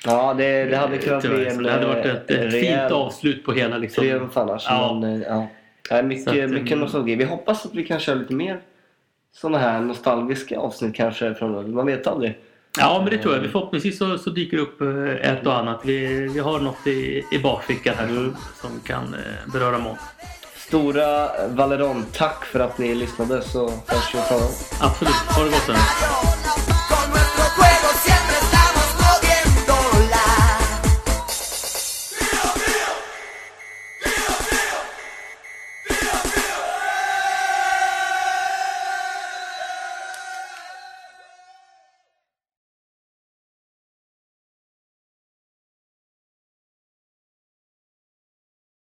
Ja, 0.05 0.35
det, 0.35 0.65
det 0.65 0.77
hade 0.77 0.99
kunnat 0.99 1.23
bli 1.23 1.47
en, 1.47 1.63
det 1.63 1.71
hade 1.71 1.87
varit 1.87 2.07
ett, 2.07 2.31
ett 2.31 2.53
fint 2.53 2.93
avslut 2.93 3.45
på 3.45 3.53
hela 3.53 3.79
liksom. 3.79 4.03
triumf 4.03 4.37
annars. 4.37 4.67
Ja. 4.69 4.99
Men, 5.01 5.23
ja. 5.23 5.49
Ja, 5.91 6.03
mycket, 6.03 6.29
att, 6.29 6.51
mycket 6.51 6.73
mm. 6.73 6.79
nostalgi. 6.81 7.15
Vi 7.15 7.25
hoppas 7.25 7.67
att 7.67 7.75
vi 7.75 7.85
kan 7.85 8.01
köra 8.01 8.15
lite 8.15 8.35
mer 8.35 8.61
sådana 9.33 9.59
här 9.59 9.81
nostalgiska 9.81 10.59
avsnitt 10.59 10.95
kanske 10.95 11.35
framöver. 11.35 11.69
Man 11.69 11.87
vet 11.87 12.07
aldrig. 12.07 12.39
Ja, 12.79 13.01
men 13.03 13.11
det 13.11 13.19
tror 13.23 13.35
jag. 13.35 13.41
Vi 13.41 13.49
Förhoppningsvis 13.49 13.99
så, 13.99 14.19
så 14.19 14.31
dyker 14.31 14.57
det 14.57 14.63
upp 14.63 14.81
eh, 14.81 15.31
ett 15.33 15.47
och 15.47 15.59
annat. 15.59 15.81
Vi, 15.85 16.29
vi 16.29 16.41
har 16.41 16.61
något 16.61 16.87
i, 16.87 17.25
i 17.33 17.39
bakfickan 17.39 17.95
här 17.99 18.07
som, 18.07 18.37
som 18.61 18.81
kan 18.81 19.15
eh, 19.15 19.53
beröra 19.53 19.79
mål. 19.79 19.97
Stora 20.57 21.29
Valeron, 21.49 22.07
tack 22.13 22.45
för 22.45 22.61
att 22.61 22.79
ni 22.79 22.95
lyssnade 22.95 23.43
så 23.43 23.69
hörs 23.69 24.15
vi. 24.15 24.19
Absolut. 24.81 25.15
Ha 25.15 25.45
det 25.45 25.51
gott. 25.51 25.67
Hola, 25.67 26.78